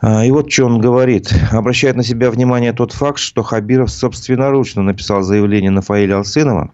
Э, 0.02 0.26
и 0.26 0.32
вот 0.32 0.52
что 0.52 0.66
он 0.66 0.82
говорит. 0.82 1.34
Обращает 1.52 1.96
на 1.96 2.04
себя 2.04 2.30
внимание 2.30 2.74
тот 2.74 2.92
факт, 2.92 3.20
что 3.20 3.42
Хабиров 3.42 3.90
собственноручно 3.90 4.82
написал 4.82 5.22
заявление 5.22 5.72
на 5.72 5.82
Фаиля 5.82 6.18
Алсынова. 6.18 6.72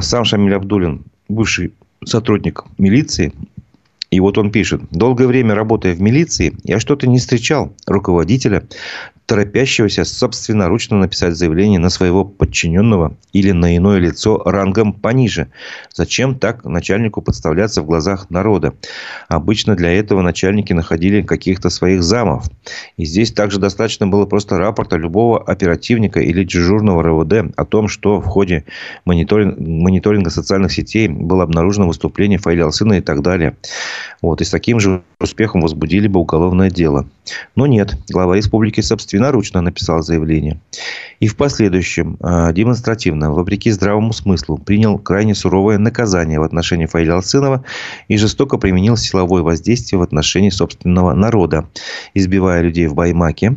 Сам 0.00 0.24
Шамиль 0.24 0.54
Абдулин, 0.54 1.02
бывший 1.28 1.72
сотрудник 2.04 2.64
милиции, 2.78 3.32
и 4.10 4.20
вот 4.20 4.36
он 4.38 4.50
пишет. 4.50 4.82
Долгое 4.90 5.26
время 5.26 5.54
работая 5.54 5.94
в 5.94 6.00
милиции, 6.00 6.54
я 6.64 6.78
что-то 6.78 7.06
не 7.06 7.18
встречал 7.18 7.74
руководителя 7.86 8.66
торопящегося 9.32 10.04
собственноручно 10.04 10.98
написать 10.98 11.36
заявление 11.36 11.80
на 11.80 11.88
своего 11.88 12.22
подчиненного 12.22 13.16
или 13.32 13.52
на 13.52 13.74
иное 13.74 13.98
лицо 13.98 14.42
рангом 14.44 14.92
пониже. 14.92 15.48
Зачем 15.94 16.38
так 16.38 16.66
начальнику 16.66 17.22
подставляться 17.22 17.80
в 17.80 17.86
глазах 17.86 18.28
народа? 18.28 18.74
Обычно 19.28 19.74
для 19.74 19.90
этого 19.90 20.20
начальники 20.20 20.74
находили 20.74 21.22
каких-то 21.22 21.70
своих 21.70 22.02
замов. 22.02 22.44
И 22.98 23.06
здесь 23.06 23.32
также 23.32 23.58
достаточно 23.58 24.06
было 24.06 24.26
просто 24.26 24.58
рапорта 24.58 24.98
любого 24.98 25.42
оперативника 25.42 26.20
или 26.20 26.44
дежурного 26.44 27.02
РОВД 27.02 27.54
о 27.56 27.64
том, 27.64 27.88
что 27.88 28.20
в 28.20 28.26
ходе 28.26 28.66
мониторинга, 29.06 29.56
мониторинга 29.58 30.28
социальных 30.28 30.72
сетей 30.72 31.08
было 31.08 31.44
обнаружено 31.44 31.88
выступление 31.88 32.38
Фаиля 32.38 32.64
Алсына 32.64 32.98
и 32.98 33.00
так 33.00 33.22
далее. 33.22 33.56
Вот. 34.20 34.42
И 34.42 34.44
с 34.44 34.50
таким 34.50 34.78
же 34.78 35.02
успехом 35.18 35.62
возбудили 35.62 36.06
бы 36.06 36.20
уголовное 36.20 36.68
дело. 36.68 37.08
Но 37.56 37.66
нет, 37.66 37.96
глава 38.10 38.36
республики 38.36 38.82
собственноручно 39.22 39.60
написал 39.60 40.02
заявление. 40.02 40.60
И 41.20 41.28
в 41.28 41.36
последующем 41.36 42.16
э, 42.20 42.52
демонстративно, 42.52 43.32
вопреки 43.32 43.70
здравому 43.70 44.12
смыслу, 44.12 44.58
принял 44.58 44.98
крайне 44.98 45.34
суровое 45.34 45.78
наказание 45.78 46.40
в 46.40 46.42
отношении 46.42 46.86
Фаиля 46.86 47.14
Алсынова 47.14 47.64
и 48.08 48.16
жестоко 48.16 48.58
применил 48.58 48.96
силовое 48.96 49.42
воздействие 49.42 49.98
в 50.00 50.02
отношении 50.02 50.50
собственного 50.50 51.14
народа, 51.14 51.68
избивая 52.14 52.62
людей 52.62 52.88
в 52.88 52.94
Баймаке, 52.94 53.56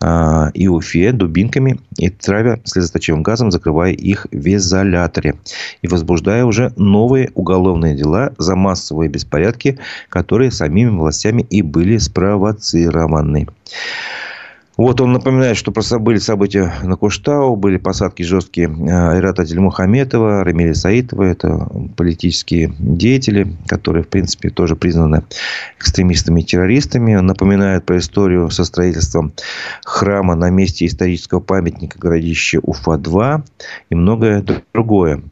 а, 0.00 0.50
и 0.54 0.68
Уфе 0.68 1.12
дубинками 1.12 1.80
и 1.98 2.10
травя 2.10 2.58
слезоточивым 2.64 3.22
газом, 3.22 3.50
закрывая 3.50 3.92
их 3.92 4.26
в 4.30 4.54
изоляторе. 4.54 5.34
И 5.82 5.88
возбуждая 5.88 6.44
уже 6.44 6.72
новые 6.76 7.30
уголовные 7.34 7.94
дела 7.94 8.32
за 8.38 8.56
массовые 8.56 9.08
беспорядки, 9.08 9.78
которые 10.08 10.50
самими 10.50 10.90
властями 10.90 11.46
и 11.48 11.62
были 11.62 11.98
спровоцированы. 11.98 13.46
Вот 14.76 15.00
он 15.00 15.12
напоминает, 15.12 15.56
что 15.56 15.72
просто 15.72 15.98
были 15.98 16.18
события 16.18 16.70
на 16.82 16.96
Куштау, 16.96 17.56
были 17.56 17.78
посадки 17.78 18.22
жесткие 18.22 18.68
э, 18.68 19.12
Айрата 19.12 19.44
Дельмухаметова, 19.44 20.44
Рамиля 20.44 20.74
Саитова. 20.74 21.22
Это 21.22 21.66
политические 21.96 22.74
деятели, 22.78 23.56
которые, 23.66 24.04
в 24.04 24.08
принципе, 24.08 24.50
тоже 24.50 24.76
признаны 24.76 25.22
экстремистами 25.78 26.42
и 26.42 26.44
террористами. 26.44 27.14
Он 27.14 27.24
напоминает 27.24 27.86
про 27.86 27.98
историю 27.98 28.50
со 28.50 28.64
строительством 28.64 29.32
храма 29.82 30.34
на 30.34 30.50
месте 30.50 30.84
исторического 30.84 31.40
памятника 31.40 31.98
городища 31.98 32.60
Уфа-2 32.62 33.42
и 33.88 33.94
многое 33.94 34.44
другое. 34.74 35.22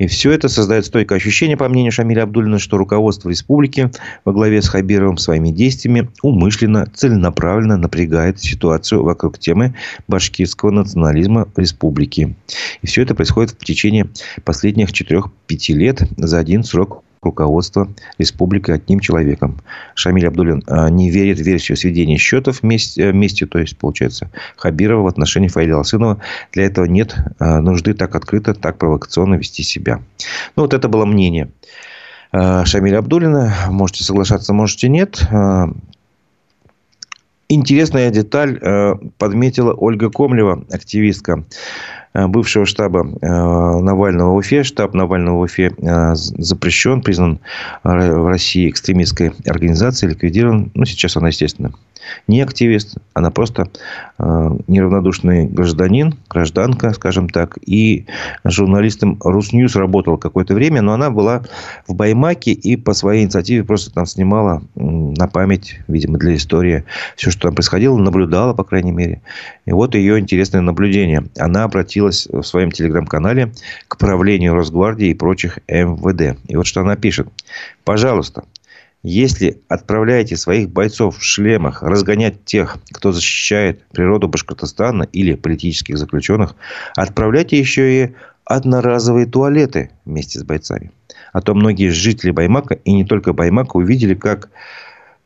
И 0.00 0.06
все 0.06 0.32
это 0.32 0.48
создает 0.48 0.86
стойкое 0.86 1.18
ощущение, 1.18 1.58
по 1.58 1.68
мнению 1.68 1.92
Шамиля 1.92 2.22
Абдулина, 2.22 2.58
что 2.58 2.78
руководство 2.78 3.28
республики 3.28 3.90
во 4.24 4.32
главе 4.32 4.62
с 4.62 4.68
Хабировым 4.68 5.18
своими 5.18 5.50
действиями 5.50 6.08
умышленно, 6.22 6.86
целенаправленно 6.86 7.76
напрягает 7.76 8.40
ситуацию 8.40 9.04
вокруг 9.04 9.38
темы 9.38 9.74
башкирского 10.08 10.70
национализма 10.70 11.48
в 11.54 11.58
республике. 11.58 12.34
И 12.80 12.86
все 12.86 13.02
это 13.02 13.14
происходит 13.14 13.50
в 13.50 13.62
течение 13.62 14.08
последних 14.42 14.88
4-5 14.90 15.30
лет 15.74 16.02
за 16.16 16.38
один 16.38 16.64
срок 16.64 17.04
руководства 17.22 17.88
республикой 18.18 18.76
одним 18.76 19.00
человеком. 19.00 19.60
Шамиль 19.94 20.26
Абдулин 20.26 20.62
а, 20.66 20.88
не 20.88 21.10
верит 21.10 21.38
в 21.38 21.42
версию 21.42 21.76
сведения 21.76 22.16
счетов 22.16 22.62
вместе, 22.62 23.10
вместе 23.10 23.46
то 23.46 23.58
есть, 23.58 23.76
получается, 23.76 24.30
Хабирова 24.56 25.02
в 25.02 25.06
отношении 25.06 25.48
Фаиля 25.48 25.76
Алсынова. 25.76 26.20
Для 26.52 26.64
этого 26.64 26.86
нет 26.86 27.14
а, 27.38 27.60
нужды 27.60 27.94
так 27.94 28.14
открыто, 28.14 28.54
так 28.54 28.78
провокационно 28.78 29.34
вести 29.34 29.62
себя. 29.62 30.00
Ну, 30.56 30.62
вот 30.62 30.72
это 30.72 30.88
было 30.88 31.04
мнение 31.04 31.50
а, 32.32 32.64
Шамиля 32.64 32.98
Абдулина. 32.98 33.54
Можете 33.68 34.04
соглашаться, 34.04 34.54
можете 34.54 34.88
нет. 34.88 35.22
Интересная 37.52 38.10
деталь 38.10 38.60
подметила 39.18 39.74
Ольга 39.74 40.08
Комлева, 40.08 40.64
активистка. 40.70 41.44
Э, 42.12 42.26
бывшего 42.26 42.66
штаба 42.66 43.06
э, 43.20 43.26
Навального 43.26 44.32
в 44.32 44.36
Уфе. 44.36 44.64
Штаб 44.64 44.94
Навального 44.94 45.38
в 45.38 45.40
Уфе 45.42 45.72
э, 45.76 46.14
запрещен, 46.14 47.02
признан 47.02 47.38
в 47.84 48.28
России 48.28 48.68
экстремистской 48.68 49.32
организацией, 49.46 50.10
ликвидирован. 50.12 50.72
Ну, 50.74 50.84
сейчас 50.84 51.16
она, 51.16 51.28
естественно, 51.28 51.72
не 52.26 52.40
активист, 52.40 52.96
она 53.14 53.30
просто 53.30 53.68
э, 54.18 54.50
неравнодушный 54.66 55.46
гражданин, 55.46 56.14
гражданка, 56.28 56.92
скажем 56.92 57.28
так. 57.28 57.58
И 57.64 58.06
журналистом 58.44 59.18
Русньюз 59.22 59.76
работала 59.76 60.16
какое-то 60.16 60.54
время, 60.54 60.82
но 60.82 60.92
она 60.92 61.10
была 61.10 61.42
в 61.86 61.94
Баймаке 61.94 62.52
и 62.52 62.76
по 62.76 62.94
своей 62.94 63.24
инициативе 63.24 63.64
просто 63.64 63.92
там 63.92 64.06
снимала 64.06 64.62
на 64.74 65.28
память, 65.28 65.80
видимо, 65.88 66.18
для 66.18 66.34
истории 66.34 66.84
все, 67.16 67.30
что 67.30 67.42
там 67.42 67.54
происходило, 67.54 67.96
наблюдала, 67.96 68.54
по 68.54 68.64
крайней 68.64 68.92
мере. 68.92 69.22
И 69.66 69.72
вот 69.72 69.94
ее 69.94 70.18
интересное 70.18 70.60
наблюдение. 70.60 71.24
Она 71.38 71.64
обратилась 71.64 72.26
в 72.26 72.42
своем 72.42 72.70
телеграм-канале 72.70 73.52
к 73.88 73.98
правлению 73.98 74.54
Росгвардии 74.54 75.08
и 75.08 75.14
прочих 75.14 75.58
МВД. 75.68 76.38
И 76.48 76.56
вот 76.56 76.66
что 76.66 76.80
она 76.80 76.96
пишет. 76.96 77.28
Пожалуйста, 77.84 78.44
если 79.02 79.62
отправляете 79.68 80.36
своих 80.36 80.70
бойцов 80.70 81.18
в 81.18 81.22
шлемах 81.22 81.82
разгонять 81.82 82.44
тех, 82.44 82.76
кто 82.92 83.12
защищает 83.12 83.86
природу 83.88 84.28
Башкортостана 84.28 85.04
или 85.04 85.34
политических 85.34 85.96
заключенных, 85.96 86.54
отправляйте 86.96 87.58
еще 87.58 88.04
и 88.04 88.14
одноразовые 88.44 89.26
туалеты 89.26 89.90
вместе 90.04 90.38
с 90.38 90.42
бойцами. 90.42 90.90
А 91.32 91.40
то 91.40 91.54
многие 91.54 91.90
жители 91.90 92.30
Баймака 92.30 92.74
и 92.74 92.92
не 92.92 93.04
только 93.04 93.32
Баймака 93.32 93.76
увидели, 93.76 94.14
как 94.14 94.50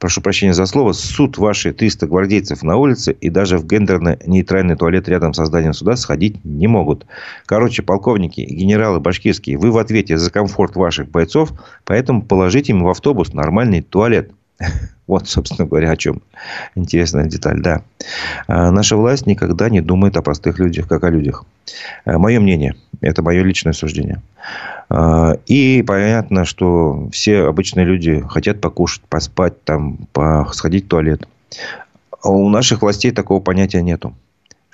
прошу 0.04 0.20
прощения 0.20 0.52
за 0.52 0.66
слово, 0.66 0.92
суд 0.92 1.38
ваши 1.38 1.72
300 1.72 2.06
гвардейцев 2.08 2.62
на 2.62 2.76
улице 2.76 3.16
и 3.22 3.30
даже 3.30 3.56
в 3.56 3.64
гендерно-нейтральный 3.64 4.76
туалет 4.76 5.08
рядом 5.08 5.32
с 5.32 5.42
зданием 5.42 5.72
суда 5.72 5.96
сходить 5.96 6.44
не 6.44 6.66
могут. 6.66 7.06
Короче, 7.46 7.82
полковники 7.82 8.42
и 8.42 8.54
генералы 8.54 9.00
башкирские, 9.00 9.56
вы 9.56 9.70
в 9.70 9.78
ответе 9.78 10.18
за 10.18 10.30
комфорт 10.30 10.76
ваших 10.76 11.08
бойцов, 11.08 11.54
поэтому 11.86 12.20
положите 12.20 12.72
им 12.72 12.82
в 12.82 12.88
автобус 12.90 13.32
нормальный 13.32 13.80
туалет. 13.80 14.30
Вот, 15.06 15.28
собственно 15.28 15.68
говоря, 15.68 15.90
о 15.90 15.96
чем. 15.96 16.22
Интересная 16.74 17.26
деталь, 17.26 17.60
да. 17.60 17.82
А 18.46 18.70
наша 18.70 18.96
власть 18.96 19.26
никогда 19.26 19.68
не 19.68 19.82
думает 19.82 20.16
о 20.16 20.22
простых 20.22 20.58
людях, 20.58 20.88
как 20.88 21.04
о 21.04 21.10
людях. 21.10 21.44
А, 22.06 22.18
мое 22.18 22.40
мнение. 22.40 22.74
Это 23.02 23.22
мое 23.22 23.42
личное 23.42 23.74
суждение. 23.74 24.22
А, 24.88 25.36
и 25.46 25.84
понятно, 25.86 26.46
что 26.46 27.10
все 27.12 27.42
обычные 27.42 27.84
люди 27.84 28.24
хотят 28.30 28.62
покушать, 28.62 29.02
поспать, 29.08 29.62
там, 29.64 29.98
сходить 30.52 30.86
в 30.86 30.88
туалет. 30.88 31.28
А 32.22 32.30
у 32.30 32.48
наших 32.48 32.80
властей 32.80 33.10
такого 33.10 33.40
понятия 33.40 33.82
нету 33.82 34.14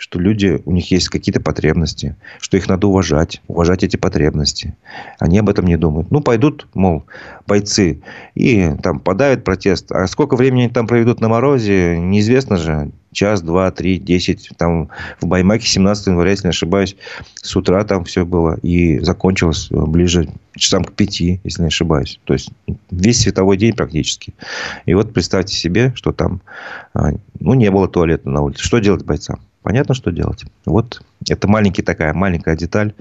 что 0.01 0.19
люди, 0.19 0.63
у 0.65 0.73
них 0.73 0.91
есть 0.91 1.11
какие-то 1.11 1.41
потребности, 1.43 2.17
что 2.41 2.57
их 2.57 2.69
надо 2.69 2.87
уважать, 2.87 3.43
уважать 3.49 3.85
эти 3.85 3.97
потребности. 3.97 4.75
Они 5.19 5.39
об 5.39 5.51
этом 5.51 5.67
не 5.67 5.77
думают. 5.77 6.11
Ну, 6.11 6.23
пойдут, 6.23 6.67
мол, 6.73 7.05
бойцы 7.47 8.01
и 8.35 8.73
там 8.83 8.99
подавят 8.99 9.45
протест. 9.45 9.93
А 9.93 10.07
сколько 10.07 10.37
времени 10.37 10.63
они 10.63 10.71
там 10.71 10.87
проведут 10.87 11.21
на 11.21 11.29
морозе, 11.29 11.99
неизвестно 11.99 12.57
же. 12.57 12.91
Час, 13.13 13.43
два, 13.43 13.71
три, 13.73 13.99
десять. 13.99 14.51
Там 14.57 14.89
в 15.21 15.27
Баймаке 15.27 15.67
17 15.67 16.07
января, 16.07 16.31
если 16.31 16.47
не 16.47 16.51
ошибаюсь, 16.51 16.97
с 17.35 17.55
утра 17.55 17.85
там 17.85 18.05
все 18.05 18.25
было. 18.25 18.57
И 18.63 19.01
закончилось 19.01 19.67
ближе 19.71 20.29
часам 20.57 20.85
к 20.85 20.93
пяти, 20.93 21.41
если 21.45 21.63
не 21.63 21.69
ошибаюсь. 21.69 22.21
То 22.25 22.33
есть, 22.33 22.51
весь 22.91 23.21
световой 23.21 23.59
день 23.59 23.75
практически. 23.75 24.33
И 24.87 24.95
вот 24.95 25.13
представьте 25.13 25.57
себе, 25.57 25.93
что 25.95 26.13
там 26.13 26.41
а, 26.95 27.11
ну, 27.39 27.53
не 27.55 27.71
было 27.71 27.87
туалета 27.87 28.31
на 28.31 28.41
улице. 28.41 28.63
Что 28.63 28.79
делать 28.79 29.05
бойцам? 29.05 29.41
Понятно, 29.63 29.95
что 29.95 30.11
делать. 30.11 30.45
Вот 30.65 31.03
это 31.29 31.49
маленькая 31.49 31.83
такая, 31.83 32.15
маленькая 32.15 32.57
деталь, 32.57 32.95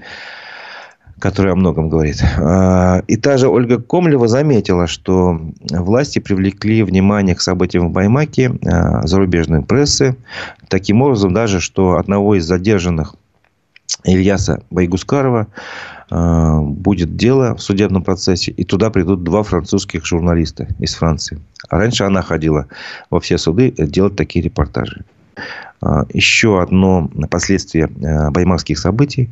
которая 1.18 1.54
о 1.54 1.56
многом 1.56 1.88
говорит. 1.88 2.22
А, 2.38 3.02
и 3.06 3.16
та 3.16 3.38
же 3.38 3.48
Ольга 3.48 3.80
Комлева 3.80 4.28
заметила, 4.28 4.86
что 4.86 5.40
власти 5.70 6.18
привлекли 6.18 6.82
внимание 6.82 7.34
к 7.34 7.40
событиям 7.40 7.88
в 7.88 7.92
Баймаке 7.92 8.52
а, 8.66 9.06
зарубежной 9.06 9.62
прессы. 9.62 10.16
Таким 10.68 11.02
образом, 11.02 11.32
даже 11.32 11.60
что 11.60 11.96
одного 11.96 12.34
из 12.34 12.44
задержанных 12.44 13.14
Ильяса 14.04 14.62
Байгускарова 14.70 15.46
а, 16.10 16.60
будет 16.60 17.16
дело 17.16 17.54
в 17.56 17.62
судебном 17.62 18.02
процессе, 18.02 18.50
и 18.50 18.64
туда 18.64 18.90
придут 18.90 19.22
два 19.22 19.42
французских 19.42 20.04
журналиста 20.04 20.68
из 20.78 20.94
Франции. 20.94 21.40
А 21.68 21.78
раньше 21.78 22.04
она 22.04 22.22
ходила 22.22 22.66
во 23.10 23.20
все 23.20 23.38
суды 23.38 23.72
делать 23.78 24.16
такие 24.16 24.44
репортажи. 24.44 25.04
А, 25.80 26.04
еще 26.12 26.62
одно 26.62 27.10
последствие 27.30 27.86
э, 27.86 28.30
баймакских 28.30 28.78
событий, 28.78 29.30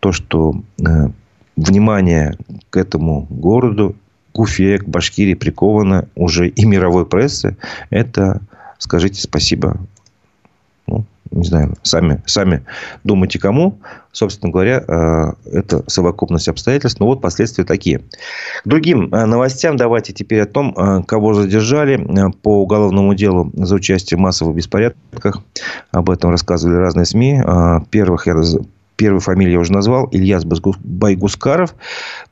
то, 0.00 0.12
что 0.12 0.62
э, 0.78 1.08
внимание 1.56 2.36
к 2.70 2.76
этому 2.76 3.26
городу, 3.30 3.96
к 4.32 4.38
Уфе, 4.38 4.78
к 4.78 4.88
Башкирии 4.88 5.34
приковано 5.34 6.08
уже 6.14 6.48
и 6.48 6.64
мировой 6.64 7.06
прессы, 7.06 7.56
это 7.90 8.40
скажите 8.78 9.20
спасибо 9.20 9.78
не 11.30 11.44
знаю, 11.44 11.74
сами, 11.82 12.22
сами 12.26 12.64
думайте 13.04 13.38
кому. 13.38 13.78
Собственно 14.12 14.50
говоря, 14.50 14.82
э, 14.86 15.32
это 15.52 15.84
совокупность 15.86 16.48
обстоятельств. 16.48 16.98
Но 16.98 17.06
вот 17.06 17.20
последствия 17.20 17.64
такие. 17.64 17.98
К 17.98 18.04
другим 18.64 19.14
э, 19.14 19.26
новостям 19.26 19.76
давайте 19.76 20.12
теперь 20.12 20.40
о 20.42 20.46
том, 20.46 20.74
э, 20.76 21.02
кого 21.06 21.34
задержали 21.34 22.32
по 22.42 22.62
уголовному 22.62 23.14
делу 23.14 23.50
за 23.54 23.74
участие 23.76 24.18
в 24.18 24.20
массовых 24.20 24.56
беспорядках. 24.56 25.38
Об 25.92 26.10
этом 26.10 26.30
рассказывали 26.30 26.76
разные 26.76 27.06
СМИ. 27.06 27.42
Первых 27.90 28.26
я 28.26 28.34
Первую 28.98 29.20
фамилию 29.20 29.52
я 29.52 29.60
уже 29.60 29.72
назвал. 29.72 30.08
Ильяс 30.10 30.44
Байгускаров. 30.44 31.76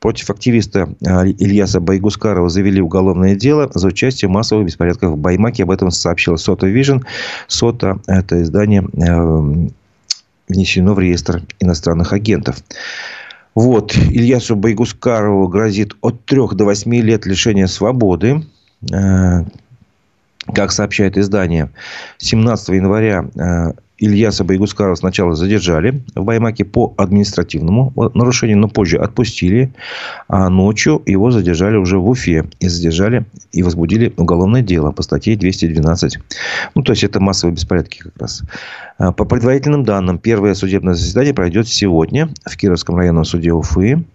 Против 0.01 0.29
активиста 0.29 0.89
а, 1.05 1.25
Ильяса 1.25 1.79
Байгускарова 1.79 2.49
завели 2.49 2.81
уголовное 2.81 3.35
дело 3.35 3.71
за 3.73 3.87
участие 3.87 4.27
в 4.27 4.33
массовых 4.33 4.65
беспорядках 4.65 5.11
в 5.11 5.17
Баймаке. 5.17 5.63
Об 5.63 5.71
этом 5.71 5.91
сообщила 5.91 6.35
Сота 6.35 6.67
Vision. 6.67 7.05
Сота– 7.47 7.99
это 8.07 8.41
издание 8.43 8.83
э, 8.83 9.67
внесено 10.49 10.93
в 10.93 10.99
реестр 10.99 11.41
иностранных 11.61 12.11
агентов. 12.11 12.57
Вот. 13.55 13.95
Ильясу 13.95 14.57
Байгускарову 14.57 15.47
грозит 15.47 15.93
от 16.01 16.25
3 16.25 16.49
до 16.51 16.65
8 16.65 16.93
лет 16.95 17.25
лишения 17.25 17.67
свободы. 17.67 18.43
Э, 20.47 20.53
как 20.53 20.71
сообщает 20.71 21.17
издание, 21.17 21.69
17 22.17 22.69
января 22.69 23.29
э, 23.35 23.73
Ильяса 23.99 24.43
Байгускарова 24.43 24.95
сначала 24.95 25.35
задержали 25.35 26.03
в 26.15 26.23
Баймаке 26.23 26.65
по 26.65 26.93
административному 26.97 27.93
нарушению, 28.13 28.57
но 28.59 28.67
позже 28.67 28.97
отпустили. 28.97 29.73
А 30.27 30.49
ночью 30.49 31.01
его 31.05 31.31
задержали 31.31 31.77
уже 31.77 31.97
в 31.97 32.07
Уфе. 32.07 32.45
И 32.59 32.67
задержали 32.67 33.25
и 33.51 33.63
возбудили 33.63 34.13
уголовное 34.17 34.61
дело 34.61 34.91
по 34.91 35.01
статье 35.01 35.35
212. 35.35 36.19
Ну, 36.75 36.83
то 36.83 36.91
есть, 36.91 37.03
это 37.03 37.19
массовые 37.19 37.55
беспорядки 37.55 37.99
как 37.99 38.13
раз. 38.19 38.43
А, 38.97 39.11
по 39.11 39.25
предварительным 39.25 39.83
данным, 39.83 40.19
первое 40.19 40.53
судебное 40.53 40.93
заседание 40.93 41.33
пройдет 41.33 41.67
сегодня 41.67 42.29
в 42.45 42.55
Кировском 42.55 42.97
районном 42.97 43.25
суде 43.25 43.51
Уфы. 43.51 44.05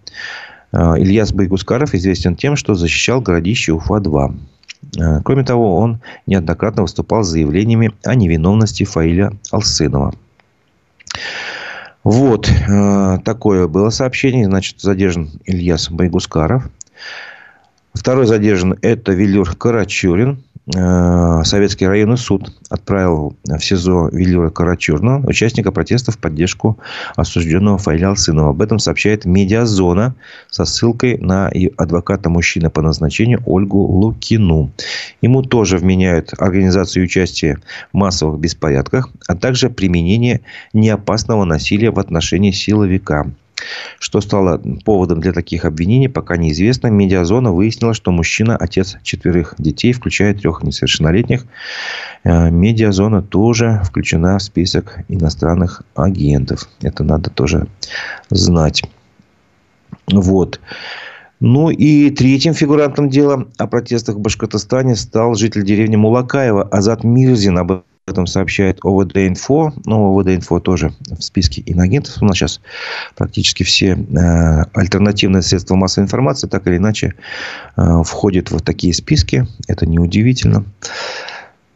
А, 0.71 0.97
Ильяс 0.97 1.33
Байгускаров 1.33 1.93
известен 1.93 2.35
тем, 2.35 2.55
что 2.55 2.73
защищал 2.73 3.19
городище 3.19 3.73
Уфа-2. 3.73 4.33
Э, 4.97 5.21
кроме 5.23 5.43
того, 5.43 5.77
он 5.77 5.99
неоднократно 6.27 6.83
выступал 6.83 7.23
с 7.23 7.29
заявлениями 7.29 7.93
о 8.03 8.15
невиновности 8.15 8.83
Фаиля 8.83 9.33
Алсынова. 9.51 10.13
Вот 12.03 12.49
э, 12.49 13.19
такое 13.23 13.67
было 13.67 13.89
сообщение. 13.89 14.45
Значит, 14.45 14.81
задержан 14.81 15.29
Ильяс 15.45 15.89
Байгускаров. 15.89 16.69
Второй 17.93 18.25
задержан 18.25 18.75
это 18.81 19.13
Велюр 19.13 19.55
Карачурин. 19.55 20.43
Э, 20.75 21.43
Советский 21.43 21.85
районный 21.87 22.17
суд 22.17 22.53
отправил 22.69 23.35
в 23.43 23.59
СИЗО 23.59 24.09
Велюра 24.11 24.49
Карачурна 24.49 25.19
участника 25.19 25.71
протеста 25.71 26.11
в 26.11 26.17
поддержку 26.17 26.79
осужденного 27.15 27.77
Фаиля 27.77 28.09
Алсынова. 28.09 28.51
Об 28.51 28.61
этом 28.61 28.79
сообщает 28.79 29.25
«Медиазона» 29.25 30.15
со 30.49 30.65
ссылкой 30.65 31.17
на 31.19 31.51
адвоката 31.77 32.29
мужчины 32.29 32.69
по 32.69 32.81
назначению 32.81 33.43
Ольгу 33.45 33.79
Лукину. 33.79 34.71
Ему 35.21 35.43
тоже 35.43 35.77
вменяют 35.77 36.31
организацию 36.37 37.03
участия 37.03 37.59
в 37.91 37.97
массовых 37.97 38.39
беспорядках, 38.39 39.09
а 39.27 39.35
также 39.35 39.69
применение 39.69 40.41
неопасного 40.71 41.43
насилия 41.43 41.91
в 41.91 41.99
отношении 41.99 42.51
силовика. 42.51 43.27
Что 43.99 44.21
стало 44.21 44.61
поводом 44.83 45.19
для 45.19 45.31
таких 45.31 45.65
обвинений, 45.65 46.09
пока 46.09 46.37
неизвестно. 46.37 46.87
Медиазона 46.87 47.51
выяснила, 47.51 47.93
что 47.93 48.11
мужчина– 48.11 48.57
отец 48.59 48.97
четверых 49.03 49.55
детей, 49.57 49.93
включая 49.93 50.33
трех 50.33 50.63
несовершеннолетних. 50.63 51.45
Э, 52.23 52.49
медиазона 52.49 53.21
тоже 53.21 53.81
включена 53.85 54.37
в 54.37 54.43
список 54.43 54.99
иностранных 55.07 55.83
агентов. 55.95 56.67
Это 56.81 57.03
надо 57.03 57.29
тоже 57.29 57.67
знать. 58.29 58.83
Вот. 60.11 60.59
Ну 61.39 61.69
и 61.69 62.09
третьим 62.09 62.53
фигурантом 62.53 63.09
дела 63.09 63.47
о 63.57 63.67
протестах 63.67 64.15
в 64.15 64.19
Башкортостане 64.19 64.95
стал 64.95 65.35
житель 65.35 65.65
деревни 65.65 65.97
Мулакаева 65.97 66.63
Азат 66.63 67.03
Мирзин. 67.03 67.57
Об 67.57 67.83
этом 68.07 68.27
сообщает 68.27 68.79
ОВД-инфо. 68.83 69.73
Но 69.85 70.17
ОВД-инфо 70.17 70.59
тоже 70.59 70.93
в 71.05 71.21
списке 71.21 71.63
инагентов. 71.65 72.21
У 72.21 72.25
нас 72.25 72.37
сейчас 72.37 72.61
практически 73.15 73.63
все 73.63 73.93
э, 73.93 74.63
альтернативные 74.73 75.41
средства 75.41 75.75
массовой 75.75 76.05
информации 76.05 76.47
так 76.47 76.67
или 76.67 76.77
иначе 76.77 77.15
э, 77.77 78.01
входят 78.03 78.51
в 78.51 78.59
такие 78.59 78.93
списки. 78.93 79.47
Это 79.67 79.85
неудивительно. 79.85 80.65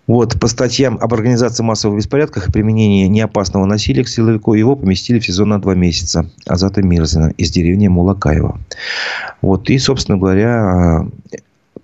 Вот, 0.07 0.39
по 0.39 0.47
статьям 0.47 0.97
об 1.01 1.13
организации 1.13 1.63
массовых 1.63 1.97
беспорядках 1.97 2.47
и 2.47 2.51
применении 2.51 3.07
неопасного 3.07 3.65
насилия 3.65 4.05
к 4.05 4.07
силовику 4.07 4.53
его 4.53 4.77
поместили 4.77 5.19
в 5.19 5.25
сезон 5.25 5.49
на 5.49 5.59
два 5.59 5.75
месяца. 5.75 6.29
Азата 6.45 6.81
Мирзина 6.81 7.33
из 7.37 7.51
деревни 7.51 7.89
Мулакаева. 7.89 8.57
Вот, 9.41 9.69
и, 9.69 9.77
собственно 9.77 10.17
говоря, 10.17 11.05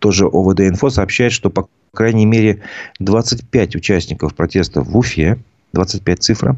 тоже 0.03 0.25
ОВД-инфо 0.25 0.89
сообщает, 0.89 1.31
что 1.31 1.49
по 1.49 1.69
крайней 1.93 2.25
мере 2.25 2.61
25 2.99 3.77
участников 3.77 4.35
протеста 4.35 4.81
в 4.81 4.97
Уфе, 4.97 5.39
25 5.71 6.21
цифра, 6.21 6.57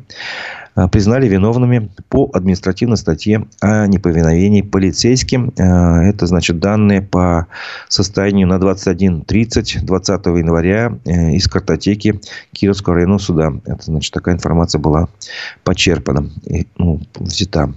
э, 0.76 0.88
признали 0.88 1.28
виновными 1.28 1.92
по 2.10 2.28
административной 2.34 2.98
статье 2.98 3.46
о 3.62 3.86
неповиновении 3.86 4.64
полицейским. 4.64 5.54
Э, 5.58 6.10
это, 6.10 6.26
значит, 6.26 6.58
данные 6.58 7.04
по 7.04 7.46
состоянию 7.88 8.48
на 8.48 8.56
21.30 8.56 9.86
20 9.86 10.26
января 10.26 10.98
э, 11.06 11.34
из 11.34 11.48
картотеки 11.48 12.20
Кировского 12.52 12.96
районного 12.96 13.20
суда. 13.20 13.54
Это, 13.66 13.84
значит, 13.84 14.12
такая 14.12 14.34
информация 14.34 14.80
была 14.80 15.08
почерпана, 15.64 16.32
ну, 16.80 17.00
взята. 17.14 17.72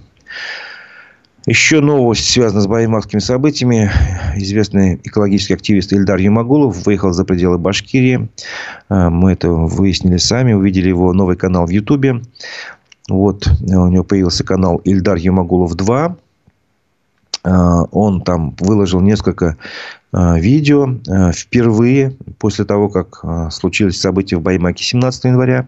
Еще 1.49 1.81
новость 1.81 2.29
связана 2.29 2.61
с 2.61 2.67
баймакскими 2.67 3.19
событиями. 3.19 3.89
Известный 4.35 5.01
экологический 5.03 5.55
активист 5.55 5.91
Ильдар 5.91 6.19
Юмагулов 6.19 6.85
выехал 6.85 7.11
за 7.11 7.25
пределы 7.25 7.57
Башкирии. 7.57 8.29
А, 8.87 9.09
мы 9.09 9.31
это 9.31 9.49
выяснили 9.49 10.17
сами. 10.17 10.53
Увидели 10.53 10.89
его 10.89 11.11
новый 11.11 11.35
канал 11.37 11.65
в 11.65 11.71
Ютубе. 11.71 12.21
Вот 13.09 13.47
у 13.61 13.87
него 13.87 14.03
появился 14.03 14.43
канал 14.43 14.77
Ильдар 14.83 15.17
Юмагулов 15.17 15.73
2. 15.73 16.17
А, 17.49 17.83
он 17.91 18.21
там 18.21 18.55
выложил 18.59 19.01
несколько 19.01 19.57
а, 20.11 20.39
видео 20.39 20.87
впервые 21.33 22.15
после 22.37 22.65
того, 22.65 22.89
как 22.89 23.23
случились 23.51 23.99
события 23.99 24.37
в 24.37 24.41
Баймаке 24.41 24.83
17 24.83 25.25
января. 25.25 25.67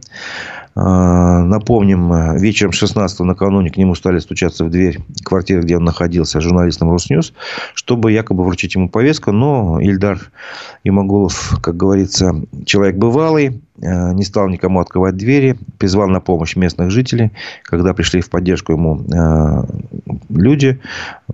А, 0.73 1.43
напомним, 1.43 2.38
вечером 2.38 2.71
16 2.71 3.19
накануне 3.21 3.69
к 3.69 3.77
нему 3.77 3.95
стали 3.95 4.19
стучаться 4.19 4.63
в 4.63 4.69
дверь 4.69 4.99
квартиры, 5.23 5.61
где 5.61 5.77
он 5.77 5.84
находился, 5.84 6.39
журналистом 6.39 6.91
Росньюз, 6.91 7.34
чтобы 7.73 8.11
якобы 8.11 8.43
вручить 8.43 8.75
ему 8.75 8.89
повестку. 8.89 9.32
Но 9.32 9.79
Ильдар 9.82 10.32
Имагулов, 10.84 11.59
как 11.61 11.75
говорится, 11.75 12.36
человек 12.65 12.95
бывалый, 12.95 13.61
не 13.82 14.23
стал 14.23 14.47
никому 14.47 14.79
открывать 14.79 15.17
двери, 15.17 15.57
призвал 15.77 16.07
на 16.07 16.21
помощь 16.21 16.55
местных 16.55 16.91
жителей. 16.91 17.32
Когда 17.63 17.93
пришли 17.93 18.21
в 18.21 18.29
поддержку 18.29 18.73
ему 18.73 19.01
э, 19.01 19.63
люди, 20.29 20.79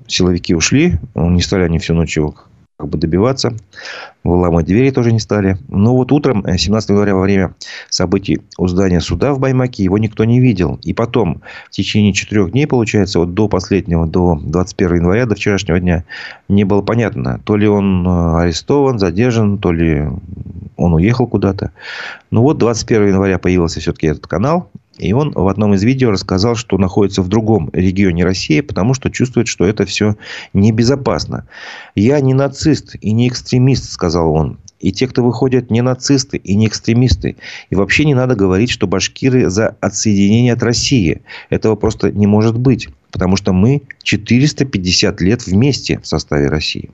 силовики 0.08 0.56
ушли, 0.56 1.00
не 1.16 1.42
стали 1.42 1.64
они 1.64 1.80
всю 1.80 1.94
ночь 1.94 2.16
его 2.16 2.36
как 2.78 2.90
бы 2.90 2.98
добиваться. 3.00 3.54
Выламывать 4.24 4.68
двери 4.68 4.92
тоже 4.92 5.12
не 5.12 5.20
стали. 5.20 5.58
Но 5.68 5.96
вот 5.96 6.12
утром, 6.12 6.46
17 6.46 6.90
э, 6.90 6.94
января, 6.94 7.16
во 7.16 7.22
время 7.22 7.56
событий 7.90 8.42
у 8.58 8.68
здания 8.68 9.02
суда 9.02 9.34
в 9.34 9.40
Баймаке, 9.40 9.84
его 9.84 9.98
никто 9.98 10.26
не 10.26 10.40
видел. 10.40 10.80
И 10.84 10.94
потом, 10.94 11.42
в 11.68 11.72
течение 11.72 12.14
четырех 12.14 12.52
дней, 12.52 12.68
получается, 12.68 13.20
вот 13.20 13.34
до 13.34 13.48
последнего, 13.48 14.06
до 14.06 14.40
21 14.40 14.98
января, 14.98 15.26
до 15.26 15.36
вчерашнего 15.36 15.80
дня, 15.80 16.04
не 16.50 16.66
было 16.66 16.82
понятно, 16.82 17.42
то 17.44 17.58
ли 17.58 17.68
он 17.68 18.06
э, 18.06 18.42
арестован, 18.42 19.00
задержан, 19.00 19.58
то 19.58 19.72
ли 19.72 20.08
он 20.78 20.94
уехал 20.94 21.28
куда-то. 21.28 21.72
Ну 22.32 22.42
вот 22.42 22.58
21 22.58 23.08
января 23.08 23.40
появился 23.40 23.80
все-таки 23.80 24.08
этот 24.08 24.28
канал. 24.28 24.70
И 24.98 25.14
он 25.14 25.32
в 25.32 25.48
одном 25.48 25.76
из 25.76 25.84
видео 25.84 26.10
рассказал, 26.10 26.56
что 26.56 26.78
находится 26.78 27.22
в 27.22 27.28
другом 27.28 27.70
регионе 27.72 28.24
России, 28.24 28.62
потому 28.62 28.96
что 28.96 29.12
чувствует, 29.12 29.48
что 29.48 29.66
это 29.66 29.86
все 29.86 30.16
небезопасно. 30.54 31.48
«Я 31.94 32.20
не 32.20 32.34
нацист 32.34 32.96
и 33.00 33.12
не 33.12 33.28
экстремист»,– 33.28 33.92
сказал 33.92 34.34
он. 34.34 34.58
И 34.80 34.92
те, 34.92 35.08
кто 35.08 35.24
выходят, 35.24 35.72
не 35.72 35.82
нацисты 35.82 36.38
и 36.38 36.56
не 36.56 36.68
экстремисты. 36.68 37.36
И 37.70 37.76
вообще 37.76 38.06
не 38.06 38.14
надо 38.14 38.36
говорить, 38.36 38.70
что 38.70 38.88
башкиры 38.88 39.50
за 39.50 39.76
отсоединение 39.82 40.54
от 40.54 40.62
России. 40.62 41.22
Этого 41.50 41.76
просто 41.76 42.12
не 42.12 42.28
может 42.28 42.58
быть. 42.58 42.90
Потому 43.12 43.38
что 43.38 43.54
мы 43.54 43.82
450 44.04 45.22
лет 45.22 45.48
вместе 45.48 46.00
в 46.00 46.08
составе 46.08 46.48
России. 46.48 46.92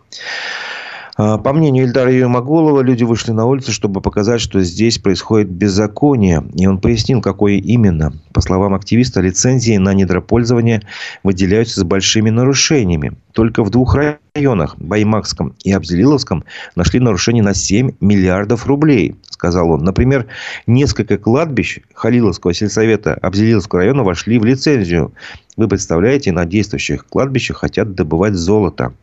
А, 1.16 1.38
по 1.38 1.54
мнению 1.54 1.86
Ильдара 1.86 2.12
Юмагулова, 2.12 2.82
люди 2.82 3.04
вышли 3.04 3.32
на 3.32 3.46
улицу, 3.46 3.72
чтобы 3.72 4.02
показать, 4.02 4.42
что 4.42 4.62
здесь 4.62 4.98
происходит 4.98 5.50
беззаконие. 5.50 6.44
И 6.56 6.66
он 6.66 6.80
пояснил, 6.80 7.22
какое 7.22 7.54
именно. 7.54 8.14
По 8.34 8.42
словам 8.42 8.74
активиста, 8.74 9.22
лицензии 9.22 9.78
на 9.78 9.94
недропользование 9.94 10.82
выделяются 11.24 11.82
с 11.82 11.84
большими 11.84 12.30
нарушениями. 12.30 13.14
Только 13.34 13.64
в 13.64 13.70
двух 13.70 13.96
районах, 13.96 14.76
Баймакском 14.78 15.56
и 15.64 15.72
Абзелиловском, 15.72 16.44
нашли 16.76 17.00
нарушения 17.00 17.44
на 17.44 17.54
7 17.54 17.92
миллиардов 18.00 18.66
рублей, 18.66 19.16
сказал 19.30 19.72
он. 19.72 19.84
Например, 19.84 20.26
несколько 20.66 21.18
кладбищ 21.18 21.80
Халиловского 21.94 22.54
сельсовета 22.54 23.14
Абзелиловского 23.14 23.82
района 23.82 24.04
вошли 24.04 24.40
в 24.40 24.46
лицензию. 24.46 25.14
Вы 25.58 25.68
представляете, 25.68 26.32
на 26.32 26.46
действующих 26.46 27.06
кладбищах 27.06 27.58
хотят 27.58 27.94
добывать 27.94 28.34
золото. 28.34 28.94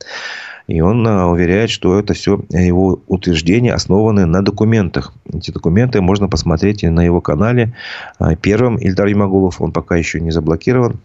И 0.71 0.81
он 0.81 1.05
а, 1.05 1.27
уверяет, 1.27 1.69
что 1.69 1.99
это 1.99 2.15
все 2.15 2.41
его 2.49 3.01
утверждения 3.09 3.75
основаны 3.75 4.25
на 4.25 4.41
документах. 4.41 5.13
Эти 5.33 5.51
документы 5.51 6.01
можно 6.01 6.29
посмотреть 6.29 6.85
на 6.85 7.05
его 7.05 7.21
канале. 7.21 7.75
А, 8.21 8.37
первым 8.37 8.77
Ильдар 8.77 9.09
Ямагулов, 9.09 9.61
он 9.61 9.73
пока 9.73 9.97
еще 9.97 10.21
не 10.21 10.31
заблокирован. 10.31 11.01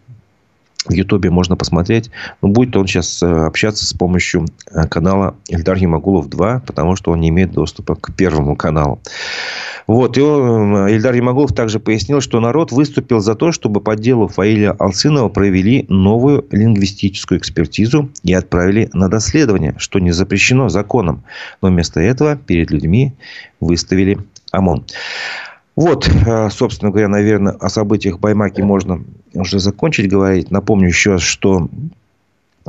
В 0.86 0.94
Ютубе 0.94 1.30
можно 1.30 1.56
посмотреть. 1.56 2.12
Но 2.42 2.50
будет 2.50 2.76
он 2.78 2.88
сейчас 2.88 3.22
а, 3.24 3.48
общаться 3.48 3.86
с 3.86 3.94
помощью 3.94 4.46
канала 4.90 5.36
Ильдар 5.48 5.78
Ямагулов 5.78 6.30
2, 6.30 6.64
потому 6.66 6.96
что 6.96 7.12
он 7.12 7.22
не 7.22 7.30
имеет 7.30 7.52
доступа 7.52 7.96
к 7.96 8.14
первому 8.16 8.56
каналу. 8.56 9.00
Вот. 9.88 10.18
И 10.18 10.22
он, 10.22 10.88
Ильдар 10.88 11.14
Ямагулов 11.14 11.54
также 11.54 11.80
пояснил, 11.80 12.22
что 12.22 12.40
народ 12.40 12.72
выступил 12.72 13.20
за 13.20 13.36
то, 13.36 13.52
чтобы 13.52 13.82
по 13.82 13.96
делу 13.96 14.28
Фаиля 14.28 14.72
Алсынова 14.72 15.30
провели 15.30 15.86
новую 15.90 16.46
лингвистическую 16.52 17.40
экспертизу 17.40 18.10
и 18.24 18.34
отправили 18.34 18.90
на 18.94 19.10
доследование, 19.10 19.76
что 19.78 20.00
не 20.00 20.12
запрещено 20.12 20.70
законом. 20.70 21.24
Но 21.62 21.70
вместо 21.70 22.00
этого 22.00 22.36
перед 22.36 22.72
людьми 22.72 23.14
выставили 23.60 24.20
ОМОН. 24.52 24.86
Вот, 25.76 26.08
э, 26.08 26.50
собственно 26.50 26.92
говоря, 26.92 27.10
наверное, 27.10 27.54
о 27.54 27.70
событиях 27.70 28.20
Баймаки 28.20 28.62
можно 28.62 29.04
уже 29.34 29.60
закончить 29.60 30.10
говорить. 30.10 30.52
Напомню 30.52 30.88
еще 30.88 31.14
раз, 31.14 31.22
что 31.22 31.70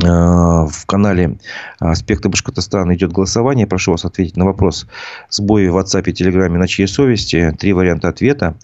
Э, 0.03 0.67
в 0.69 0.85
канале 0.87 1.39
«Аспекты 1.79 2.29
Башкортостана» 2.29 2.95
идет 2.95 3.13
голосование. 3.13 3.67
Прошу 3.67 3.93
вас 3.93 4.05
ответить 4.05 4.37
на 4.37 4.45
вопрос 4.45 4.87
сбои 5.31 5.69
в 5.69 5.79
WhatsApp 5.79 6.03
и 6.05 6.13
Telegram 6.13 6.51
на 6.51 6.69
чьей 6.69 6.87
совести. 6.87 7.55
Три 7.59 7.73
варианта 7.73 8.09
ответа. 8.09 8.57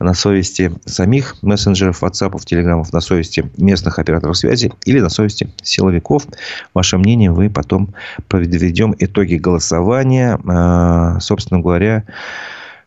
На 0.00 0.14
совести 0.14 0.72
самих 0.86 1.36
мессенджеров, 1.42 2.02
WhatsApp, 2.02 2.32
Telegram, 2.44 2.84
на 2.92 3.00
совести 3.00 3.48
местных 3.56 4.00
операторов 4.00 4.36
связи 4.36 4.72
или 4.84 4.98
на 4.98 5.10
совести 5.10 5.52
силовиков. 5.62 6.26
Ваше 6.74 6.98
мнение 6.98 7.30
вы 7.30 7.50
потом 7.50 7.94
проведем 8.26 8.94
итоги 8.98 9.36
голосования. 9.36 10.40
Э, 10.44 11.20
собственно 11.20 11.60
говоря, 11.60 12.04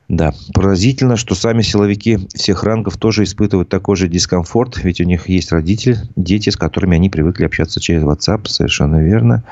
да, 0.10 0.34
поразительно, 0.54 1.16
что 1.16 1.34
сами 1.34 1.62
силовики 1.62 2.28
всех 2.34 2.64
рангов 2.64 2.97
тоже 2.97 3.24
испытывают 3.24 3.70
такой 3.70 3.95
же 3.95 4.08
дискомфорт, 4.08 4.84
ведь 4.84 5.01
у 5.01 5.06
них 5.06 5.30
есть 5.30 5.51
родители, 5.51 5.97
дети, 6.16 6.49
с 6.49 6.58
которыми 6.58 6.95
они 6.95 7.10
привыкли 7.10 7.45
общаться 7.45 7.80
через 7.80 8.04
WhatsApp, 8.04 8.47
совершенно 8.47 9.01
верно. 9.01 9.43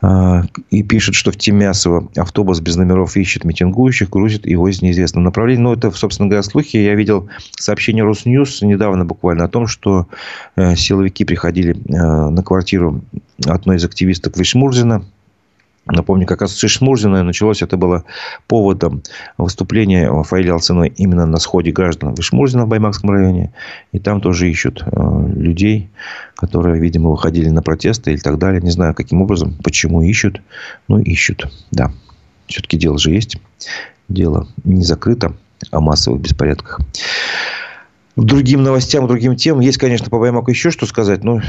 А, 0.00 0.44
и 0.70 0.84
пишут, 0.84 1.16
что 1.16 1.32
в 1.32 1.36
Тимясово 1.36 2.08
автобус 2.16 2.60
без 2.60 2.76
номеров 2.76 3.16
ищет 3.16 3.44
митингующих, 3.44 4.10
грузит 4.10 4.46
его 4.46 4.68
из 4.68 4.80
неизвестного 4.80 5.24
направления. 5.24 5.62
Но 5.62 5.74
это, 5.74 5.90
собственно 5.90 6.28
говоря, 6.28 6.42
слухи. 6.44 6.76
Я 6.76 6.94
видел 6.94 7.28
сообщение 7.58 8.04
Росньюз 8.04 8.62
недавно 8.62 9.04
буквально 9.04 9.44
о 9.44 9.48
том, 9.48 9.66
что 9.66 10.06
э, 10.54 10.76
силовики 10.76 11.24
приходили 11.24 11.74
э, 11.74 12.28
на 12.30 12.42
квартиру 12.44 13.02
одной 13.44 13.78
из 13.78 13.84
активисток 13.84 14.36
Вишмурзина, 14.36 15.04
Напомню, 15.90 16.26
как 16.26 16.42
с 16.42 16.68
Шмурзиной 16.68 17.22
началось, 17.22 17.62
это 17.62 17.78
было 17.78 18.04
поводом 18.46 19.02
выступления 19.38 20.10
Фаиля 20.22 20.52
Алсыновой 20.52 20.92
именно 20.96 21.24
на 21.24 21.38
сходе 21.38 21.72
граждан 21.72 22.14
Вишмурзина 22.14 22.66
в 22.66 22.68
Баймакском 22.68 23.10
районе. 23.10 23.52
И 23.92 23.98
там 23.98 24.20
тоже 24.20 24.50
ищут 24.50 24.84
э, 24.84 25.32
людей, 25.34 25.88
которые, 26.34 26.78
видимо, 26.78 27.10
выходили 27.10 27.48
на 27.48 27.62
протесты 27.62 28.12
или 28.12 28.20
так 28.20 28.38
далее. 28.38 28.60
Не 28.60 28.70
знаю, 28.70 28.94
каким 28.94 29.22
образом, 29.22 29.56
почему 29.64 30.02
ищут. 30.02 30.42
Ну, 30.88 30.98
ищут, 30.98 31.50
да. 31.70 31.90
Все-таки 32.46 32.76
дело 32.76 32.98
же 32.98 33.10
есть. 33.10 33.38
Дело 34.08 34.46
не 34.64 34.84
закрыто 34.84 35.34
о 35.70 35.80
массовых 35.80 36.20
беспорядках 36.20 36.80
другим 38.18 38.64
новостям, 38.64 39.06
другим 39.06 39.36
темам. 39.36 39.60
Есть, 39.60 39.78
конечно, 39.78 40.10
по 40.10 40.18
Баймаку 40.18 40.50
еще 40.50 40.70
что 40.70 40.86
сказать, 40.86 41.22
но 41.22 41.40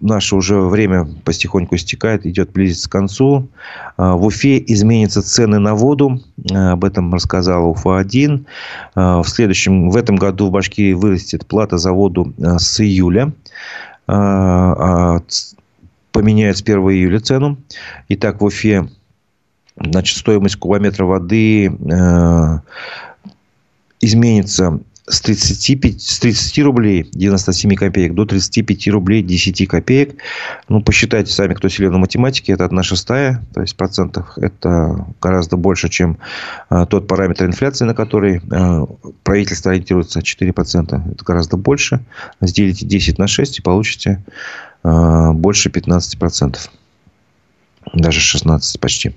наше 0.00 0.36
уже 0.36 0.58
время 0.58 1.06
потихоньку 1.24 1.76
истекает, 1.76 2.26
идет 2.26 2.52
близится 2.52 2.88
к 2.88 2.92
концу. 2.92 3.48
А, 3.96 4.16
в 4.16 4.24
Уфе 4.24 4.62
изменятся 4.66 5.22
цены 5.22 5.58
на 5.58 5.74
воду. 5.74 6.22
А, 6.50 6.72
об 6.72 6.84
этом 6.84 7.12
рассказала 7.12 7.66
Уфа-1. 7.66 8.46
А, 8.94 9.22
в 9.22 9.28
следующем, 9.28 9.90
в 9.90 9.96
этом 9.96 10.16
году 10.16 10.46
в 10.46 10.50
Башкирии 10.50 10.94
вырастет 10.94 11.46
плата 11.46 11.76
за 11.76 11.92
воду 11.92 12.32
с 12.38 12.80
июля. 12.80 13.32
Поменяют 14.06 15.28
с 16.58 16.62
1 16.62 16.78
июля 16.90 17.20
цену. 17.20 17.58
Итак, 18.08 18.40
в 18.40 18.44
Уфе 18.44 18.88
значит, 19.76 20.16
стоимость 20.16 20.56
кубометра 20.56 21.04
воды 21.04 21.66
изменится 24.00 24.80
с 25.06 25.20
35, 25.20 26.00
с 26.00 26.18
30 26.18 26.58
рублей 26.60 27.08
97 27.12 27.74
копеек 27.74 28.14
до 28.14 28.24
35 28.24 28.88
рублей 28.88 29.22
10 29.22 29.68
копеек. 29.68 30.16
Ну, 30.68 30.82
посчитайте 30.82 31.30
сами, 31.30 31.52
кто 31.52 31.68
силен 31.68 31.92
на 31.92 31.98
математике. 31.98 32.52
Это 32.52 32.64
1 32.64 32.82
шестая, 32.82 33.44
то 33.52 33.60
есть 33.60 33.76
процентов. 33.76 34.38
Это 34.38 35.06
гораздо 35.20 35.56
больше, 35.56 35.90
чем 35.90 36.18
а, 36.70 36.86
тот 36.86 37.06
параметр 37.06 37.44
инфляции, 37.44 37.84
на 37.84 37.94
который 37.94 38.40
а, 38.50 38.86
правительство 39.22 39.72
ориентируется 39.72 40.20
4%. 40.20 41.12
Это 41.12 41.24
гораздо 41.24 41.58
больше. 41.58 42.00
Разделите 42.40 42.86
10 42.86 43.18
на 43.18 43.26
6 43.26 43.58
и 43.58 43.62
получите 43.62 44.24
а, 44.82 45.32
больше 45.32 45.68
15%. 45.68 46.58
Даже 47.92 48.20
16 48.20 48.80
почти. 48.80 49.14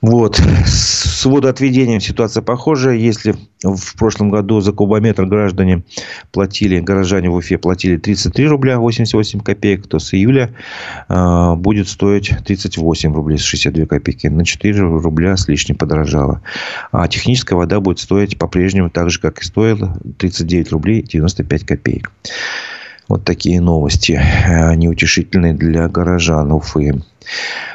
Вот. 0.00 0.40
С 0.66 1.26
водоотведением 1.26 2.00
ситуация 2.00 2.42
похожая. 2.42 2.96
Если 2.96 3.34
в 3.62 3.96
прошлом 3.98 4.30
году 4.30 4.60
за 4.60 4.72
кубометр 4.72 5.26
граждане 5.26 5.82
платили, 6.32 6.80
горожане 6.80 7.28
в 7.28 7.34
Уфе 7.34 7.58
платили 7.58 7.98
33 7.98 8.46
рубля 8.46 8.78
88 8.78 9.40
копеек, 9.40 9.86
то 9.86 9.98
с 9.98 10.14
июля 10.14 10.54
э, 11.08 11.54
будет 11.56 11.88
стоить 11.88 12.32
38 12.46 13.12
рублей 13.12 13.36
62 13.36 13.84
копейки. 13.84 14.28
На 14.28 14.44
4 14.46 14.80
рубля 14.80 15.36
с 15.36 15.46
лишним 15.48 15.76
подорожало. 15.76 16.40
А 16.92 17.06
техническая 17.06 17.58
вода 17.58 17.80
будет 17.80 17.98
стоить 17.98 18.38
по-прежнему 18.38 18.88
так 18.88 19.10
же, 19.10 19.20
как 19.20 19.40
и 19.40 19.44
стоила, 19.44 19.98
39 20.16 20.72
рублей 20.72 21.02
95 21.02 21.66
копеек. 21.66 22.10
Вот 23.10 23.24
такие 23.24 23.60
новости, 23.60 24.12
э, 24.12 24.76
неутешительные 24.76 25.52
для 25.52 25.88
горожан 25.88 26.52
Уфы. 26.52 27.02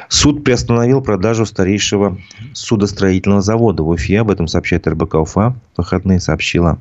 Суд 0.08 0.42
приостановил 0.42 1.02
продажу 1.02 1.44
старейшего 1.44 2.16
судостроительного 2.54 3.42
завода 3.42 3.82
в 3.82 3.88
Уфе. 3.90 4.20
Об 4.20 4.30
этом 4.30 4.48
сообщает 4.48 4.88
РБК 4.88 5.16
Уфа. 5.16 5.50
В 5.74 5.82
выходные 5.82 6.20
сообщила. 6.20 6.78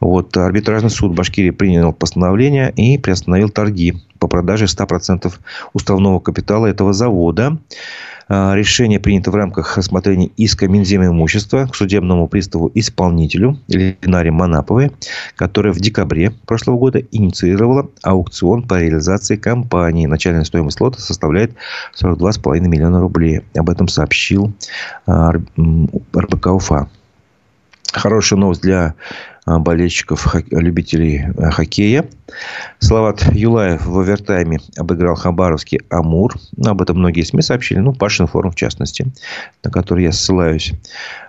Вот, 0.00 0.34
арбитражный 0.34 0.88
суд 0.88 1.12
Башкирии 1.14 1.50
принял 1.50 1.92
постановление 1.92 2.72
и 2.74 2.96
приостановил 2.96 3.50
торги 3.50 4.02
по 4.18 4.28
продаже 4.28 4.64
100% 4.64 5.30
уставного 5.74 6.20
капитала 6.20 6.64
этого 6.64 6.94
завода. 6.94 7.58
А, 8.28 8.54
решение 8.54 9.00
принято 9.00 9.30
в 9.30 9.34
рамках 9.34 9.76
рассмотрения 9.76 10.26
иска 10.36 10.68
Минзема 10.68 11.06
имущества 11.06 11.66
к 11.66 11.74
судебному 11.74 12.28
приставу-исполнителю 12.28 13.58
Ленаре 13.68 14.30
Манаповой, 14.30 14.92
которая 15.36 15.72
в 15.72 15.80
декабре 15.80 16.32
прошлого 16.46 16.78
года 16.78 17.00
инициировала 17.10 17.90
аукцион 18.02 18.62
по 18.62 18.80
реализации 18.80 19.36
компании. 19.36 20.06
Начальная 20.06 20.44
стоимость 20.44 20.80
лота 20.80 21.00
составляет 21.00 21.54
42,5 22.00 22.60
миллиона 22.60 23.00
рублей. 23.00 23.42
Об 23.54 23.70
этом 23.70 23.88
сообщил 23.88 24.52
а, 25.06 25.32
РБК 25.32 26.46
Уфа. 26.46 26.88
Хорошая 27.92 28.38
новость 28.38 28.62
для 28.62 28.94
а, 29.46 29.58
болельщиков, 29.58 30.34
любителей 30.50 31.26
а, 31.36 31.50
хоккея. 31.50 32.06
Салават 32.78 33.24
Юлаев 33.32 33.84
в 33.84 33.98
овертайме 33.98 34.58
обыграл 34.76 35.14
Хабаровский 35.14 35.80
Амур. 35.90 36.34
Об 36.64 36.80
этом 36.80 36.98
многие 36.98 37.22
СМИ 37.22 37.42
сообщили. 37.42 37.78
Ну, 37.78 37.92
Пашин 37.92 38.26
форум 38.26 38.52
в 38.52 38.56
частности, 38.56 39.06
на 39.62 39.70
который 39.70 40.04
я 40.04 40.12
ссылаюсь. 40.12 40.72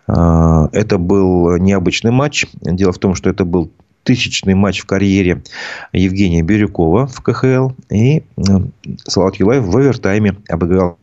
А, 0.07 0.69
это 0.71 0.97
был 0.97 1.57
необычный 1.57 2.11
матч. 2.11 2.45
Дело 2.61 2.93
в 2.93 2.99
том, 2.99 3.15
что 3.15 3.29
это 3.29 3.43
был 3.43 3.71
тысячный 4.03 4.53
матч 4.53 4.81
в 4.81 4.85
карьере 4.85 5.43
Евгения 5.91 6.41
Бирюкова 6.41 7.07
в 7.07 7.21
КХЛ. 7.21 7.71
И 7.89 8.23
Салават 9.07 9.35
Юлаев 9.35 9.65
в 9.65 9.75
овертайме 9.75 10.37
обыграл 10.47 10.97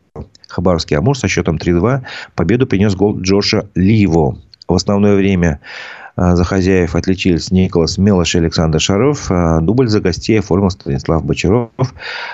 Хабаровский 0.47 0.97
Амур 0.97 1.17
со 1.17 1.27
счетом 1.27 1.57
3-2. 1.57 2.01
Победу 2.35 2.65
принес 2.65 2.95
гол 2.95 3.19
Джоша 3.19 3.69
Ливо. 3.75 4.39
В 4.67 4.73
основное 4.73 5.15
время 5.15 5.59
За 6.15 6.43
хозяев 6.43 6.95
отличились 6.95 7.49
Николас 7.49 7.97
Мелош 7.97 8.35
и 8.35 8.37
Александр 8.37 8.79
Шаров. 8.79 9.31
Дубль 9.61 9.87
за 9.87 9.99
гостей 9.99 10.39
оформил 10.39 10.69
Станислав 10.69 11.25
Бочаров. 11.25 11.71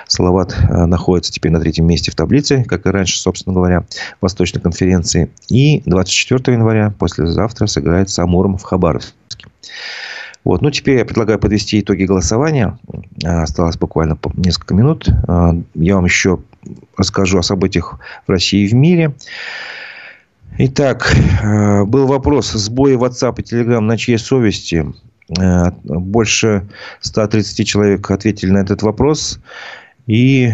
Салават 0.06 0.54
находится 0.68 1.32
теперь 1.32 1.50
на 1.50 1.60
третьем 1.60 1.86
месте 1.86 2.10
в 2.10 2.14
таблице, 2.14 2.62
как 2.64 2.84
и 2.84 2.90
раньше, 2.90 3.18
собственно 3.18 3.54
говоря, 3.54 3.86
Восточной 4.20 4.60
конференции. 4.60 5.30
И 5.48 5.82
24 5.86 6.58
января, 6.58 6.92
послезавтра, 6.98 7.66
сыграет 7.66 8.10
с 8.10 8.18
Амуром 8.18 8.58
в 8.58 8.62
Хабаровске. 8.64 9.46
Вот. 10.44 10.60
Ну, 10.60 10.70
теперь 10.70 10.98
я 10.98 11.06
предлагаю 11.06 11.38
подвести 11.38 11.80
итоги 11.80 12.04
голосования. 12.04 12.78
Осталось 13.24 13.78
буквально 13.78 14.18
несколько 14.34 14.74
минут. 14.74 15.08
Я 15.74 15.94
вам 15.94 16.04
еще 16.04 16.40
расскажу 16.98 17.38
о 17.38 17.42
событиях 17.42 17.98
в 18.26 18.30
России 18.30 18.64
и 18.64 18.68
в 18.68 18.74
мире. 18.74 19.14
Итак, 20.62 21.10
э, 21.42 21.84
был 21.84 22.06
вопрос. 22.06 22.52
Сбои 22.52 22.94
WhatsApp 22.94 23.40
и 23.40 23.42
Telegram 23.42 23.80
на 23.80 23.96
чьей 23.96 24.18
совести? 24.18 24.92
Э, 25.40 25.70
больше 25.82 26.68
130 27.00 27.66
человек 27.66 28.10
ответили 28.10 28.50
на 28.50 28.58
этот 28.58 28.82
вопрос. 28.82 29.40
И 30.06 30.52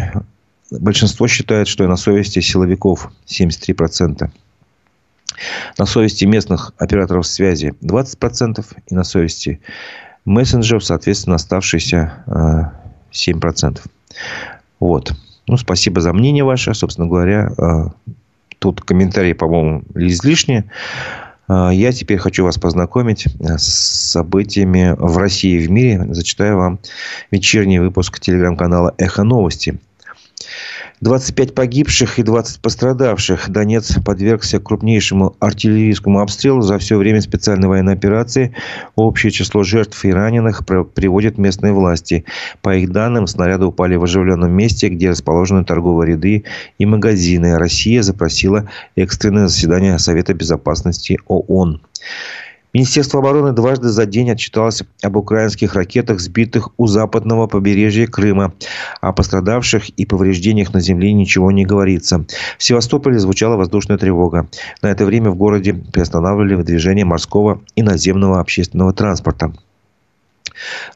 большинство 0.70 1.26
считает, 1.26 1.66
что 1.66 1.88
на 1.88 1.96
совести 1.96 2.38
силовиков 2.38 3.11
73%. 3.26 4.30
На 5.76 5.86
совести 5.86 6.24
местных 6.24 6.72
операторов 6.78 7.26
связи 7.26 7.74
20%. 7.80 8.64
И 8.86 8.94
на 8.94 9.02
совести 9.02 9.61
мессенджеров, 10.24 10.84
соответственно, 10.84 11.34
оставшиеся 11.34 12.22
7%. 13.11 13.80
Э, 13.84 13.88
вот. 14.78 15.14
Ну, 15.48 15.57
спасибо 15.57 16.00
за 16.00 16.12
мнение 16.12 16.44
ваше. 16.44 16.74
Собственно 16.74 17.09
говоря, 17.09 17.52
тут 18.59 18.80
комментарии, 18.80 19.32
по-моему, 19.32 19.82
излишние. 19.94 20.64
А, 21.48 21.70
я 21.70 21.92
теперь 21.92 22.18
хочу 22.18 22.44
вас 22.44 22.59
познакомить 22.59 23.26
э, 23.26 23.59
с 23.59 24.11
событиями 24.11 24.94
в 24.98 25.16
России 25.18 25.62
и 25.62 25.66
в 25.66 25.70
мире. 25.70 26.07
Зачитаю 26.11 26.57
вам 26.57 26.78
вечерний 27.30 27.78
выпуск 27.78 28.20
телеграм-канала 28.20 28.94
«Эхо 28.98 29.22
новости». 29.22 29.78
25 31.01 31.55
погибших 31.55 32.18
и 32.18 32.22
20 32.22 32.61
пострадавших. 32.61 33.51
Донец 33.51 33.97
подвергся 34.05 34.59
крупнейшему 34.59 35.36
артиллерийскому 35.40 36.20
обстрелу 36.20 36.62
за 36.62 36.78
все 36.78 36.97
время 36.97 37.20
специальной 37.20 37.68
военной 37.68 37.92
операции. 37.92 38.55
Общее 38.94 39.30
число 39.30 39.62
жертв 39.62 40.03
и 40.05 40.12
раненых 40.12 40.64
приводят 40.64 41.36
местные 41.36 41.72
власти. 41.72 42.24
По 42.62 42.74
их 42.74 42.90
данным, 42.92 43.26
снаряды 43.26 43.66
упали 43.66 43.97
в 43.97 44.05
оживленном 44.05 44.53
месте, 44.53 44.88
где 44.88 45.11
расположены 45.11 45.64
торговые 45.64 46.12
ряды 46.12 46.44
и 46.78 46.86
магазины. 46.86 47.59
Россия 47.59 48.03
запросила 48.03 48.70
экстренное 48.97 49.49
заседание 49.49 49.99
Совета 49.99 50.32
безопасности 50.32 51.18
ООН. 51.26 51.82
Министерство 52.76 53.20
обороны 53.20 53.52
дважды 53.52 53.88
за 53.88 54.04
день 54.04 54.30
отчиталось 54.30 54.82
об 55.02 55.16
украинских 55.16 55.74
ракетах, 55.74 56.20
сбитых 56.20 56.68
у 56.76 56.86
западного 56.86 57.46
побережья 57.46 58.06
Крыма. 58.06 58.52
О 59.00 59.14
пострадавших 59.14 59.88
и 59.88 60.04
повреждениях 60.04 60.74
на 60.74 60.80
земле 60.82 61.14
ничего 61.14 61.50
не 61.50 61.64
говорится. 61.64 62.26
В 62.58 62.62
Севастополе 62.62 63.18
звучала 63.18 63.56
воздушная 63.56 63.96
тревога. 63.96 64.46
На 64.82 64.88
это 64.88 65.06
время 65.06 65.30
в 65.30 65.36
городе 65.36 65.72
приостанавливали 65.72 66.62
движение 66.62 67.06
морского 67.06 67.62
и 67.76 67.82
наземного 67.82 68.40
общественного 68.40 68.92
транспорта. 68.92 69.54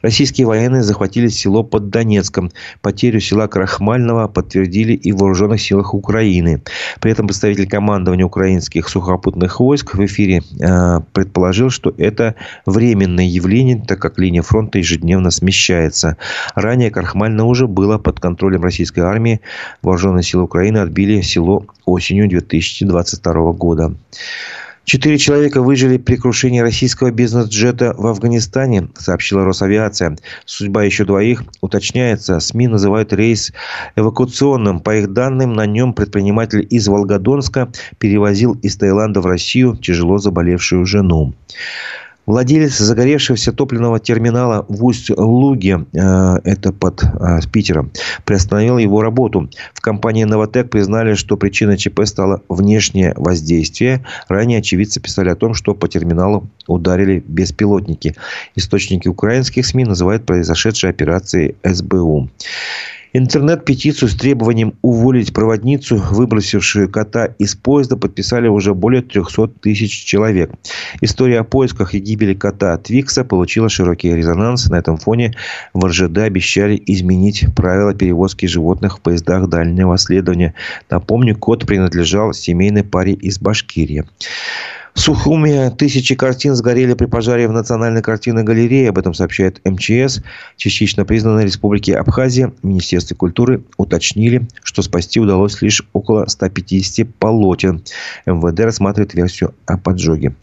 Российские 0.01 0.47
военные 0.47 0.83
захватили 0.83 1.27
село 1.27 1.63
под 1.63 1.89
Донецком. 1.89 2.51
Потерю 2.81 3.19
села 3.19 3.47
Крахмального 3.47 4.27
подтвердили 4.27 4.93
и 4.93 5.11
в 5.11 5.17
вооруженных 5.17 5.61
силах 5.61 5.93
Украины. 5.93 6.61
При 6.99 7.11
этом 7.11 7.27
представитель 7.27 7.67
командования 7.67 8.25
украинских 8.25 8.89
сухопутных 8.89 9.59
войск 9.59 9.95
в 9.95 10.05
эфире 10.05 10.41
э, 10.59 10.99
предположил, 11.13 11.69
что 11.69 11.93
это 11.97 12.35
временное 12.65 13.25
явление, 13.25 13.83
так 13.87 13.99
как 13.99 14.19
линия 14.19 14.41
фронта 14.41 14.79
ежедневно 14.79 15.31
смещается. 15.31 16.17
Ранее 16.55 16.91
Крахмально 16.91 17.45
уже 17.45 17.67
было 17.67 17.97
под 17.97 18.19
контролем 18.19 18.63
российской 18.63 19.01
армии. 19.01 19.41
Вооруженные 19.81 20.23
силы 20.23 20.43
Украины 20.43 20.79
отбили 20.79 21.21
село 21.21 21.65
осенью 21.85 22.27
2022 22.29 23.53
года. 23.53 23.93
Четыре 24.83 25.17
человека 25.17 25.61
выжили 25.61 25.97
при 25.97 26.15
крушении 26.15 26.59
российского 26.59 27.11
бизнес-джета 27.11 27.93
в 27.97 28.07
Афганистане, 28.07 28.89
сообщила 28.97 29.45
Росавиация. 29.45 30.17
Судьба 30.45 30.83
еще 30.83 31.05
двоих 31.05 31.43
уточняется. 31.61 32.39
СМИ 32.39 32.67
называют 32.67 33.13
рейс 33.13 33.53
эвакуационным. 33.95 34.79
По 34.79 34.95
их 34.95 35.13
данным, 35.13 35.53
на 35.53 35.65
нем 35.65 35.93
предприниматель 35.93 36.65
из 36.69 36.87
Волгодонска 36.87 37.71
перевозил 37.99 38.53
из 38.63 38.75
Таиланда 38.75 39.21
в 39.21 39.27
Россию 39.27 39.77
тяжело 39.77 40.17
заболевшую 40.17 40.85
жену. 40.85 41.35
Владелец 42.25 42.77
загоревшегося 42.77 43.51
топливного 43.51 43.99
терминала 43.99 44.65
в 44.69 44.85
Усть-Луге, 44.85 45.85
э, 45.91 46.35
это 46.43 46.71
под 46.71 47.03
э, 47.03 47.39
Питером, 47.51 47.91
приостановил 48.25 48.77
его 48.77 49.01
работу. 49.01 49.49
В 49.73 49.81
компании 49.81 50.23
«Новотек» 50.23 50.69
признали, 50.69 51.15
что 51.15 51.35
причиной 51.35 51.77
ЧП 51.77 52.01
стало 52.05 52.41
внешнее 52.47 53.13
воздействие. 53.17 54.05
Ранее 54.27 54.59
очевидцы 54.59 54.99
писали 54.99 55.29
о 55.29 55.35
том, 55.35 55.55
что 55.55 55.73
по 55.73 55.87
терминалу 55.87 56.47
ударили 56.67 57.23
беспилотники. 57.27 58.15
Источники 58.55 59.07
украинских 59.07 59.65
СМИ 59.65 59.85
называют 59.85 60.25
произошедшей 60.25 60.91
операцией 60.91 61.55
СБУ. 61.63 62.29
Интернет-петицию 63.13 64.07
с 64.07 64.15
требованием 64.15 64.73
уволить 64.81 65.33
проводницу, 65.33 65.97
выбросившую 65.97 66.89
кота 66.89 67.25
из 67.25 67.55
поезда, 67.55 67.97
подписали 67.97 68.47
уже 68.47 68.73
более 68.73 69.01
300 69.01 69.47
тысяч 69.59 70.05
человек. 70.05 70.51
История 71.01 71.39
о 71.39 71.43
поисках 71.43 71.93
и 71.93 71.99
гибели 71.99 72.33
кота 72.33 72.77
Твикса 72.77 73.25
получила 73.25 73.67
широкий 73.67 74.15
резонанс. 74.15 74.69
На 74.69 74.75
этом 74.75 74.95
фоне 74.95 75.35
в 75.73 75.85
РЖД 75.85 76.19
обещали 76.19 76.81
изменить 76.85 77.45
правила 77.53 77.93
перевозки 77.93 78.45
животных 78.45 78.97
в 78.97 79.01
поездах 79.01 79.49
дальнего 79.49 79.97
следования. 79.97 80.53
Напомню, 80.89 81.35
кот 81.35 81.65
принадлежал 81.65 82.31
семейной 82.31 82.85
паре 82.85 83.13
из 83.13 83.39
Башкирии. 83.39 84.05
В 84.93 84.99
Сухуме 84.99 85.69
тысячи 85.71 86.15
картин 86.15 86.53
сгорели 86.53 86.93
при 86.93 87.05
пожаре 87.05 87.47
в 87.47 87.51
Национальной 87.51 88.01
картинной 88.01 88.43
галерее. 88.43 88.89
Об 88.89 88.97
этом 88.97 89.13
сообщает 89.13 89.61
МЧС. 89.65 90.21
Частично 90.57 91.05
признанной 91.05 91.45
Республики 91.45 91.91
Абхазия 91.91 92.51
Министерство 92.61 93.15
культуры 93.15 93.63
уточнили, 93.77 94.47
что 94.63 94.81
спасти 94.81 95.19
удалось 95.19 95.61
лишь 95.61 95.83
около 95.93 96.25
150 96.27 97.07
полотен. 97.15 97.83
МВД 98.25 98.59
рассматривает 98.59 99.13
версию 99.13 99.55
о 99.65 99.77
поджоге. 99.77 100.35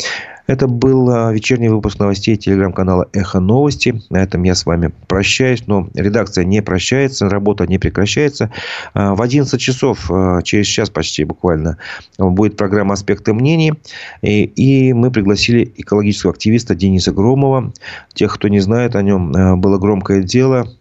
Это 0.48 0.66
был 0.66 1.10
а, 1.10 1.30
вечерний 1.30 1.68
выпуск 1.68 1.98
новостей 1.98 2.36
телеграм-канала 2.36 3.06
«Эхо 3.12 3.38
новости». 3.38 4.00
На 4.08 4.22
этом 4.22 4.42
я 4.44 4.54
с 4.54 4.64
вами 4.64 4.90
прощаюсь, 5.06 5.66
но 5.66 5.86
редакция 5.94 6.44
не 6.46 6.62
прощается, 6.62 7.28
работа 7.28 7.66
не 7.66 7.78
прекращается. 7.78 8.50
А, 8.94 9.14
в 9.14 9.20
11 9.20 9.60
часов, 9.60 10.10
а, 10.10 10.40
через 10.40 10.66
час 10.66 10.88
почти 10.88 11.24
буквально, 11.24 11.76
будет 12.18 12.56
программа 12.56 12.94
«Аспекты 12.94 13.34
мнений». 13.34 13.74
И, 14.22 14.44
и 14.44 14.94
мы 14.94 15.10
пригласили 15.10 15.70
экологического 15.76 16.32
активиста 16.32 16.74
Дениса 16.74 17.12
Громова. 17.12 17.74
Тех, 18.14 18.34
кто 18.34 18.48
не 18.48 18.60
знает 18.60 18.96
о 18.96 19.02
нем, 19.02 19.60
было 19.60 19.78
громкое 19.78 20.22
дело– 20.22 20.66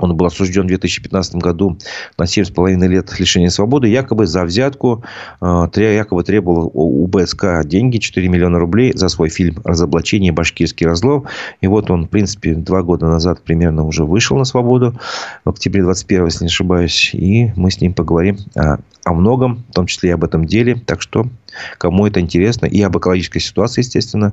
он 0.00 0.16
был 0.16 0.26
осужден 0.26 0.64
в 0.64 0.68
2015 0.68 1.36
году 1.36 1.78
на 2.18 2.24
7,5 2.24 2.86
лет 2.88 3.20
лишения 3.20 3.50
свободы, 3.50 3.88
якобы 3.88 4.26
за 4.26 4.44
взятку, 4.44 5.04
э, 5.40 5.66
якобы 5.76 6.24
требовал 6.24 6.70
у 6.72 7.06
БСК 7.06 7.64
деньги, 7.64 7.98
4 7.98 8.28
миллиона 8.28 8.58
рублей 8.58 8.92
за 8.94 9.08
свой 9.08 9.28
фильм 9.28 9.56
«Разоблачение. 9.64 10.32
Башкирский 10.32 10.86
разлов». 10.86 11.24
И 11.60 11.66
вот 11.66 11.90
он, 11.90 12.06
в 12.06 12.08
принципе, 12.08 12.54
два 12.54 12.82
года 12.82 13.06
назад 13.06 13.42
примерно 13.42 13.84
уже 13.84 14.04
вышел 14.04 14.36
на 14.36 14.44
свободу, 14.44 14.98
в 15.44 15.50
октябре 15.50 15.82
21 15.82 16.24
если 16.26 16.44
не 16.44 16.48
ошибаюсь. 16.48 17.10
И 17.12 17.52
мы 17.56 17.70
с 17.70 17.80
ним 17.80 17.92
поговорим 17.92 18.38
о, 18.56 18.78
о 19.04 19.12
многом, 19.12 19.64
в 19.70 19.74
том 19.74 19.86
числе 19.86 20.10
и 20.10 20.12
об 20.12 20.24
этом 20.24 20.46
деле. 20.46 20.76
Так 20.86 21.02
что 21.02 21.26
Кому 21.78 22.06
это 22.06 22.20
интересно, 22.20 22.66
и 22.66 22.80
об 22.82 22.96
экологической 22.96 23.40
ситуации, 23.40 23.82
естественно, 23.82 24.32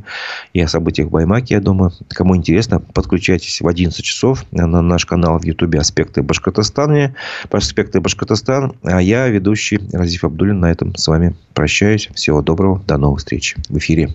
и 0.54 0.62
о 0.62 0.68
событиях 0.68 1.08
в 1.08 1.12
Баймаке, 1.12 1.56
я 1.56 1.62
думаю. 1.62 1.92
Кому 2.10 2.36
интересно, 2.36 2.80
подключайтесь 2.80 3.62
в 3.62 3.68
11 3.68 4.04
часов 4.04 4.46
на 4.52 4.68
наш 4.82 5.06
канал 5.06 5.40
в 5.40 5.46
Ютубе 5.46 5.80
«Аспекты 5.80 6.22
Башкортостана». 6.22 7.16
«Аспекты 7.50 8.00
Башкортостан». 8.00 8.74
А 8.84 9.02
я, 9.02 9.28
ведущий 9.28 9.80
Разиф 9.92 10.24
Абдулин, 10.24 10.60
на 10.60 10.72
этом 10.72 10.96
с 10.96 11.08
вами 11.08 11.36
прощаюсь. 11.54 12.10
Всего 12.14 12.42
доброго, 12.42 12.82
до 12.88 12.98
новых 12.98 13.20
встреч 13.20 13.56
в 13.70 13.78
эфире. 13.78 14.10